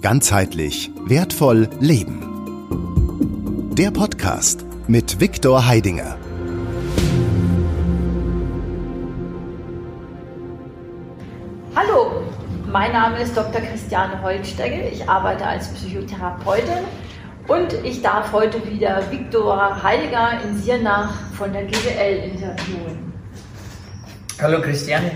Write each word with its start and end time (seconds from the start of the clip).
Ganzheitlich 0.00 0.92
wertvoll 1.06 1.68
leben. 1.80 2.22
Der 3.76 3.90
Podcast 3.90 4.64
mit 4.86 5.20
Viktor 5.20 5.66
Heidinger. 5.66 6.16
Hallo, 11.74 12.22
mein 12.70 12.92
Name 12.92 13.20
ist 13.22 13.36
Dr. 13.36 13.60
Christiane 13.60 14.22
Holtstegge. 14.22 14.88
Ich 14.88 15.08
arbeite 15.08 15.44
als 15.44 15.66
Psychotherapeutin 15.74 16.84
und 17.48 17.72
ich 17.84 18.00
darf 18.00 18.32
heute 18.32 18.64
wieder 18.70 19.02
Viktor 19.10 19.82
Heidegger 19.82 20.40
in 20.44 20.56
Siernach 20.58 21.12
von 21.32 21.52
der 21.52 21.64
GWL 21.64 22.30
interviewen. 22.30 23.12
Hallo 24.40 24.62
Christiane. 24.62 25.10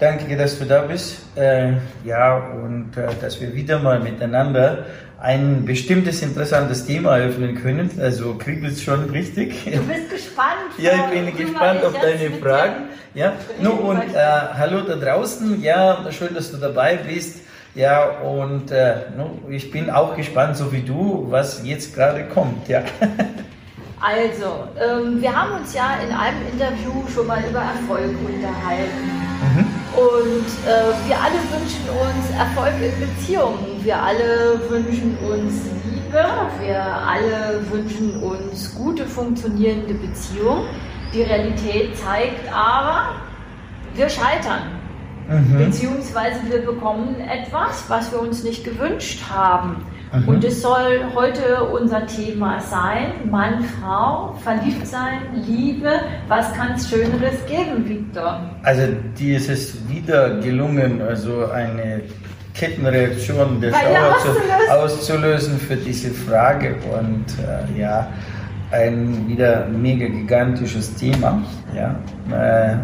Danke, 0.00 0.34
dass 0.34 0.58
du 0.58 0.64
da 0.64 0.80
bist. 0.80 1.18
Äh, 1.36 1.74
ja, 2.06 2.38
und 2.38 2.96
äh, 2.96 3.08
dass 3.20 3.38
wir 3.38 3.54
wieder 3.54 3.78
mal 3.78 4.00
miteinander 4.00 4.86
ein 5.20 5.66
bestimmtes 5.66 6.22
interessantes 6.22 6.86
Thema 6.86 7.18
eröffnen 7.18 7.54
können. 7.54 7.90
Also 8.00 8.34
kriegelt 8.36 8.72
es 8.72 8.82
schon 8.82 9.10
richtig. 9.10 9.62
Du 9.64 9.82
bist 9.82 10.08
gespannt. 10.08 10.56
ja, 10.78 10.92
ich 10.92 11.20
bin 11.20 11.36
gespannt 11.36 11.84
auf 11.84 11.92
deine 12.00 12.30
Fragen. 12.30 12.84
Ja, 13.12 13.34
no, 13.60 13.72
und 13.72 14.14
äh, 14.14 14.16
hallo 14.56 14.80
da 14.80 14.96
draußen. 14.96 15.62
Ja, 15.62 16.06
schön, 16.10 16.34
dass 16.34 16.50
du 16.50 16.56
dabei 16.56 16.96
bist. 16.96 17.42
Ja, 17.74 18.20
und 18.20 18.70
äh, 18.70 19.10
no, 19.18 19.38
ich 19.50 19.70
bin 19.70 19.90
auch 19.90 20.16
gespannt, 20.16 20.56
so 20.56 20.72
wie 20.72 20.80
du, 20.80 21.26
was 21.28 21.60
jetzt 21.62 21.94
gerade 21.94 22.24
kommt. 22.24 22.68
Ja. 22.68 22.82
Also, 24.02 24.66
ähm, 24.80 25.20
wir 25.20 25.30
haben 25.30 25.60
uns 25.60 25.74
ja 25.74 25.98
in 26.02 26.10
einem 26.10 26.38
Interview 26.50 27.06
schon 27.14 27.26
mal 27.26 27.42
über 27.46 27.58
Erfolg 27.58 28.16
unterhalten. 28.26 29.10
Mhm. 29.42 29.69
Und 29.96 30.46
äh, 30.68 31.08
wir 31.08 31.20
alle 31.20 31.40
wünschen 31.50 31.88
uns 31.88 32.30
Erfolg 32.38 32.74
in 32.80 33.08
Beziehungen. 33.08 33.82
Wir 33.82 34.00
alle 34.00 34.60
wünschen 34.68 35.18
uns 35.18 35.54
Liebe. 35.84 36.24
Wir 36.60 36.82
alle 36.82 37.60
wünschen 37.70 38.22
uns 38.22 38.74
gute, 38.74 39.06
funktionierende 39.06 39.94
Beziehungen. 39.94 40.66
Die 41.12 41.22
Realität 41.22 41.96
zeigt 41.96 42.52
aber, 42.52 43.16
wir 43.94 44.08
scheitern. 44.08 44.80
Mhm. 45.28 45.58
Beziehungsweise 45.58 46.40
wir 46.48 46.64
bekommen 46.64 47.16
etwas, 47.20 47.84
was 47.88 48.12
wir 48.12 48.20
uns 48.20 48.44
nicht 48.44 48.64
gewünscht 48.64 49.22
haben. 49.28 49.84
Mhm. 50.12 50.28
Und 50.28 50.44
es 50.44 50.60
soll 50.60 51.04
heute 51.14 51.64
unser 51.64 52.04
Thema 52.06 52.60
sein, 52.60 53.30
Mann, 53.30 53.64
Frau, 53.64 54.34
verliebt 54.42 54.86
sein, 54.86 55.20
Liebe. 55.46 55.90
Was 56.28 56.52
kann 56.54 56.72
es 56.72 56.88
Schöneres 56.88 57.44
geben, 57.46 57.88
Victor? 57.88 58.40
Also 58.62 58.82
dir 59.18 59.36
ist 59.36 59.48
es 59.48 59.88
wieder 59.88 60.40
gelungen, 60.40 61.00
also 61.00 61.46
eine 61.50 62.02
Kettenreaktion 62.54 63.60
der 63.60 63.72
Schauer 63.72 64.16
zu, 64.22 64.72
auszulösen 64.72 65.58
für 65.58 65.76
diese 65.76 66.10
Frage. 66.10 66.74
Und 66.92 67.26
äh, 67.38 67.80
ja, 67.80 68.08
ein 68.72 69.28
wieder 69.28 69.66
mega 69.66 70.06
gigantisches 70.06 70.94
Thema. 70.96 71.42
Ja. 71.74 71.94
Äh, 72.36 72.76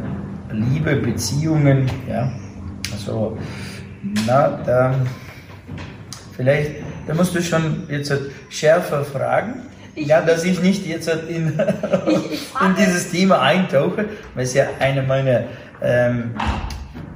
Liebe, 0.53 0.95
Beziehungen, 0.95 1.91
ja. 2.09 2.31
Also, 2.93 3.37
na, 4.27 4.61
da 4.65 4.95
vielleicht 6.37 6.77
da 7.07 7.15
musst 7.15 7.35
du 7.35 7.43
schon 7.43 7.85
jetzt 7.89 8.13
schärfer 8.49 9.05
fragen. 9.05 9.63
Ich, 9.95 10.09
ja, 10.09 10.21
dass 10.21 10.45
ich 10.45 10.63
nicht 10.63 10.87
jetzt 10.87 11.09
in, 11.09 11.59
ich, 12.07 12.33
ich 12.33 12.49
in 12.61 12.75
dieses 12.79 13.11
Thema 13.11 13.41
eintauche, 13.41 14.07
weil 14.35 14.45
es 14.45 14.53
ja 14.53 14.67
eine 14.79 15.03
meiner 15.03 15.45
ähm, 15.83 16.35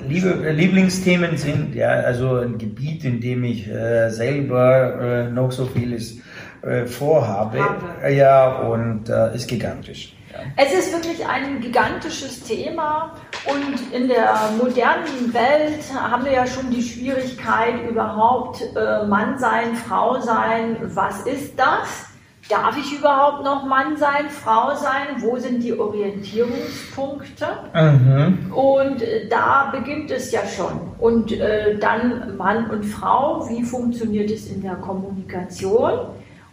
Liebe, 0.08 0.50
Lieblingsthemen 0.50 1.36
sind. 1.36 1.74
Ja, 1.74 1.88
also 1.90 2.36
ein 2.36 2.56
Gebiet, 2.56 3.04
in 3.04 3.20
dem 3.20 3.44
ich 3.44 3.68
äh, 3.68 4.08
selber 4.08 5.26
äh, 5.28 5.30
noch 5.30 5.52
so 5.52 5.66
vieles 5.66 6.18
äh, 6.62 6.86
vorhabe. 6.86 7.58
Habe. 7.58 8.12
Ja, 8.12 8.60
und 8.60 9.08
äh, 9.08 9.34
ist 9.34 9.46
gigantisch. 9.48 10.14
Es 10.56 10.72
ist 10.72 10.92
wirklich 10.92 11.26
ein 11.26 11.60
gigantisches 11.60 12.42
Thema 12.42 13.14
und 13.46 13.92
in 13.92 14.08
der 14.08 14.50
modernen 14.62 15.32
Welt 15.32 15.82
haben 15.94 16.24
wir 16.24 16.32
ja 16.32 16.46
schon 16.46 16.70
die 16.70 16.82
Schwierigkeit 16.82 17.88
überhaupt 17.88 18.62
äh, 18.76 19.06
Mann 19.06 19.38
sein, 19.38 19.74
Frau 19.74 20.20
sein. 20.20 20.76
Was 20.94 21.26
ist 21.26 21.58
das? 21.58 22.06
Darf 22.48 22.76
ich 22.76 22.98
überhaupt 22.98 23.44
noch 23.44 23.64
Mann 23.64 23.96
sein, 23.96 24.28
Frau 24.28 24.74
sein? 24.74 25.20
Wo 25.20 25.38
sind 25.38 25.62
die 25.62 25.78
Orientierungspunkte? 25.78 27.46
Mhm. 27.72 28.52
Und 28.52 29.02
äh, 29.02 29.28
da 29.28 29.70
beginnt 29.72 30.10
es 30.10 30.32
ja 30.32 30.40
schon. 30.44 30.80
Und 30.98 31.30
äh, 31.32 31.78
dann 31.78 32.36
Mann 32.36 32.68
und 32.70 32.84
Frau, 32.84 33.48
wie 33.48 33.62
funktioniert 33.62 34.30
es 34.30 34.48
in 34.48 34.62
der 34.62 34.74
Kommunikation? 34.76 36.08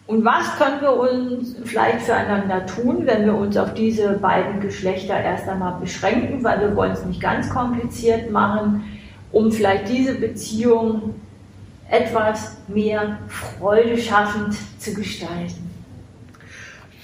Und 0.08 0.24
was 0.24 0.58
können 0.58 0.80
wir 0.80 0.94
uns 0.94 1.56
vielleicht 1.66 2.04
füreinander 2.04 2.66
tun, 2.66 3.02
wenn 3.06 3.26
wir 3.26 3.36
uns 3.36 3.58
auf 3.58 3.74
diese 3.74 4.14
beiden 4.14 4.62
Geschlechter 4.62 5.20
erst 5.20 5.50
einmal 5.50 5.80
beschränken, 5.82 6.42
weil 6.46 6.62
wir 6.62 6.76
wollen 6.78 6.94
es 6.94 7.06
nicht 7.06 7.22
ganz 7.22 7.50
kompliziert 7.50 8.32
machen, 8.32 8.86
um 9.34 9.52
vielleicht 9.52 9.90
diese 9.90 10.16
Beziehung 10.16 11.14
etwas 11.90 12.56
mehr 12.70 13.18
freudeschaffend 13.28 14.56
zu 14.80 14.94
gestalten? 14.94 15.68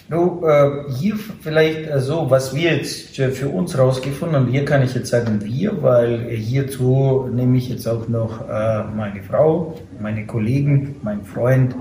No, 0.10 0.42
äh, 0.46 0.92
hier 0.94 1.16
vielleicht 1.16 1.90
äh, 1.90 2.00
so, 2.00 2.30
was 2.30 2.54
wir 2.54 2.76
jetzt 2.76 3.16
für 3.16 3.50
uns 3.50 3.78
rausgefunden 3.78 4.38
haben, 4.38 4.48
hier 4.48 4.64
kann 4.66 4.84
ich 4.84 4.94
jetzt 4.94 5.10
sagen 5.10 5.42
wir, 5.44 5.82
weil 5.82 6.30
hierzu 6.30 7.30
nehme 7.34 7.58
ich 7.58 7.70
jetzt 7.70 7.88
auch 7.88 8.08
noch 8.10 8.48
äh, 8.48 8.84
meine 8.96 9.24
Frau, 9.24 9.80
meine 10.02 10.26
Kollegen, 10.26 10.98
meinen 11.04 11.24
Freund, 11.24 11.74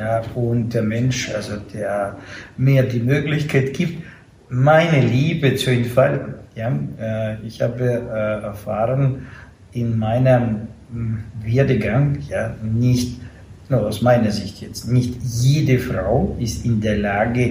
ja, 0.00 0.22
und 0.34 0.72
der 0.72 0.82
Mensch, 0.82 1.30
also 1.34 1.56
der 1.74 2.16
mir 2.56 2.82
die 2.84 3.00
Möglichkeit 3.00 3.74
gibt, 3.74 4.02
meine 4.48 5.00
Liebe 5.00 5.54
zu 5.56 5.70
entfalten. 5.70 6.34
Ja, 6.56 6.68
äh, 6.98 7.36
ich 7.46 7.60
habe 7.60 7.84
äh, 7.84 8.44
erfahren 8.44 9.26
in 9.72 9.98
meinem 9.98 10.68
hm, 10.90 11.18
Werdegang, 11.44 12.18
ja, 12.28 12.54
nicht, 12.62 13.20
nur 13.68 13.86
aus 13.86 14.00
meiner 14.00 14.30
Sicht 14.30 14.62
jetzt, 14.62 14.88
nicht 14.88 15.14
jede 15.22 15.78
Frau 15.78 16.34
ist 16.40 16.64
in 16.64 16.80
der 16.80 16.96
Lage, 16.96 17.44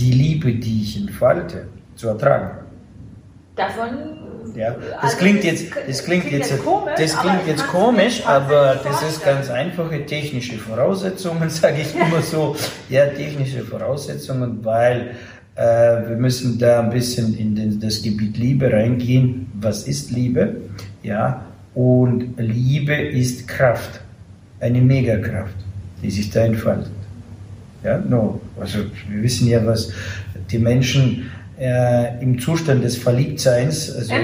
die 0.00 0.12
Liebe, 0.12 0.54
die 0.54 0.82
ich 0.82 1.00
entfalte, 1.00 1.66
zu 1.96 2.08
ertragen. 2.08 2.50
Davon 3.56 3.92
ja, 4.54 4.70
das 4.70 5.02
also 5.02 5.16
klingt 5.16 5.44
jetzt, 5.44 5.66
das 5.86 6.04
klingt, 6.04 6.30
jetzt, 6.30 6.62
komisch, 6.62 6.94
das 6.96 7.16
klingt 7.16 7.46
jetzt 7.46 7.66
komisch, 7.68 8.26
aber 8.26 8.80
das 8.82 9.02
ist 9.02 9.24
ganz 9.24 9.50
einfache 9.50 10.04
technische 10.06 10.58
Voraussetzungen, 10.58 11.48
sage 11.50 11.82
ich 11.82 11.94
immer 11.94 12.22
so. 12.22 12.56
Ja, 12.88 13.06
technische 13.06 13.62
Voraussetzungen, 13.62 14.64
weil 14.64 15.16
äh, 15.54 15.62
wir 16.08 16.16
müssen 16.16 16.58
da 16.58 16.80
ein 16.80 16.90
bisschen 16.90 17.36
in 17.36 17.54
den, 17.54 17.80
das 17.80 18.02
Gebiet 18.02 18.36
Liebe 18.38 18.72
reingehen. 18.72 19.50
Was 19.60 19.86
ist 19.86 20.10
Liebe? 20.10 20.56
Ja, 21.02 21.44
und 21.74 22.34
Liebe 22.38 22.94
ist 22.94 23.48
Kraft, 23.48 24.00
eine 24.60 24.80
Megakraft, 24.80 25.54
die 26.02 26.10
sich 26.10 26.30
da 26.30 26.44
entfaltet. 26.44 26.92
Ja, 27.82 27.98
no, 27.98 28.40
also 28.60 28.78
wir 29.08 29.22
wissen 29.22 29.48
ja, 29.48 29.64
was 29.66 29.92
die 30.50 30.58
Menschen 30.58 31.30
äh, 31.58 32.22
im 32.22 32.38
Zustand 32.38 32.82
des 32.82 32.96
Verliebtseins, 32.96 33.94
also, 33.94 34.14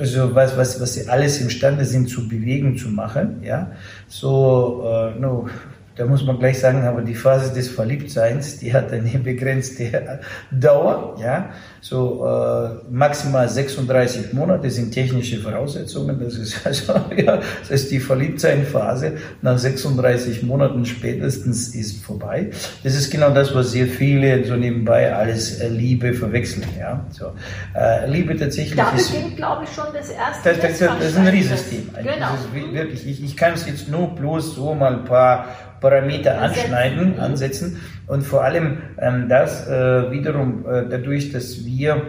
also 0.00 0.34
was, 0.34 0.56
was, 0.56 0.80
was 0.80 0.94
sie 0.94 1.08
alles 1.08 1.40
imstande 1.40 1.84
sind 1.84 2.08
zu 2.08 2.28
bewegen, 2.28 2.76
zu 2.76 2.88
machen, 2.88 3.42
ja, 3.42 3.72
so, 4.06 4.84
äh, 4.86 5.18
no, 5.18 5.48
da 5.98 6.06
muss 6.06 6.24
man 6.24 6.38
gleich 6.38 6.60
sagen, 6.60 6.84
aber 6.84 7.02
die 7.02 7.14
Phase 7.14 7.52
des 7.52 7.68
Verliebtseins, 7.68 8.58
die 8.58 8.72
hat 8.72 8.92
eine 8.92 9.18
begrenzte 9.18 10.20
Dauer, 10.52 11.16
ja, 11.20 11.50
so 11.80 12.24
äh, 12.24 12.88
maximal 12.88 13.48
36 13.48 14.32
Monate 14.32 14.70
sind 14.70 14.92
technische 14.92 15.38
Voraussetzungen. 15.38 16.20
Das 16.20 16.34
ist 16.34 16.60
also, 16.64 16.94
ja, 17.16 17.40
das 17.60 17.70
ist 17.70 17.90
die 17.90 17.98
Verliebtseinphase. 17.98 19.14
Nach 19.42 19.58
36 19.58 20.44
Monaten 20.44 20.84
spätestens 20.84 21.74
ist 21.74 22.04
vorbei. 22.04 22.50
Das 22.84 22.94
ist 22.94 23.10
genau 23.10 23.30
das, 23.30 23.52
was 23.54 23.72
sehr 23.72 23.88
viele 23.88 24.44
so 24.44 24.54
nebenbei 24.54 25.12
alles 25.12 25.58
äh, 25.58 25.68
Liebe 25.68 26.14
verwechseln, 26.14 26.66
ja. 26.78 27.04
So, 27.10 27.32
äh, 27.74 28.08
Liebe 28.08 28.36
tatsächlich 28.36 28.76
da 28.76 28.90
ist. 28.90 29.12
beginnt, 29.12 29.36
glaube 29.36 29.64
ich, 29.64 29.70
schon 29.70 29.86
das 29.92 30.10
erste. 30.10 30.50
Das, 30.50 30.60
das, 30.60 30.78
das, 30.78 31.08
ist 31.10 31.16
ein 31.16 31.26
Riesensystem. 31.26 31.90
Genau. 31.96 32.72
wirklich, 32.72 33.04
ich, 33.04 33.24
ich 33.24 33.36
kann 33.36 33.54
es 33.54 33.66
jetzt 33.66 33.88
nur 33.88 34.14
bloß 34.14 34.54
so 34.54 34.74
mal 34.74 34.94
ein 34.94 35.04
paar 35.04 35.46
Parameter 35.80 36.40
anschneiden, 36.40 37.18
ansetzen. 37.18 37.80
Und 38.06 38.22
vor 38.22 38.44
allem 38.44 38.78
ähm, 38.98 39.28
das 39.28 39.66
äh, 39.68 40.10
wiederum 40.10 40.64
äh, 40.66 40.84
dadurch, 40.88 41.32
dass 41.32 41.64
wir 41.64 42.02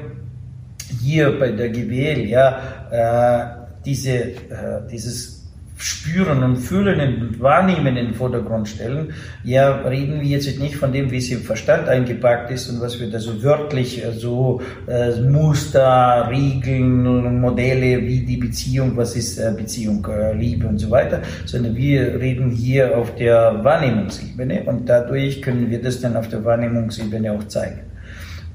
hier 1.01 1.37
bei 1.39 1.51
der 1.51 1.69
GWL 1.69 2.25
ja 2.25 2.59
äh, 2.91 3.83
diese, 3.85 4.11
äh, 4.11 4.87
dieses 4.91 5.38
Spüren 5.81 6.43
und 6.43 6.57
Fühlen 6.57 7.21
und 7.21 7.39
Wahrnehmen 7.39 7.95
in 7.95 8.07
den 8.07 8.13
Vordergrund 8.13 8.67
stellen, 8.67 9.13
ja, 9.45 9.77
reden 9.77 10.19
wir 10.19 10.27
jetzt 10.27 10.59
nicht 10.59 10.75
von 10.75 10.91
dem, 10.91 11.09
wie 11.09 11.17
es 11.17 11.31
im 11.31 11.41
Verstand 11.41 11.87
eingepackt 11.87 12.51
ist 12.51 12.69
und 12.69 12.81
was 12.81 12.99
wir 12.99 13.09
da 13.09 13.17
so 13.17 13.41
wörtlich, 13.41 14.03
äh, 14.03 14.11
so 14.11 14.61
äh, 14.87 15.21
Muster, 15.21 16.27
Regeln, 16.29 17.39
Modelle, 17.39 18.01
wie 18.01 18.19
die 18.25 18.37
Beziehung, 18.37 18.97
was 18.97 19.15
ist 19.15 19.37
äh, 19.37 19.53
Beziehung, 19.55 20.05
äh, 20.05 20.33
Liebe 20.33 20.67
und 20.67 20.79
so 20.79 20.91
weiter, 20.91 21.21
sondern 21.45 21.75
wir 21.75 22.19
reden 22.19 22.51
hier 22.51 22.97
auf 22.97 23.15
der 23.15 23.63
Wahrnehmungsebene 23.63 24.63
und 24.63 24.87
dadurch 24.89 25.41
können 25.41 25.69
wir 25.69 25.81
das 25.81 26.01
dann 26.01 26.17
auf 26.17 26.27
der 26.27 26.43
Wahrnehmungsebene 26.43 27.31
auch 27.31 27.45
zeigen. 27.45 27.88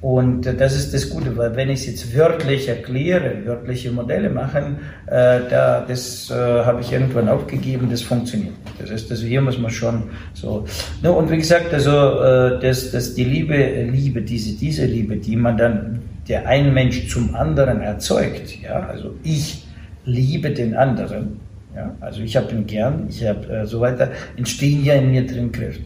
Und 0.04 0.42
das 0.42 0.76
ist 0.76 0.92
das 0.92 1.08
Gute, 1.08 1.34
weil 1.34 1.56
wenn 1.56 1.70
ich 1.70 1.80
es 1.80 1.86
jetzt 1.86 2.14
wörtlich 2.14 2.68
erkläre, 2.68 3.36
wörtliche 3.46 3.90
Modelle 3.90 4.28
machen, 4.28 4.76
äh, 5.06 5.40
da, 5.48 5.82
das 5.88 6.30
äh, 6.30 6.34
habe 6.34 6.82
ich 6.82 6.92
irgendwann 6.92 7.26
aufgegeben, 7.26 7.88
das 7.90 8.02
funktioniert. 8.02 8.52
Das 8.78 8.90
heißt, 8.90 9.10
also 9.10 9.24
hier 9.24 9.40
muss 9.40 9.58
man 9.58 9.70
schon 9.70 10.02
so. 10.34 10.66
No, 11.02 11.14
und 11.14 11.30
wie 11.30 11.38
gesagt, 11.38 11.72
also 11.72 12.20
äh, 12.20 12.60
dass, 12.60 12.90
dass 12.90 13.14
die 13.14 13.24
Liebe, 13.24 13.56
Liebe, 13.90 14.20
diese, 14.20 14.58
diese 14.58 14.84
Liebe, 14.84 15.16
die 15.16 15.36
man 15.36 15.56
dann, 15.56 16.02
der 16.28 16.46
ein 16.46 16.74
Mensch 16.74 17.08
zum 17.08 17.34
anderen 17.34 17.80
erzeugt, 17.80 18.60
ja, 18.62 18.80
also 18.80 19.14
ich 19.22 19.64
liebe 20.04 20.50
den 20.50 20.74
anderen, 20.74 21.40
ja, 21.74 21.94
also 22.00 22.20
ich 22.20 22.36
habe 22.36 22.52
ihn 22.52 22.66
gern, 22.66 23.06
ich 23.08 23.26
habe 23.26 23.48
äh, 23.48 23.64
so 23.64 23.80
weiter, 23.80 24.10
entstehen 24.36 24.84
ja 24.84 24.96
in 24.96 25.12
mir 25.12 25.26
drin 25.26 25.50
Kräfte. 25.50 25.84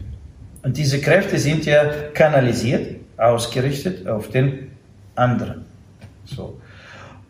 Und 0.61 0.75
diese 0.75 0.99
Kräfte 0.99 1.39
sind 1.39 1.65
ja 1.65 1.85
kanalisiert 2.13 2.98
ausgerichtet 3.19 4.07
auf 4.07 4.29
den 4.29 4.71
anderen. 5.15 5.65
So. 6.25 6.59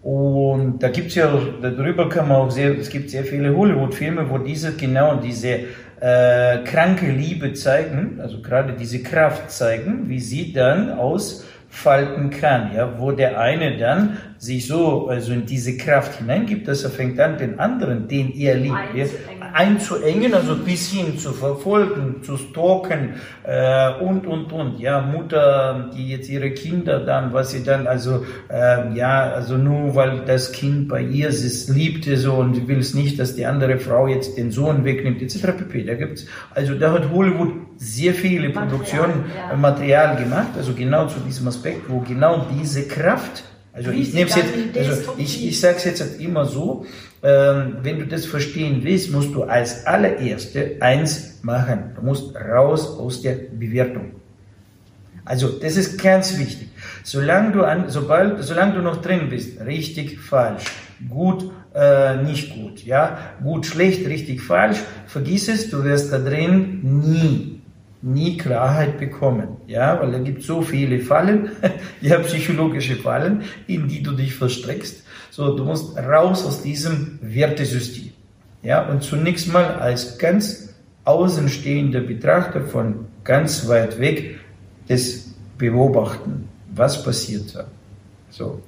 Und 0.02 0.80
da 0.80 0.90
gibt 0.90 1.08
es 1.10 1.16
ja, 1.16 1.30
darüber 1.62 2.08
kann 2.08 2.30
man 2.30 2.38
auch 2.38 2.52
sehr, 2.52 2.78
es 2.78 2.90
gibt 2.90 3.10
sehr 3.10 3.26
viele 3.26 3.56
Hollywood-Filme, 3.56 4.30
wo 4.30 4.38
diese 4.38 4.74
genau 4.74 5.16
diese 5.18 5.66
äh, 6.00 6.64
kranke 6.64 7.12
Liebe 7.12 7.54
zeigen, 7.54 8.20
also 8.22 8.42
gerade 8.42 8.74
diese 8.74 9.04
Kraft 9.04 9.52
zeigen, 9.52 10.08
wie 10.08 10.20
sie 10.20 10.54
dann 10.54 10.92
ausfalten 10.92 12.30
kann, 12.30 12.74
ja, 12.74 12.98
wo 12.98 13.12
der 13.12 13.42
eine 13.42 13.78
dann 13.78 14.18
sich 14.38 14.68
so 14.68 15.10
also 15.10 15.34
in 15.34 15.46
diese 15.46 15.76
Kraft 15.76 16.20
hineingibt, 16.20 16.70
dass 16.70 16.86
er 16.86 16.92
fängt 16.92 17.20
an, 17.20 17.38
den 17.38 17.60
anderen, 17.60 18.08
den 18.08 18.32
er 18.34 18.56
liebt, 18.56 18.96
einzuengen, 18.96 19.10
einzuengen 19.54 20.34
also 20.34 20.56
bis 20.56 20.92
hin 20.92 21.18
zu 21.18 21.32
verfolgen, 21.34 22.24
zu 22.24 22.38
stalken 22.38 23.16
äh, 23.44 23.92
und 24.00 24.26
und 24.28 24.52
und. 24.52 24.80
Ja, 24.80 25.02
Mutter, 25.02 25.90
die 25.96 26.10
jetzt 26.10 26.30
ihre 26.30 26.52
Kinder 26.52 27.00
dann, 27.00 27.34
was 27.34 27.52
sie 27.52 27.64
dann 27.64 27.88
also 27.88 28.26
äh, 28.50 28.94
ja 28.96 29.32
also 29.32 29.58
nur 29.58 29.96
weil 29.96 30.22
das 30.26 30.52
Kind 30.52 30.88
bei 30.88 31.02
ihr 31.02 31.30
ist, 31.30 31.70
liebte 31.70 32.18
so 32.18 32.34
und 32.34 32.68
will 32.68 32.80
es 32.80 32.94
nicht, 32.94 33.20
dass 33.20 33.36
die 33.36 33.46
andere 33.46 33.80
Frau 33.80 34.08
jetzt 34.08 34.38
den 34.38 34.52
Sohn 34.52 34.84
wegnimmt 34.86 35.22
etc. 35.22 35.48
pp. 35.58 35.84
Da 35.84 35.96
gibt's 35.96 36.26
also 36.52 36.76
da 36.76 36.92
hat 36.92 37.10
Hollywood 37.12 37.54
sehr 37.78 38.14
viele 38.14 38.50
Produktionen 38.50 39.26
ja. 39.36 39.56
Material 39.56 40.18
gemacht, 40.18 40.50
also 40.58 40.74
genau 40.74 41.08
zu 41.08 41.20
diesem 41.22 41.48
Aspekt, 41.48 41.90
wo 41.90 42.00
genau 42.00 42.46
diese 42.60 42.88
Kraft 42.88 43.44
also 43.72 43.92
ich 43.92 44.14
nehme 44.14 44.30
es 44.30 44.36
jetzt, 44.36 44.54
also 44.76 45.14
ich, 45.18 45.48
ich 45.48 45.60
sage 45.60 45.78
es 45.78 45.86
jetzt 45.86 46.02
halt 46.02 46.20
immer 46.20 46.46
so, 46.46 46.86
wenn 47.22 48.00
du 48.00 48.06
das 48.06 48.26
verstehen 48.26 48.82
willst, 48.84 49.12
musst 49.12 49.34
du 49.34 49.44
als 49.44 49.86
allererste 49.86 50.78
eins 50.80 51.40
machen. 51.42 51.92
Du 51.96 52.02
musst 52.02 52.36
raus 52.36 52.98
aus 52.98 53.22
der 53.22 53.36
Bewertung. 53.52 54.12
Also 55.26 55.50
das 55.50 55.78
ist 55.78 56.02
ganz 56.02 56.38
wichtig. 56.40 56.70
Solange 57.04 57.52
du 57.52 57.64
an, 57.64 57.86
sobald, 57.90 58.42
solange 58.44 58.74
du 58.74 58.82
noch 58.82 59.02
drin 59.02 59.30
bist, 59.30 59.60
richtig, 59.62 60.20
falsch, 60.20 60.64
gut, 61.08 61.52
äh, 61.76 62.24
nicht 62.24 62.56
gut, 62.56 62.84
ja, 62.84 63.20
gut, 63.44 63.66
schlecht, 63.66 64.08
richtig, 64.08 64.42
falsch, 64.42 64.80
vergiss 65.06 65.48
es, 65.48 65.70
du 65.70 65.84
wirst 65.84 66.12
da 66.12 66.18
drin 66.18 66.80
nie 66.82 67.60
nie 68.02 68.38
Klarheit 68.38 68.98
bekommen, 68.98 69.58
ja, 69.68 70.00
weil 70.02 70.12
da 70.12 70.20
gibt 70.20 70.44
so 70.44 70.62
viele 70.62 71.00
Fallen, 71.00 71.50
ja, 72.02 72.20
psychologische 72.20 72.96
Fallen, 72.96 73.44
in 73.68 73.88
die 73.88 74.02
du 74.02 74.14
dich 74.14 74.36
verstrickst. 74.36 75.04
So, 75.32 75.56
du 75.56 75.64
musst 75.64 75.98
raus 75.98 76.46
aus 76.46 76.62
diesem 76.62 77.20
Wertesystem, 77.22 78.12
ja, 78.64 78.90
und 78.90 79.04
zunächst 79.04 79.52
mal 79.52 79.66
als 79.76 80.18
ganz 80.18 80.74
außenstehender 81.06 82.02
Betrachter 82.02 82.62
von 82.62 83.06
ganz 83.24 83.68
weit 83.68 84.00
weg 84.00 84.40
das 84.88 85.34
beobachten, 85.58 86.50
was 86.74 87.04
passiert 87.04 87.56
da. 87.56 87.68
So. 88.30 88.62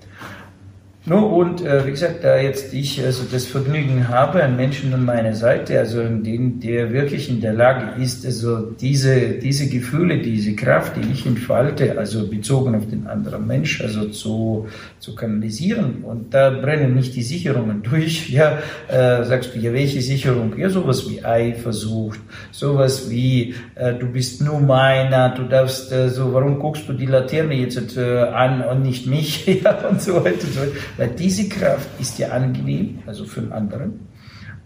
No, 1.03 1.25
und 1.25 1.65
äh, 1.65 1.83
wie 1.87 1.89
gesagt, 1.89 2.23
da 2.23 2.37
jetzt 2.37 2.75
ich 2.75 3.03
also 3.03 3.23
das 3.31 3.47
Vergnügen 3.47 4.07
habe, 4.07 4.43
einen 4.43 4.55
Menschen 4.55 4.93
an 4.93 5.03
meiner 5.03 5.33
Seite, 5.33 5.79
also 5.79 6.03
den, 6.03 6.59
der 6.59 6.93
wirklich 6.93 7.27
in 7.27 7.41
der 7.41 7.53
Lage 7.53 7.99
ist, 7.99 8.23
also 8.23 8.69
diese, 8.79 9.31
diese 9.31 9.67
Gefühle, 9.67 10.19
diese 10.19 10.55
Kraft, 10.55 10.93
die 10.97 11.11
ich 11.11 11.25
entfalte, 11.25 11.97
also 11.97 12.27
bezogen 12.27 12.75
auf 12.75 12.87
den 12.87 13.07
anderen 13.07 13.47
Mensch, 13.47 13.81
also 13.81 14.09
zu, 14.09 14.67
zu 14.99 15.15
kanalisieren. 15.15 16.03
Und 16.03 16.35
da 16.35 16.51
brennen 16.51 16.93
nicht 16.93 17.15
die 17.15 17.23
Sicherungen 17.23 17.81
durch. 17.89 18.29
Ja, 18.29 18.59
äh, 18.87 19.23
sagst 19.23 19.55
du, 19.55 19.59
ja, 19.59 19.73
welche 19.73 20.03
Sicherung? 20.03 20.55
Ja, 20.55 20.69
sowas 20.69 21.09
wie 21.09 21.25
Eifersucht, 21.25 22.19
sowas 22.51 23.09
wie, 23.09 23.55
äh, 23.73 23.95
du 23.95 24.05
bist 24.05 24.43
nur 24.43 24.59
meiner, 24.59 25.29
du 25.29 25.45
darfst, 25.45 25.91
äh, 25.91 26.09
so, 26.11 26.31
warum 26.31 26.59
guckst 26.59 26.87
du 26.87 26.93
die 26.93 27.07
Laterne 27.07 27.55
jetzt 27.55 27.97
äh, 27.97 28.19
an 28.19 28.61
und 28.61 28.83
nicht 28.83 29.07
mich? 29.07 29.47
ja, 29.63 29.79
und 29.89 29.99
so 29.99 30.23
weiter. 30.23 30.43
Und 30.43 30.53
so 30.53 30.61
weiter. 30.61 30.90
Weil 30.97 31.09
diese 31.09 31.47
Kraft 31.49 31.87
ist 31.99 32.19
ja 32.19 32.29
angenehm, 32.29 32.99
also 33.05 33.25
für 33.25 33.41
den 33.41 33.51
anderen, 33.51 34.07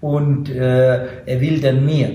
und 0.01 0.49
äh, 0.49 1.23
er 1.25 1.41
will 1.41 1.59
dann 1.59 1.85
mehr. 1.85 2.11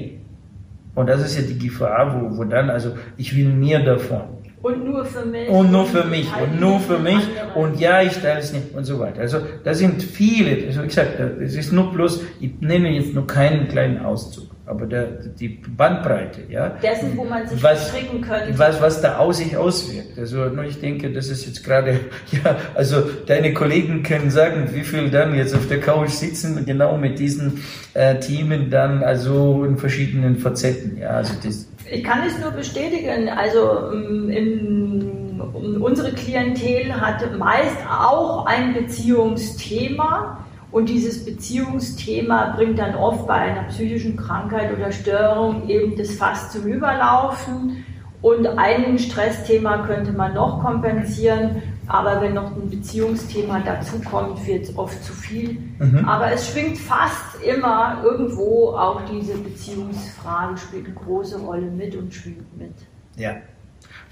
Und 0.94 1.08
das 1.08 1.22
ist 1.22 1.36
ja 1.36 1.42
die 1.42 1.58
Gefahr, 1.58 2.20
wo, 2.20 2.36
wo 2.36 2.44
dann, 2.44 2.70
also 2.70 2.92
ich 3.16 3.34
will 3.36 3.48
mehr 3.48 3.80
davon. 3.80 4.22
Und 4.62 4.84
nur 4.84 5.04
für 5.06 5.24
mich. 5.24 5.48
Und 5.48 5.72
nur 5.72 5.86
für 5.86 6.04
mich. 6.04 6.28
Und 6.36 6.60
nur 6.60 6.80
für 6.80 6.98
mich. 6.98 7.22
Und 7.54 7.80
ja, 7.80 8.02
ich 8.02 8.12
teile 8.18 8.40
es 8.40 8.52
nicht 8.52 8.74
und 8.74 8.84
so 8.84 8.98
weiter. 8.98 9.22
Also 9.22 9.38
da 9.64 9.72
sind 9.72 10.02
viele, 10.02 10.66
also 10.66 10.82
wie 10.82 10.88
gesagt, 10.88 11.18
es 11.40 11.56
ist 11.56 11.72
nur 11.72 11.92
bloß, 11.92 12.22
ich 12.40 12.60
nehme 12.60 12.90
jetzt 12.90 13.14
nur 13.14 13.26
keinen 13.26 13.68
kleinen 13.68 14.04
Auszug 14.04 14.49
aber 14.70 14.86
der, 14.86 15.06
die 15.06 15.48
Bandbreite, 15.48 16.42
ja. 16.48 16.68
Dessen, 16.68 17.16
wo 17.16 17.24
man 17.24 17.46
sich 17.46 17.60
was, 17.60 17.88
stricken 17.88 18.20
könnte. 18.20 18.56
Was, 18.56 18.80
was 18.80 19.00
da 19.00 19.18
aus 19.18 19.38
sich 19.38 19.56
auswirkt. 19.56 20.16
Also, 20.16 20.44
nur 20.46 20.64
ich 20.64 20.80
denke, 20.80 21.12
das 21.12 21.28
ist 21.28 21.44
jetzt 21.44 21.64
gerade, 21.64 21.98
ja, 22.32 22.56
also 22.74 23.02
deine 23.26 23.52
Kollegen 23.52 24.04
können 24.04 24.30
sagen, 24.30 24.68
wie 24.72 24.84
viel 24.84 25.10
dann 25.10 25.34
jetzt 25.34 25.54
auf 25.56 25.66
der 25.66 25.80
Couch 25.80 26.10
sitzen, 26.10 26.64
genau 26.64 26.96
mit 26.96 27.18
diesen 27.18 27.64
äh, 27.94 28.20
Themen 28.20 28.70
dann, 28.70 29.02
also 29.02 29.64
in 29.64 29.76
verschiedenen 29.76 30.36
Facetten, 30.38 30.98
ja, 30.98 31.10
also 31.10 31.34
das. 31.42 31.66
Ich 31.90 32.04
kann 32.04 32.20
es 32.24 32.38
nur 32.38 32.52
bestätigen, 32.52 33.28
also 33.28 33.92
ähm, 33.92 34.30
in, 34.30 35.80
unsere 35.80 36.12
Klientel 36.12 36.94
hat 36.94 37.36
meist 37.36 37.76
auch 37.88 38.46
ein 38.46 38.72
Beziehungsthema 38.74 40.38
und 40.72 40.88
dieses 40.88 41.24
Beziehungsthema 41.24 42.54
bringt 42.56 42.78
dann 42.78 42.94
oft 42.94 43.26
bei 43.26 43.34
einer 43.34 43.64
psychischen 43.64 44.16
Krankheit 44.16 44.72
oder 44.76 44.92
Störung 44.92 45.68
eben 45.68 45.96
das 45.96 46.12
Fass 46.12 46.52
zum 46.52 46.64
Überlaufen. 46.64 47.84
Und 48.22 48.46
ein 48.46 48.98
Stressthema 48.98 49.78
könnte 49.86 50.12
man 50.12 50.34
noch 50.34 50.60
kompensieren, 50.62 51.62
aber 51.86 52.20
wenn 52.20 52.34
noch 52.34 52.54
ein 52.54 52.68
Beziehungsthema 52.68 53.60
dazukommt, 53.60 54.46
wird 54.46 54.64
es 54.64 54.76
oft 54.76 55.02
zu 55.02 55.12
viel. 55.12 55.58
Mhm. 55.78 56.04
Aber 56.06 56.30
es 56.30 56.50
schwingt 56.50 56.78
fast 56.78 57.42
immer 57.42 58.02
irgendwo 58.04 58.70
auch 58.70 59.00
diese 59.10 59.38
Beziehungsfrage 59.38 60.58
spielt 60.58 60.86
eine 60.86 60.94
große 60.94 61.38
Rolle 61.38 61.70
mit 61.70 61.96
und 61.96 62.12
schwingt 62.12 62.56
mit. 62.56 62.74
Ja, 63.16 63.36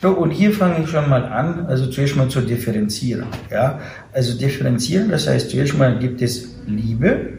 so, 0.01 0.11
und 0.11 0.31
hier 0.31 0.53
fange 0.53 0.85
ich 0.85 0.91
schon 0.91 1.09
mal 1.09 1.25
an, 1.25 1.67
also 1.67 1.87
zuerst 1.87 2.17
mal 2.17 2.29
zu 2.29 2.41
differenzieren. 2.41 3.27
Ja? 3.51 3.81
Also 4.13 4.39
differenzieren, 4.39 5.11
das 5.11 5.27
heißt, 5.27 5.51
zuerst 5.51 5.77
mal 5.77 5.99
gibt 5.99 6.23
es 6.23 6.55
Liebe, 6.67 7.39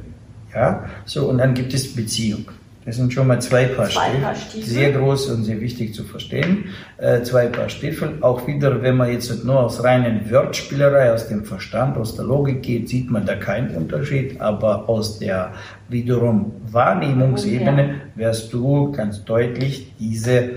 ja, 0.53 0.85
so, 1.05 1.29
und 1.29 1.37
dann 1.37 1.53
gibt 1.53 1.73
es 1.73 1.95
Beziehung. 1.95 2.45
Das 2.85 2.95
sind 2.95 3.13
schon 3.13 3.27
mal 3.27 3.39
zwei 3.39 3.65
Paar, 3.65 3.87
zwei 3.87 4.07
Stiefel, 4.09 4.21
Paar 4.21 4.35
Stiefel. 4.35 4.69
Sehr 4.69 4.91
groß 4.93 5.29
und 5.29 5.43
sehr 5.43 5.61
wichtig 5.61 5.93
zu 5.93 6.03
verstehen. 6.03 6.65
Äh, 6.97 7.21
zwei 7.21 7.45
Paar 7.45 7.69
Stiefel. 7.69 8.17
Auch 8.21 8.47
wieder, 8.47 8.81
wenn 8.81 8.97
man 8.97 9.11
jetzt 9.11 9.45
nur 9.45 9.59
aus 9.59 9.83
reinen 9.83 10.31
Wortspielerei, 10.31 11.13
aus 11.13 11.27
dem 11.27 11.45
Verstand, 11.45 11.97
aus 11.97 12.15
der 12.15 12.25
Logik 12.25 12.63
geht, 12.63 12.89
sieht 12.89 13.11
man 13.11 13.27
da 13.27 13.35
keinen 13.35 13.75
Unterschied. 13.75 14.41
Aber 14.41 14.89
aus 14.89 15.19
der 15.19 15.53
wiederum 15.87 16.53
Wahrnehmungsebene 16.71 17.95
wirst 18.15 18.53
du 18.53 18.91
ganz 18.91 19.23
deutlich 19.23 19.93
diese 19.99 20.49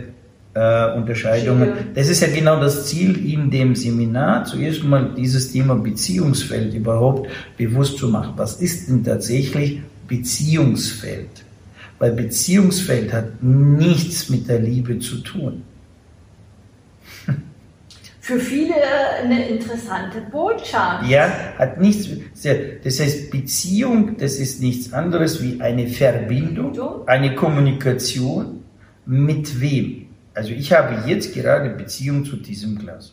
äh, 0.55 0.95
Unterscheidungen. 0.95 1.73
Das 1.95 2.09
ist 2.09 2.21
ja 2.21 2.29
genau 2.29 2.61
das 2.61 2.87
Ziel 2.87 3.33
in 3.33 3.51
dem 3.51 3.75
Seminar, 3.75 4.45
zuerst 4.45 4.85
mal 4.85 5.11
dieses 5.17 5.53
Thema 5.53 5.75
Beziehungsfeld 5.77 6.75
überhaupt 6.75 7.31
bewusst 7.57 7.99
zu 7.99 8.09
machen. 8.09 8.35
Was 8.37 8.61
ist 8.61 8.89
denn 8.89 9.03
tatsächlich 9.05 9.81
Beziehungsfeld? 10.09 11.45
Weil 11.99 12.13
Beziehungsfeld 12.13 13.13
hat 13.13 13.43
nichts 13.43 14.29
mit 14.29 14.49
der 14.49 14.59
Liebe 14.59 14.99
zu 14.99 15.19
tun. 15.19 15.63
für 18.21 18.39
viele 18.39 18.75
eine 19.23 19.49
interessante 19.49 20.21
Botschaft. 20.31 21.09
Ja, 21.09 21.33
hat 21.59 21.81
nichts, 21.81 22.09
das 22.85 23.01
heißt 23.01 23.31
Beziehung, 23.31 24.17
das 24.19 24.37
ist 24.37 24.61
nichts 24.61 24.93
anderes 24.93 25.43
wie 25.43 25.61
eine 25.61 25.89
Verbindung, 25.89 27.07
eine 27.07 27.35
Kommunikation 27.35 28.63
mit 29.07 29.61
wem? 29.61 30.02
Also 30.35 30.51
ich 30.51 30.73
habe 30.73 31.09
jetzt 31.09 31.35
gerade 31.35 31.71
Beziehung 31.71 32.25
zu 32.25 32.37
diesem 32.37 32.79
Glas. 32.79 33.13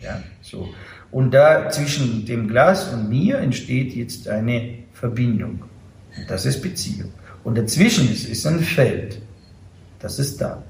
Ja, 0.00 0.22
so. 0.42 0.68
Und 1.10 1.32
da 1.32 1.70
zwischen 1.70 2.26
dem 2.26 2.48
Glas 2.48 2.92
und 2.92 3.08
mir 3.08 3.38
entsteht 3.38 3.94
jetzt 3.94 4.28
eine 4.28 4.78
Verbindung. 4.92 5.64
Und 6.16 6.30
das 6.30 6.46
ist 6.46 6.62
Beziehung. 6.62 7.12
Und 7.44 7.56
dazwischen 7.56 8.10
ist, 8.10 8.28
ist 8.28 8.46
ein 8.46 8.60
Feld. 8.60 9.20
Das 9.98 10.18
ist 10.18 10.40
da. 10.40 10.62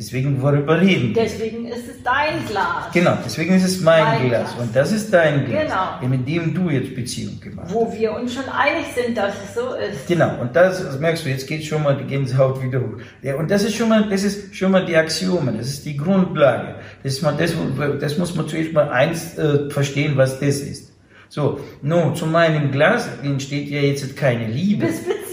Deswegen, 0.00 0.40
worüber 0.40 0.80
reden 0.80 1.12
Deswegen 1.12 1.66
ist 1.66 1.86
es 1.86 2.02
dein 2.02 2.46
Glas. 2.48 2.90
Genau, 2.94 3.18
deswegen 3.22 3.54
ist 3.54 3.64
es 3.64 3.82
mein, 3.82 4.02
mein 4.02 4.28
Glas. 4.28 4.54
Glas. 4.54 4.62
Und 4.62 4.74
das 4.74 4.92
ist 4.92 5.12
dein 5.12 5.44
Glas. 5.44 5.64
Genau. 6.00 6.08
Mit 6.08 6.26
dem 6.26 6.54
du 6.54 6.70
jetzt 6.70 6.94
Beziehung 6.94 7.38
gemacht 7.38 7.66
hast. 7.66 7.74
Wo 7.74 7.92
wir 7.92 8.14
uns 8.14 8.32
schon 8.32 8.44
einig 8.44 8.86
sind, 8.94 9.14
dass 9.14 9.34
es 9.34 9.54
so 9.54 9.74
ist. 9.74 10.08
Genau, 10.08 10.40
und 10.40 10.56
das, 10.56 10.82
das 10.82 10.98
merkst 10.98 11.26
du, 11.26 11.28
jetzt 11.28 11.46
geht 11.46 11.66
schon 11.66 11.82
mal 11.82 11.98
die 11.98 12.04
Gänsehaut 12.04 12.62
wieder 12.62 12.80
hoch. 12.80 12.96
Ja, 13.20 13.34
und 13.34 13.50
das 13.50 13.62
ist 13.62 13.76
schon 13.76 13.90
mal, 13.90 14.08
das 14.08 14.22
ist 14.22 14.56
schon 14.56 14.72
mal 14.72 14.86
die 14.86 14.96
Axiome, 14.96 15.52
das 15.52 15.66
ist 15.66 15.84
die 15.84 15.98
Grundlage. 15.98 16.76
Das, 17.02 17.12
ist 17.12 17.22
mal 17.22 17.34
das, 17.36 17.52
das 18.00 18.16
muss 18.16 18.34
man 18.34 18.48
zuerst 18.48 18.72
mal 18.72 18.88
eins 18.88 19.36
äh, 19.36 19.68
verstehen, 19.68 20.16
was 20.16 20.40
das 20.40 20.60
ist. 20.60 20.92
So, 21.28 21.60
nun, 21.82 22.16
zu 22.16 22.24
meinem 22.24 22.72
Glas 22.72 23.06
entsteht 23.22 23.68
ja 23.68 23.82
jetzt 23.82 24.16
keine 24.16 24.46
Liebe. 24.46 24.86
Bis 24.86 25.00
Beziehung. 25.00 25.29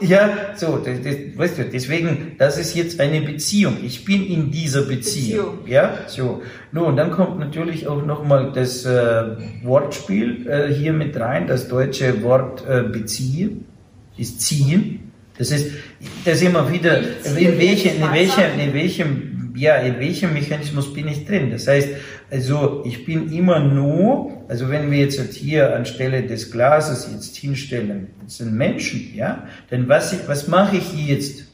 Ja, 0.00 0.54
so, 0.54 0.78
das, 0.78 1.02
das, 1.02 1.14
weißt 1.36 1.58
du, 1.58 1.64
deswegen, 1.64 2.32
das 2.38 2.58
ist 2.58 2.74
jetzt 2.74 3.00
eine 3.00 3.20
Beziehung. 3.20 3.78
Ich 3.82 4.04
bin 4.04 4.26
in 4.26 4.50
dieser 4.50 4.82
Beziehung. 4.82 5.58
Beziehung. 5.58 5.58
Ja, 5.66 5.98
so. 6.06 6.42
Nun, 6.72 6.96
dann 6.96 7.10
kommt 7.10 7.38
natürlich 7.38 7.86
auch 7.86 8.04
nochmal 8.04 8.52
das 8.54 8.84
äh, 8.84 9.22
Wortspiel 9.62 10.46
äh, 10.48 10.72
hier 10.72 10.92
mit 10.92 11.18
rein, 11.18 11.46
das 11.46 11.68
deutsche 11.68 12.22
Wort 12.22 12.64
äh, 12.68 12.82
beziehen, 12.82 13.64
ist 14.16 14.40
ziehen. 14.40 15.00
Das 15.38 15.52
ist, 15.52 15.72
das 16.24 16.42
immer 16.42 16.70
wieder, 16.72 16.98
in, 16.98 17.58
welche, 17.58 17.90
in, 17.90 18.12
welchem, 18.12 18.58
in 18.58 18.74
welchem, 18.74 19.37
ja, 19.54 19.76
in 19.76 19.98
welchem 19.98 20.32
Mechanismus 20.32 20.92
bin 20.92 21.08
ich 21.08 21.26
drin? 21.26 21.50
Das 21.50 21.66
heißt, 21.66 21.88
also 22.30 22.82
ich 22.86 23.04
bin 23.04 23.32
immer 23.32 23.60
nur, 23.60 24.42
also 24.48 24.68
wenn 24.68 24.90
wir 24.90 24.98
jetzt 24.98 25.34
hier 25.34 25.74
anstelle 25.74 26.22
des 26.22 26.50
Glases 26.50 27.08
jetzt 27.12 27.36
hinstellen, 27.36 28.08
das 28.24 28.38
sind 28.38 28.54
Menschen, 28.54 29.14
ja, 29.14 29.46
dann 29.70 29.88
was, 29.88 30.12
ich, 30.12 30.26
was 30.26 30.48
mache 30.48 30.76
ich 30.76 31.06
jetzt? 31.06 31.44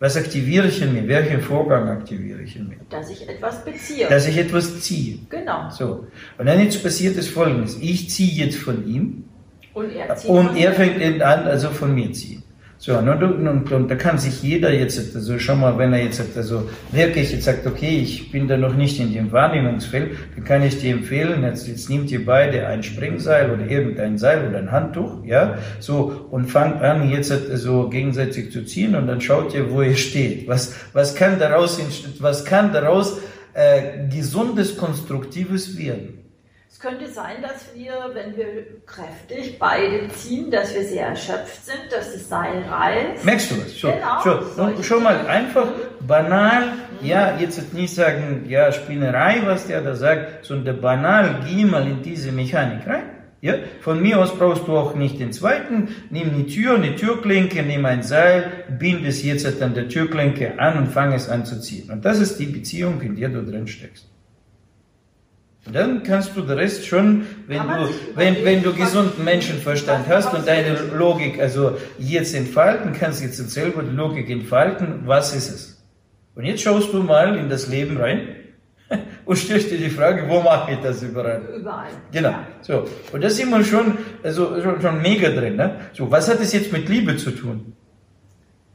Was 0.00 0.16
aktiviere 0.16 0.68
ich 0.68 0.82
in 0.82 0.92
mir? 0.92 1.08
Welchen 1.08 1.40
Vorgang 1.40 1.88
aktiviere 1.88 2.42
ich 2.42 2.56
in 2.56 2.68
mir? 2.68 2.76
Dass 2.90 3.08
ich 3.10 3.26
etwas 3.28 3.64
beziehe. 3.64 4.06
Dass 4.08 4.26
ich 4.26 4.36
etwas 4.36 4.80
ziehe. 4.80 5.18
Genau. 5.30 5.70
So. 5.70 6.06
Und 6.36 6.46
dann 6.46 6.60
jetzt 6.60 6.82
passiert 6.82 7.16
es 7.16 7.28
folgendes. 7.28 7.78
Ich 7.80 8.10
ziehe 8.10 8.44
jetzt 8.44 8.58
von 8.58 8.86
ihm. 8.86 9.24
Und 9.72 9.90
er 9.90 10.14
zieht 10.14 10.30
Und 10.30 10.56
er 10.56 10.72
fängt 10.72 11.22
an, 11.22 11.46
also 11.46 11.70
von 11.70 11.94
mir 11.94 12.12
ziehen. 12.12 12.43
So, 12.84 12.98
und, 12.98 13.08
und, 13.08 13.72
und, 13.72 13.90
da 13.90 13.94
kann 13.94 14.18
sich 14.18 14.42
jeder 14.42 14.70
jetzt, 14.70 15.16
also 15.16 15.38
schon 15.38 15.58
mal, 15.58 15.78
wenn 15.78 15.94
er 15.94 16.02
jetzt 16.02 16.22
also 16.36 16.68
wirklich 16.92 17.32
jetzt 17.32 17.44
sagt, 17.44 17.66
okay, 17.66 18.00
ich 18.02 18.30
bin 18.30 18.46
da 18.46 18.58
noch 18.58 18.74
nicht 18.74 19.00
in 19.00 19.10
dem 19.14 19.32
Wahrnehmungsfeld, 19.32 20.14
dann 20.34 20.44
kann 20.44 20.62
ich 20.62 20.80
dir 20.80 20.92
empfehlen, 20.92 21.44
jetzt, 21.44 21.66
jetzt 21.66 21.88
nehmt 21.88 22.10
ihr 22.10 22.26
beide 22.26 22.66
ein 22.66 22.82
Springseil 22.82 23.50
oder 23.50 23.66
irgendein 23.66 24.18
Seil 24.18 24.46
oder 24.46 24.58
ein 24.58 24.70
Handtuch, 24.70 25.24
ja, 25.24 25.56
so, 25.80 26.28
und 26.30 26.50
fangt 26.50 26.82
an, 26.82 27.08
jetzt 27.08 27.32
so 27.54 27.88
gegenseitig 27.88 28.52
zu 28.52 28.66
ziehen 28.66 28.94
und 28.94 29.06
dann 29.06 29.22
schaut 29.22 29.54
ihr, 29.54 29.70
wo 29.70 29.80
ihr 29.80 29.96
steht. 29.96 30.46
Was, 30.46 30.74
was 30.92 31.14
kann 31.14 31.38
daraus, 31.38 31.80
was 32.18 32.44
kann 32.44 32.74
daraus 32.74 33.18
äh, 33.54 34.06
gesundes, 34.14 34.76
konstruktives 34.76 35.78
werden? 35.78 36.23
Könnte 36.80 37.08
sein, 37.08 37.42
dass 37.42 37.74
wir, 37.74 38.10
wenn 38.14 38.36
wir 38.36 38.46
kräftig 38.86 39.58
beide 39.58 40.08
ziehen, 40.08 40.50
dass 40.50 40.74
wir 40.74 40.82
sehr 40.82 41.08
erschöpft 41.08 41.64
sind, 41.64 41.90
dass 41.90 42.12
das 42.12 42.28
Seil 42.28 42.62
reißt. 42.68 43.24
Merkst 43.24 43.50
du 43.50 43.58
was? 43.58 43.78
Schon, 43.78 43.92
genau, 43.92 44.22
schon, 44.22 44.82
schon 44.82 45.02
mal 45.02 45.26
einfach 45.26 45.68
banal, 46.00 46.66
mhm. 47.00 47.06
ja, 47.06 47.36
jetzt 47.38 47.72
nicht 47.74 47.94
sagen, 47.94 48.46
ja, 48.48 48.72
Spinnerei, 48.72 49.42
was 49.44 49.66
der 49.66 49.82
da 49.82 49.94
sagt, 49.94 50.44
sondern 50.44 50.80
banal, 50.80 51.40
geh 51.46 51.64
mal 51.64 51.86
in 51.86 52.02
diese 52.02 52.32
Mechanik 52.32 52.86
rein. 52.86 53.04
Ja, 53.40 53.56
von 53.82 54.00
mir 54.00 54.18
aus 54.20 54.34
brauchst 54.34 54.66
du 54.66 54.74
auch 54.74 54.94
nicht 54.94 55.20
den 55.20 55.30
zweiten. 55.30 55.88
Nimm 56.08 56.34
die 56.34 56.46
Tür, 56.46 56.76
eine 56.76 56.96
Türklinke, 56.96 57.62
nimm 57.62 57.84
ein 57.84 58.02
Seil, 58.02 58.50
bind 58.78 59.06
es 59.06 59.22
jetzt 59.22 59.60
an 59.60 59.74
der 59.74 59.88
Türklinke 59.88 60.58
an 60.58 60.78
und 60.78 60.86
fang 60.86 61.12
es 61.12 61.28
an 61.28 61.44
zu 61.44 61.60
ziehen. 61.60 61.90
Und 61.90 62.06
das 62.06 62.20
ist 62.20 62.38
die 62.38 62.46
Beziehung, 62.46 63.02
in 63.02 63.16
der 63.16 63.28
du 63.28 63.44
drin 63.44 63.68
steckst. 63.68 64.08
Dann 65.72 66.02
kannst 66.02 66.36
du 66.36 66.42
den 66.42 66.58
Rest 66.58 66.86
schon, 66.86 67.26
wenn 67.46 67.62
du, 67.62 67.88
wenn, 68.14 68.44
wenn 68.44 68.62
du 68.62 68.74
gesunden 68.74 69.24
Menschenverstand 69.24 70.06
hast 70.08 70.34
und 70.34 70.46
deine 70.46 70.76
Logik 70.94 71.40
also 71.40 71.78
jetzt 71.98 72.34
entfalten, 72.34 72.92
kannst 72.92 73.20
du 73.20 73.24
jetzt 73.24 73.38
selber 73.50 73.82
die 73.82 73.94
Logik 73.94 74.28
entfalten, 74.28 75.02
was 75.06 75.34
ist 75.34 75.50
es? 75.50 75.84
Und 76.34 76.44
jetzt 76.44 76.62
schaust 76.62 76.92
du 76.92 77.02
mal 77.02 77.36
in 77.36 77.48
das 77.48 77.68
Leben 77.68 77.96
rein 77.96 78.28
und 79.24 79.36
stellst 79.36 79.70
dir 79.70 79.78
die 79.78 79.88
Frage, 79.88 80.28
wo 80.28 80.42
mache 80.42 80.72
ich 80.72 80.78
das 80.80 81.02
überall? 81.02 81.40
Überall. 81.56 81.88
Genau. 82.12 82.34
So. 82.60 82.86
Und 83.12 83.24
das 83.24 83.36
sind 83.36 83.48
wir 83.48 83.64
schon, 83.64 83.96
also 84.22 84.60
schon, 84.60 84.82
schon 84.82 85.00
mega 85.00 85.30
drin, 85.30 85.56
ne? 85.56 85.80
So. 85.94 86.10
Was 86.10 86.28
hat 86.28 86.40
das 86.40 86.52
jetzt 86.52 86.72
mit 86.72 86.88
Liebe 86.90 87.16
zu 87.16 87.30
tun? 87.30 87.72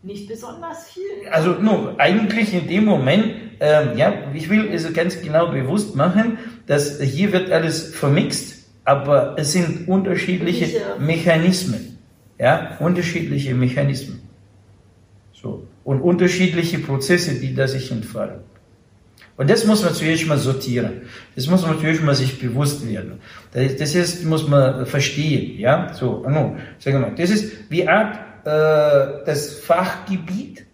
Nicht 0.02 0.28
besonders 0.28 0.90
viel. 0.90 1.04
Also, 1.30 1.52
no, 1.52 1.94
eigentlich 1.98 2.54
in 2.54 2.68
dem 2.68 2.86
Moment, 2.86 3.36
ähm, 3.60 3.98
ja, 3.98 4.14
ich 4.34 4.50
will 4.50 4.70
also 4.72 4.92
ganz 4.92 5.22
genau 5.22 5.52
bewusst 5.52 5.96
machen, 5.96 6.38
dass 6.68 7.02
hier 7.02 7.32
wird 7.34 7.52
alles 7.52 7.94
vermixt, 7.94 8.66
aber 8.86 9.36
es 9.38 9.52
sind 9.54 9.88
unterschiedliche 9.88 10.68
Mechanismen. 11.00 11.98
Ja, 12.40 12.78
unterschiedliche 12.80 13.54
Mechanismen. 13.54 14.22
So. 15.34 15.68
Und 15.84 16.02
unterschiedliche 16.02 16.80
Prozesse, 16.80 17.36
die 17.36 17.54
da 17.54 17.68
sich 17.68 17.92
entfalten. 17.92 18.42
Und 19.36 19.50
das 19.50 19.66
muss 19.66 19.84
man 19.84 19.94
zuerst 19.94 20.28
mal 20.28 20.38
sortieren. 20.38 21.04
Das 21.36 21.48
muss 21.48 21.66
man 21.66 21.80
zuerst 21.80 22.04
mal 22.04 22.16
sich 22.16 22.40
bewusst 22.40 22.88
werden. 22.88 23.20
Das 23.54 23.96
ist, 23.96 24.26
muss 24.26 24.48
man 24.48 24.86
verstehen, 24.86 25.58
ja. 25.58 25.94
So, 25.94 26.26
no, 26.28 26.58
wir 26.84 27.00
mal, 27.00 27.16
das 27.16 27.30
ist 27.30 27.54
wie 27.70 27.88
Art, 27.88 28.18
äh, 28.46 29.26
das 29.26 29.54
Fachgebiet 29.60 30.66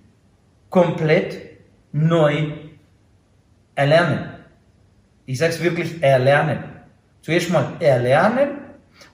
komplett 0.69 1.37
neu 1.91 2.53
erlernen. 3.75 4.29
Ich 5.25 5.37
sage 5.37 5.53
es 5.53 5.63
wirklich, 5.63 6.01
erlernen. 6.01 6.63
Zuerst 7.21 7.49
mal 7.49 7.73
erlernen 7.79 8.49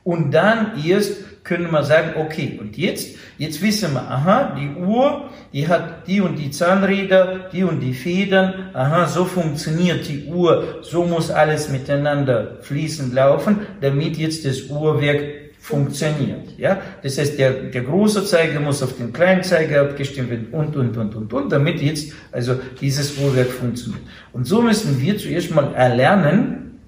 und 0.04 0.32
dann 0.32 0.74
erst 0.86 1.44
können 1.44 1.72
wir 1.72 1.84
sagen, 1.84 2.12
okay, 2.18 2.60
und 2.62 2.78
jetzt, 2.78 3.18
jetzt 3.38 3.62
wissen 3.62 3.94
wir, 3.94 4.02
aha, 4.02 4.56
die 4.56 4.80
Uhr, 4.80 5.30
die 5.54 5.68
hat 5.68 6.08
die 6.08 6.22
und 6.22 6.38
die 6.38 6.52
Zahnräder, 6.52 7.50
die 7.52 7.64
und 7.64 7.80
die 7.80 7.94
Federn, 7.94 8.70
aha, 8.74 9.08
so 9.08 9.26
funktioniert 9.26 10.08
die 10.08 10.26
Uhr, 10.26 10.80
so 10.84 11.04
muss 11.04 11.32
alles 11.32 11.70
miteinander 11.70 12.58
fließend 12.62 13.14
laufen, 13.14 13.62
damit 13.82 14.18
jetzt 14.18 14.46
das 14.46 14.64
Uhrwerk 14.64 15.41
funktioniert. 15.62 16.58
Ja? 16.58 16.82
Das 17.04 17.20
heißt, 17.20 17.38
der, 17.38 17.52
der 17.52 17.84
große 17.84 18.26
Zeiger 18.26 18.60
muss 18.60 18.82
auf 18.82 18.98
den 18.98 19.14
kleinen 19.14 19.44
Zeiger 19.44 19.82
abgestimmt 19.82 20.32
werden 20.32 20.48
und, 20.52 20.76
und, 20.76 20.98
und, 20.98 21.16
und, 21.16 21.32
und, 21.32 21.52
damit 21.52 21.80
jetzt 21.82 22.14
also 22.32 22.60
dieses 22.82 23.16
Uhrwerk 23.18 23.50
funktioniert. 23.50 24.02
Und 24.34 24.46
so 24.46 24.62
müssen 24.64 25.00
wir 25.00 25.18
zuerst 25.20 25.54
mal 25.54 25.74
erlernen, 25.76 26.80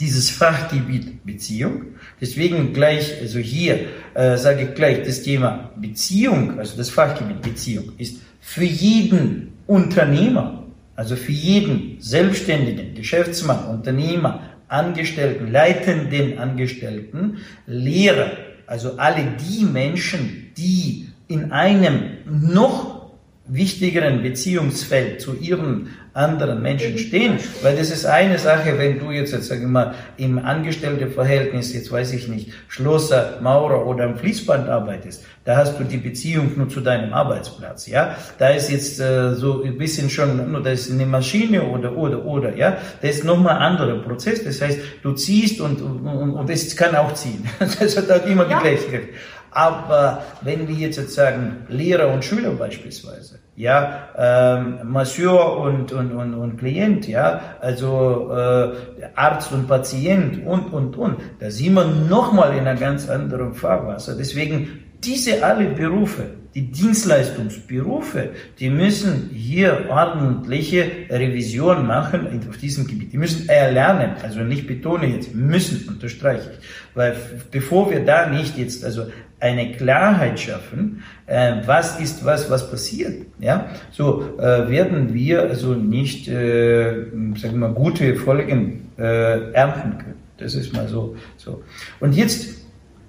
dieses 0.00 0.30
Fachgebiet 0.30 1.24
Beziehung. 1.24 1.94
Deswegen 2.20 2.72
gleich, 2.72 3.20
also 3.20 3.38
hier 3.38 3.86
äh, 4.14 4.36
sage 4.36 4.64
ich 4.64 4.74
gleich, 4.74 5.04
das 5.04 5.22
Thema 5.22 5.70
Beziehung, 5.76 6.58
also 6.58 6.76
das 6.76 6.90
Fachgebiet 6.90 7.40
Beziehung, 7.40 7.92
ist 7.98 8.16
für 8.40 8.64
jeden 8.64 9.52
Unternehmer, 9.68 10.64
also 10.96 11.14
für 11.14 11.30
jeden 11.30 12.00
Selbstständigen, 12.00 12.96
Geschäftsmann, 12.96 13.68
Unternehmer, 13.68 14.40
Angestellten, 14.72 15.50
leitenden 15.50 16.38
Angestellten, 16.38 17.38
Lehrer, 17.66 18.32
also 18.66 18.96
alle 18.96 19.24
die 19.48 19.64
Menschen, 19.64 20.52
die 20.56 21.08
in 21.28 21.52
einem 21.52 22.18
noch 22.26 23.10
wichtigeren 23.46 24.22
Beziehungsfeld 24.22 25.20
zu 25.20 25.36
ihren 25.38 25.88
anderen 26.14 26.60
Menschen 26.60 26.98
stehen. 26.98 27.38
Weil 27.62 27.76
das 27.76 27.90
ist 27.90 28.04
eine 28.04 28.38
Sache, 28.38 28.78
wenn 28.78 28.98
du 28.98 29.10
jetzt, 29.10 29.32
jetzt 29.32 29.48
sag 29.48 29.58
ich 29.58 29.66
mal, 29.66 29.94
im 30.16 30.38
Angestelltenverhältnis, 30.38 31.72
jetzt 31.72 31.90
weiß 31.90 32.12
ich 32.12 32.28
nicht, 32.28 32.52
Schlosser, 32.68 33.38
Maurer 33.40 33.86
oder 33.86 34.04
am 34.04 34.16
Fließband 34.16 34.68
arbeitest, 34.68 35.24
da 35.44 35.56
hast 35.56 35.78
du 35.78 35.84
die 35.84 35.96
Beziehung 35.96 36.52
nur 36.56 36.68
zu 36.68 36.80
deinem 36.80 37.12
Arbeitsplatz, 37.12 37.86
ja. 37.86 38.16
Da 38.38 38.50
ist 38.50 38.70
jetzt 38.70 39.00
äh, 39.00 39.34
so 39.34 39.62
ein 39.64 39.76
bisschen 39.76 40.10
schon, 40.10 40.62
da 40.62 40.70
ist 40.70 40.90
eine 40.90 41.06
Maschine 41.06 41.64
oder, 41.64 41.96
oder, 41.96 42.24
oder, 42.24 42.56
ja. 42.56 42.76
Da 43.00 43.08
ist 43.08 43.24
nochmal 43.24 43.56
ein 43.56 43.62
anderer 43.62 43.98
Prozess. 44.02 44.44
Das 44.44 44.60
heißt, 44.60 44.78
du 45.02 45.12
ziehst 45.12 45.60
und, 45.60 45.80
und, 45.80 46.06
und 46.06 46.50
es 46.50 46.76
kann 46.76 46.94
auch 46.94 47.14
ziehen. 47.14 47.48
Das 47.58 47.96
hat 47.96 48.08
halt 48.08 48.26
immer 48.26 48.44
die 48.44 48.52
ja. 48.52 48.60
gleiche 48.60 49.08
Aber 49.50 50.22
wenn 50.42 50.68
wir 50.68 50.74
jetzt 50.74 50.96
sozusagen 50.96 51.66
Lehrer 51.68 52.12
und 52.12 52.24
Schüler 52.24 52.50
beispielsweise, 52.50 53.41
ja, 53.62 54.08
ähm, 54.18 54.90
Masseur 54.90 55.58
und, 55.58 55.92
und, 55.92 56.12
und, 56.12 56.34
und 56.34 56.56
Klient, 56.56 57.06
ja, 57.06 57.40
also 57.60 58.28
äh, 58.32 58.72
Arzt 59.14 59.52
und 59.52 59.68
Patient 59.68 60.44
und, 60.44 60.72
und, 60.72 60.96
und, 60.96 61.16
da 61.38 61.48
sind 61.48 61.74
wir 61.74 61.84
nochmal 61.84 62.54
in 62.54 62.66
einer 62.66 62.74
ganz 62.74 63.08
anderen 63.08 63.54
Fahrwasser. 63.54 64.16
Deswegen 64.16 64.68
diese 65.04 65.44
alle 65.44 65.66
Berufe, 65.66 66.24
die 66.56 66.72
Dienstleistungsberufe, 66.72 68.30
die 68.58 68.68
müssen 68.68 69.30
hier 69.32 69.86
ordentliche 69.88 70.90
Revision 71.08 71.86
machen 71.86 72.40
auf 72.48 72.56
diesem 72.56 72.86
Gebiet. 72.86 73.12
Die 73.12 73.18
müssen 73.18 73.48
erlernen, 73.48 74.16
also 74.22 74.40
nicht 74.40 74.66
betone 74.66 75.06
jetzt, 75.06 75.34
müssen, 75.34 75.88
unterstreiche 75.88 76.50
ich. 76.50 76.66
Weil 76.94 77.16
bevor 77.50 77.90
wir 77.90 78.04
da 78.04 78.26
nicht 78.26 78.58
jetzt 78.58 78.84
also 78.84 79.06
eine 79.42 79.72
Klarheit 79.72 80.38
schaffen, 80.38 81.02
äh, 81.26 81.56
was 81.66 81.98
ist 81.98 82.24
was, 82.24 82.48
was 82.48 82.70
passiert, 82.70 83.26
ja, 83.40 83.66
so 83.90 84.38
äh, 84.38 84.70
werden 84.70 85.12
wir 85.12 85.42
also 85.42 85.74
nicht, 85.74 86.28
äh, 86.28 87.06
sagen 87.36 87.54
wir 87.54 87.68
mal, 87.68 87.72
gute 87.72 88.14
Folgen 88.14 88.92
äh, 88.96 89.52
ernten 89.52 89.98
können. 89.98 90.22
Das 90.38 90.54
ist 90.54 90.72
mal 90.72 90.86
so. 90.88 91.16
so. 91.36 91.62
Und 92.00 92.14
jetzt 92.14 92.62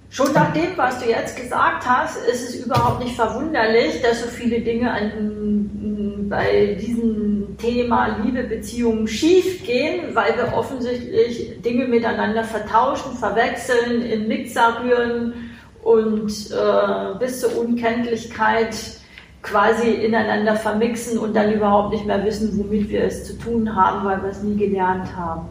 Schon 0.09 0.31
nach 0.33 0.53
dem, 0.53 0.75
was 0.75 0.99
du 0.99 1.09
jetzt 1.09 1.35
gesagt 1.35 1.87
hast, 1.87 2.17
ist 2.31 2.47
es 2.47 2.65
überhaupt 2.65 3.03
nicht 3.03 3.15
verwunderlich, 3.15 3.99
dass 4.03 4.21
so 4.21 4.27
viele 4.27 4.61
Dinge 4.61 4.91
an, 4.91 6.29
bei 6.29 6.77
diesem 6.79 7.57
Thema 7.57 8.19
Liebe, 8.23 8.43
Beziehungen 8.43 9.07
schief 9.07 9.65
gehen, 9.65 10.13
weil 10.13 10.35
wir 10.37 10.53
offensichtlich 10.53 11.59
Dinge 11.63 11.87
miteinander 11.87 12.43
vertauschen, 12.43 13.17
verwechseln, 13.17 14.03
in 14.03 14.27
Mixer 14.27 14.83
rühren 14.83 15.52
und 15.83 16.31
äh, 16.51 17.19
bis 17.19 17.41
zur 17.41 17.57
Unkenntlichkeit 17.57 18.75
quasi 19.41 19.89
ineinander 19.89 20.55
vermixen 20.55 21.17
und 21.17 21.35
dann 21.35 21.51
überhaupt 21.51 21.93
nicht 21.93 22.05
mehr 22.05 22.23
wissen, 22.23 22.57
womit 22.57 22.89
wir 22.89 23.03
es 23.03 23.25
zu 23.25 23.37
tun 23.37 23.75
haben, 23.75 24.05
weil 24.05 24.21
wir 24.23 24.29
es 24.29 24.41
nie 24.41 24.55
gelernt 24.55 25.15
haben. 25.15 25.47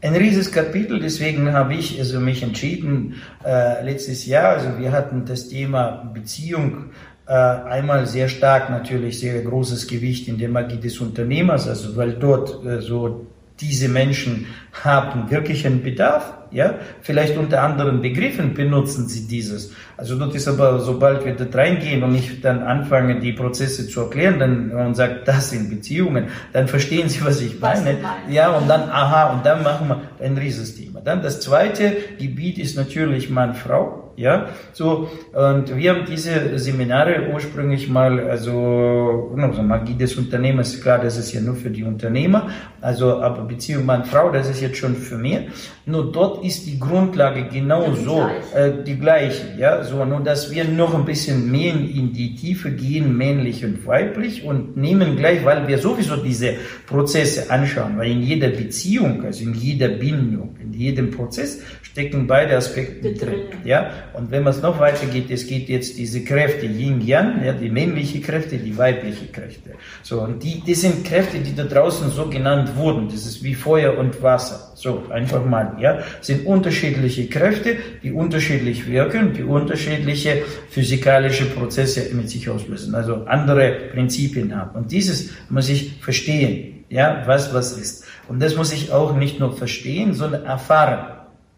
Ein 0.00 0.14
riesiges 0.14 0.52
Kapitel, 0.52 1.00
deswegen 1.00 1.52
habe 1.52 1.74
ich 1.74 1.98
also 1.98 2.20
mich 2.20 2.42
entschieden 2.42 3.14
äh, 3.44 3.82
letztes 3.82 4.26
Jahr, 4.26 4.50
also 4.50 4.78
wir 4.78 4.92
hatten 4.92 5.24
das 5.24 5.48
Thema 5.48 6.10
Beziehung 6.12 6.90
äh, 7.26 7.32
einmal 7.32 8.06
sehr 8.06 8.28
stark 8.28 8.68
natürlich 8.68 9.18
sehr 9.18 9.40
großes 9.40 9.86
Gewicht 9.86 10.28
in 10.28 10.36
der 10.38 10.50
Magie 10.50 10.76
des 10.76 11.00
Unternehmers, 11.00 11.66
also 11.66 11.96
weil 11.96 12.12
dort 12.12 12.64
äh, 12.66 12.82
so 12.82 13.26
diese 13.60 13.88
Menschen 13.88 14.46
haben 14.82 15.30
wirklich 15.30 15.66
einen 15.66 15.82
Bedarf, 15.82 16.32
ja, 16.50 16.74
vielleicht 17.02 17.36
unter 17.36 17.62
anderen 17.62 18.00
Begriffen 18.00 18.54
benutzen 18.54 19.08
sie 19.08 19.26
dieses. 19.26 19.72
Also 19.96 20.18
dort 20.18 20.34
ist 20.34 20.46
aber, 20.46 20.80
sobald 20.80 21.24
wir 21.24 21.34
dort 21.34 21.54
reingehen 21.54 22.02
und 22.02 22.14
ich 22.14 22.40
dann 22.40 22.62
anfange, 22.62 23.20
die 23.20 23.32
Prozesse 23.32 23.88
zu 23.88 24.02
erklären, 24.02 24.38
dann 24.38 24.70
und 24.70 24.94
sagt, 24.94 25.26
das 25.26 25.50
sind 25.50 25.70
Beziehungen, 25.70 26.28
dann 26.52 26.68
verstehen 26.68 27.08
sie, 27.08 27.24
was 27.24 27.40
ich 27.40 27.60
meine. 27.60 27.98
Ja, 28.28 28.56
und 28.56 28.68
dann, 28.68 28.88
aha, 28.88 29.32
und 29.32 29.46
dann 29.46 29.62
machen 29.62 29.88
wir 29.88 30.02
ein 30.24 30.36
Riesenthema. 30.36 31.00
Dann 31.00 31.22
das 31.22 31.40
zweite 31.40 31.96
Gebiet 32.18 32.58
ist 32.58 32.76
natürlich 32.76 33.30
Mann-Frau. 33.30 34.03
Ja, 34.16 34.48
so, 34.72 35.08
und 35.32 35.76
wir 35.76 35.90
haben 35.90 36.04
diese 36.08 36.58
Seminare 36.58 37.30
ursprünglich 37.32 37.88
mal, 37.88 38.20
also, 38.20 39.32
also 39.36 39.62
Magie 39.62 39.94
des 39.94 40.16
Unternehmens, 40.16 40.80
klar, 40.80 40.98
das 40.98 41.18
ist 41.18 41.32
ja 41.32 41.40
nur 41.40 41.54
für 41.56 41.70
die 41.70 41.84
Unternehmer, 41.84 42.48
also, 42.80 43.20
aber 43.20 43.42
Beziehung 43.42 43.86
Mann-Frau, 43.86 44.30
das 44.30 44.48
ist 44.48 44.60
jetzt 44.60 44.76
schon 44.76 44.94
für 44.94 45.16
mich. 45.16 45.40
Nur 45.86 46.12
dort 46.12 46.44
ist 46.44 46.66
die 46.66 46.78
Grundlage 46.78 47.44
genau 47.44 47.90
die 47.90 48.04
so, 48.04 48.14
gleiche. 48.16 48.80
Äh, 48.80 48.84
die 48.84 48.98
gleiche, 48.98 49.44
ja, 49.58 49.82
so, 49.84 50.04
nur 50.04 50.20
dass 50.20 50.50
wir 50.50 50.64
noch 50.64 50.94
ein 50.94 51.04
bisschen 51.04 51.50
mehr 51.50 51.74
in 51.74 52.12
die 52.12 52.34
Tiefe 52.34 52.70
gehen, 52.70 53.16
männlich 53.16 53.64
und 53.64 53.86
weiblich 53.86 54.44
und 54.44 54.76
nehmen 54.76 55.16
gleich, 55.16 55.44
weil 55.44 55.66
wir 55.66 55.78
sowieso 55.78 56.16
diese 56.16 56.54
Prozesse 56.86 57.50
anschauen, 57.50 57.98
weil 57.98 58.10
in 58.10 58.22
jeder 58.22 58.48
Beziehung, 58.48 59.24
also 59.24 59.42
in 59.42 59.54
jeder 59.54 59.88
Bindung, 59.88 60.56
in 60.62 60.72
jedem 60.72 61.10
Prozess 61.10 61.60
stecken 61.82 62.26
beide 62.26 62.56
Aspekte 62.56 63.12
drin. 63.12 63.42
Ja? 63.64 63.90
Und 64.14 64.30
wenn 64.30 64.42
man 64.44 64.52
es 64.52 64.62
noch 64.62 64.78
weiter 64.78 65.06
geht, 65.06 65.30
es 65.30 65.46
geht 65.46 65.68
jetzt 65.68 65.98
diese 65.98 66.22
Kräfte 66.24 66.66
Yin-Yang, 66.66 67.44
ja, 67.44 67.52
die 67.52 67.68
männliche 67.68 68.20
Kräfte, 68.20 68.58
die 68.58 68.76
weibliche 68.76 69.26
Kräfte. 69.26 69.72
So, 70.02 70.20
und 70.20 70.42
die, 70.42 70.60
die 70.60 70.74
sind 70.74 71.04
Kräfte, 71.04 71.38
die 71.38 71.54
da 71.54 71.64
draußen 71.64 72.10
so 72.10 72.28
genannt 72.28 72.76
wurden. 72.76 73.08
Das 73.08 73.26
ist 73.26 73.42
wie 73.42 73.54
Feuer 73.54 73.98
und 73.98 74.22
Wasser. 74.22 74.72
So, 74.74 75.04
einfach 75.10 75.44
mal, 75.44 75.76
ja. 75.80 75.98
Sind 76.20 76.46
unterschiedliche 76.46 77.28
Kräfte, 77.28 77.76
die 78.02 78.12
unterschiedlich 78.12 78.86
wirken, 78.86 79.32
die 79.32 79.42
unterschiedliche 79.42 80.42
physikalische 80.70 81.46
Prozesse 81.46 82.14
mit 82.14 82.30
sich 82.30 82.48
auslösen. 82.48 82.94
Also 82.94 83.24
andere 83.26 83.90
Prinzipien 83.92 84.54
haben. 84.54 84.76
Und 84.76 84.92
dieses 84.92 85.30
muss 85.48 85.68
ich 85.68 86.00
verstehen, 86.00 86.84
ja, 86.88 87.22
was 87.26 87.52
was 87.52 87.76
ist. 87.76 88.04
Und 88.28 88.40
das 88.40 88.56
muss 88.56 88.72
ich 88.72 88.92
auch 88.92 89.16
nicht 89.16 89.40
nur 89.40 89.56
verstehen, 89.56 90.14
sondern 90.14 90.44
erfahren 90.44 91.14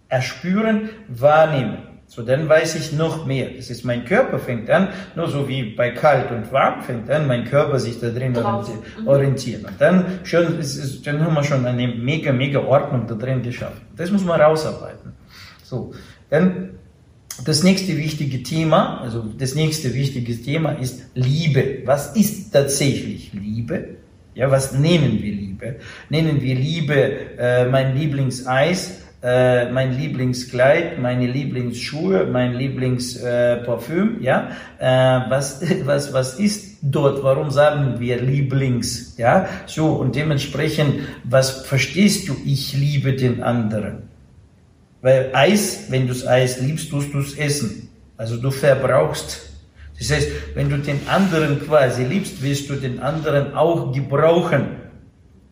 erspüren, 0.09 0.91
wahrnehmen. 1.09 1.79
So, 2.17 2.23
dann 2.23 2.49
weiß 2.49 2.77
ich 2.77 2.93
noch 2.93 3.27
mehr. 3.27 3.51
Das 3.55 3.69
ist, 3.69 3.85
mein 3.85 4.07
Körper 4.07 4.39
fängt 4.39 4.71
an, 4.71 4.89
nur 5.17 5.29
so 5.29 5.47
wie 5.49 5.75
bei 5.75 5.91
kalt 5.91 6.31
und 6.31 6.51
warm 6.51 6.81
fängt 6.81 7.11
an, 7.11 7.27
mein 7.27 7.45
Körper 7.45 7.79
sich 7.79 8.01
da 8.01 8.09
drin 8.09 8.33
mhm. 8.33 9.07
orientiert. 9.07 9.63
Und 9.67 9.79
dann 9.79 10.21
schon, 10.25 10.59
ist, 10.59 11.07
dann 11.07 11.23
haben 11.23 11.35
wir 11.35 11.45
schon 11.45 11.67
eine 11.67 11.87
mega, 11.87 12.33
mega 12.33 12.61
Ordnung 12.61 13.07
da 13.07 13.17
drin 13.17 13.43
geschaffen. 13.43 13.83
Das 13.99 14.11
muss 14.11 14.25
man 14.25 14.41
rausarbeiten. 14.41 15.13
So, 15.63 15.93
dann 16.31 16.71
das 17.45 17.63
nächste 17.63 17.95
wichtige 17.99 18.43
Thema, 18.43 19.03
also 19.03 19.23
das 19.39 19.55
nächste 19.55 19.93
wichtige 19.93 20.41
Thema 20.41 20.73
ist 20.73 21.11
Liebe. 21.13 21.83
Was 21.85 22.17
ist 22.17 22.51
tatsächlich 22.51 23.35
Liebe? 23.35 23.89
Ja, 24.35 24.51
was 24.51 24.73
nennen 24.73 25.21
wir 25.21 25.35
Liebe? 25.35 25.77
Nennen 26.09 26.41
wir 26.41 26.55
Liebe 26.55 27.37
äh, 27.39 27.67
mein 27.67 27.95
Lieblingseis? 27.95 29.03
Äh, 29.27 29.73
mein 29.73 29.99
Lieblingskleid, 29.99 31.01
meine 31.01 31.27
Lieblingsschuhe, 31.27 32.27
mein 32.27 32.55
Lieblingsparfüm, 32.55 34.21
äh, 34.21 34.25
ja, 34.25 34.53
äh, 34.79 35.29
was, 35.29 35.63
was, 35.85 36.13
was 36.13 36.39
ist 36.39 36.79
dort, 36.83 37.25
warum 37.25 37.51
sagen 37.51 37.99
wir 37.99 38.23
Lieblings, 38.23 39.17
ja, 39.19 39.49
so, 39.67 39.95
und 39.95 40.15
dementsprechend, 40.15 41.01
was 41.25 41.67
verstehst 41.67 42.29
du, 42.29 42.37
ich 42.45 42.75
liebe 42.75 43.15
den 43.15 43.43
anderen? 43.43 44.05
Weil 45.03 45.31
Eis, 45.33 45.87
wenn 45.89 46.07
du 46.07 46.13
das 46.13 46.25
Eis 46.25 46.61
liebst, 46.61 46.91
tust 46.91 47.13
du 47.13 47.19
es 47.19 47.37
essen. 47.37 47.89
Also 48.17 48.37
du 48.37 48.53
verbrauchst. 48.53 49.41
Das 49.99 50.11
heißt, 50.11 50.29
wenn 50.55 50.71
du 50.71 50.79
den 50.79 51.01
anderen 51.09 51.61
quasi 51.67 52.05
liebst, 52.05 52.43
willst 52.43 52.71
du 52.71 52.75
den 52.75 53.01
anderen 53.01 53.55
auch 53.55 53.93
gebrauchen 53.93 54.86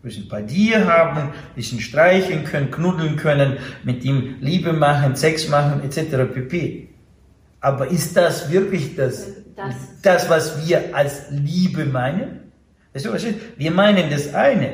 bisschen 0.04 0.28
bei 0.28 0.42
dir 0.42 0.86
haben, 0.86 1.32
bisschen 1.56 1.80
streichen 1.80 2.44
können, 2.44 2.70
knuddeln 2.70 3.16
können, 3.16 3.58
mit 3.82 4.04
ihm 4.04 4.36
Liebe 4.40 4.72
machen, 4.72 5.16
Sex 5.16 5.48
machen, 5.48 5.82
etc. 5.82 6.32
pp. 6.32 6.88
Aber 7.60 7.88
ist 7.88 8.16
das 8.16 8.52
wirklich 8.52 8.94
das, 8.94 9.26
das, 9.56 10.00
das 10.02 10.30
was 10.30 10.68
wir 10.68 10.94
als 10.94 11.30
Liebe 11.30 11.86
meinen? 11.86 12.52
Weißt 12.92 13.06
du, 13.06 13.12
was 13.12 13.24
ist? 13.24 13.38
Wir 13.56 13.70
meinen 13.72 14.10
das 14.10 14.32
eine, 14.34 14.72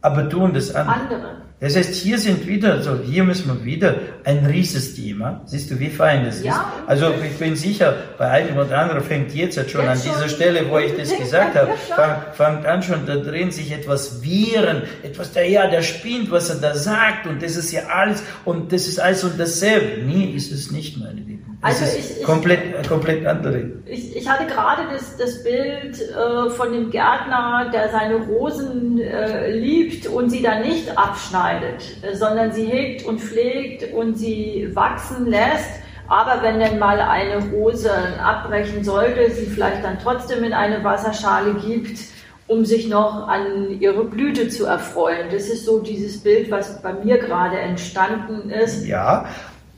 aber 0.00 0.28
tun 0.28 0.54
das 0.54 0.74
andere. 0.74 0.96
andere. 0.96 1.47
Das 1.60 1.74
heißt, 1.74 1.92
hier 1.92 2.18
sind 2.18 2.46
wieder, 2.46 2.82
so 2.82 3.00
hier 3.00 3.24
müssen 3.24 3.48
wir 3.48 3.64
wieder 3.64 3.96
ein 4.22 4.46
rieses 4.46 4.94
Thema. 4.94 5.40
Siehst 5.44 5.68
du, 5.70 5.80
wie 5.80 5.88
fein 5.88 6.24
das 6.24 6.44
ja, 6.44 6.52
ist? 6.52 6.60
Also 6.86 7.12
ich 7.24 7.36
bin 7.36 7.56
sicher, 7.56 7.96
bei 8.16 8.30
einem 8.30 8.58
oder 8.58 8.78
anderen 8.78 9.02
fängt 9.02 9.34
jetzt, 9.34 9.56
schon 9.68 9.84
jetzt 9.84 10.06
an 10.06 10.14
dieser 10.14 10.28
Stelle, 10.28 10.70
wo 10.70 10.78
ich 10.78 10.96
das 10.96 11.16
gesagt 11.18 11.56
habe, 11.56 11.72
fang, 11.96 12.22
fängt 12.32 12.66
an 12.66 12.82
schon 12.84 13.06
da 13.06 13.16
drin 13.16 13.50
sich 13.50 13.72
etwas 13.72 14.22
wehren, 14.22 14.82
etwas, 15.02 15.32
der 15.32 15.48
ja, 15.48 15.66
der 15.68 15.82
spinnt, 15.82 16.30
was 16.30 16.48
er 16.48 16.56
da 16.56 16.76
sagt 16.76 17.26
und 17.26 17.42
das 17.42 17.56
ist 17.56 17.72
ja 17.72 17.86
alles 17.88 18.22
und 18.44 18.72
das 18.72 18.86
ist 18.86 19.00
alles 19.00 19.24
und 19.24 19.38
dasselbe. 19.38 20.04
Nee, 20.04 20.32
ist 20.36 20.52
es 20.52 20.70
nicht, 20.70 20.96
meine. 20.98 21.27
Das 21.60 21.82
also 21.82 21.98
ist 21.98 22.20
ich, 22.20 22.24
komplett, 22.24 22.60
ich, 22.80 22.88
komplett 22.88 23.26
andere. 23.26 23.70
Ich, 23.86 24.16
ich 24.16 24.28
hatte 24.28 24.46
gerade 24.46 24.82
das, 24.92 25.16
das 25.16 25.42
Bild 25.42 26.00
äh, 26.00 26.50
von 26.50 26.72
dem 26.72 26.90
Gärtner, 26.90 27.68
der 27.72 27.88
seine 27.88 28.16
Rosen 28.16 29.00
äh, 29.00 29.50
liebt 29.50 30.06
und 30.06 30.30
sie 30.30 30.40
dann 30.40 30.62
nicht 30.62 30.96
abschneidet, 30.96 31.82
äh, 32.02 32.14
sondern 32.14 32.52
sie 32.52 32.66
hegt 32.66 33.04
und 33.06 33.20
pflegt 33.20 33.92
und 33.92 34.16
sie 34.16 34.70
wachsen 34.72 35.26
lässt. 35.26 35.82
Aber 36.06 36.42
wenn 36.42 36.60
denn 36.60 36.78
mal 36.78 37.00
eine 37.00 37.50
Rose 37.50 37.90
abbrechen 38.22 38.84
sollte, 38.84 39.30
sie 39.30 39.46
vielleicht 39.46 39.82
dann 39.84 39.98
trotzdem 40.00 40.44
in 40.44 40.52
eine 40.52 40.82
Wasserschale 40.84 41.54
gibt, 41.54 41.98
um 42.46 42.64
sich 42.64 42.88
noch 42.88 43.28
an 43.28 43.78
ihre 43.78 44.04
Blüte 44.04 44.48
zu 44.48 44.64
erfreuen. 44.64 45.26
Das 45.30 45.48
ist 45.48 45.66
so 45.66 45.80
dieses 45.80 46.22
Bild, 46.22 46.50
was 46.50 46.80
bei 46.80 46.94
mir 46.94 47.18
gerade 47.18 47.58
entstanden 47.58 48.48
ist. 48.48 48.86
Ja, 48.86 49.26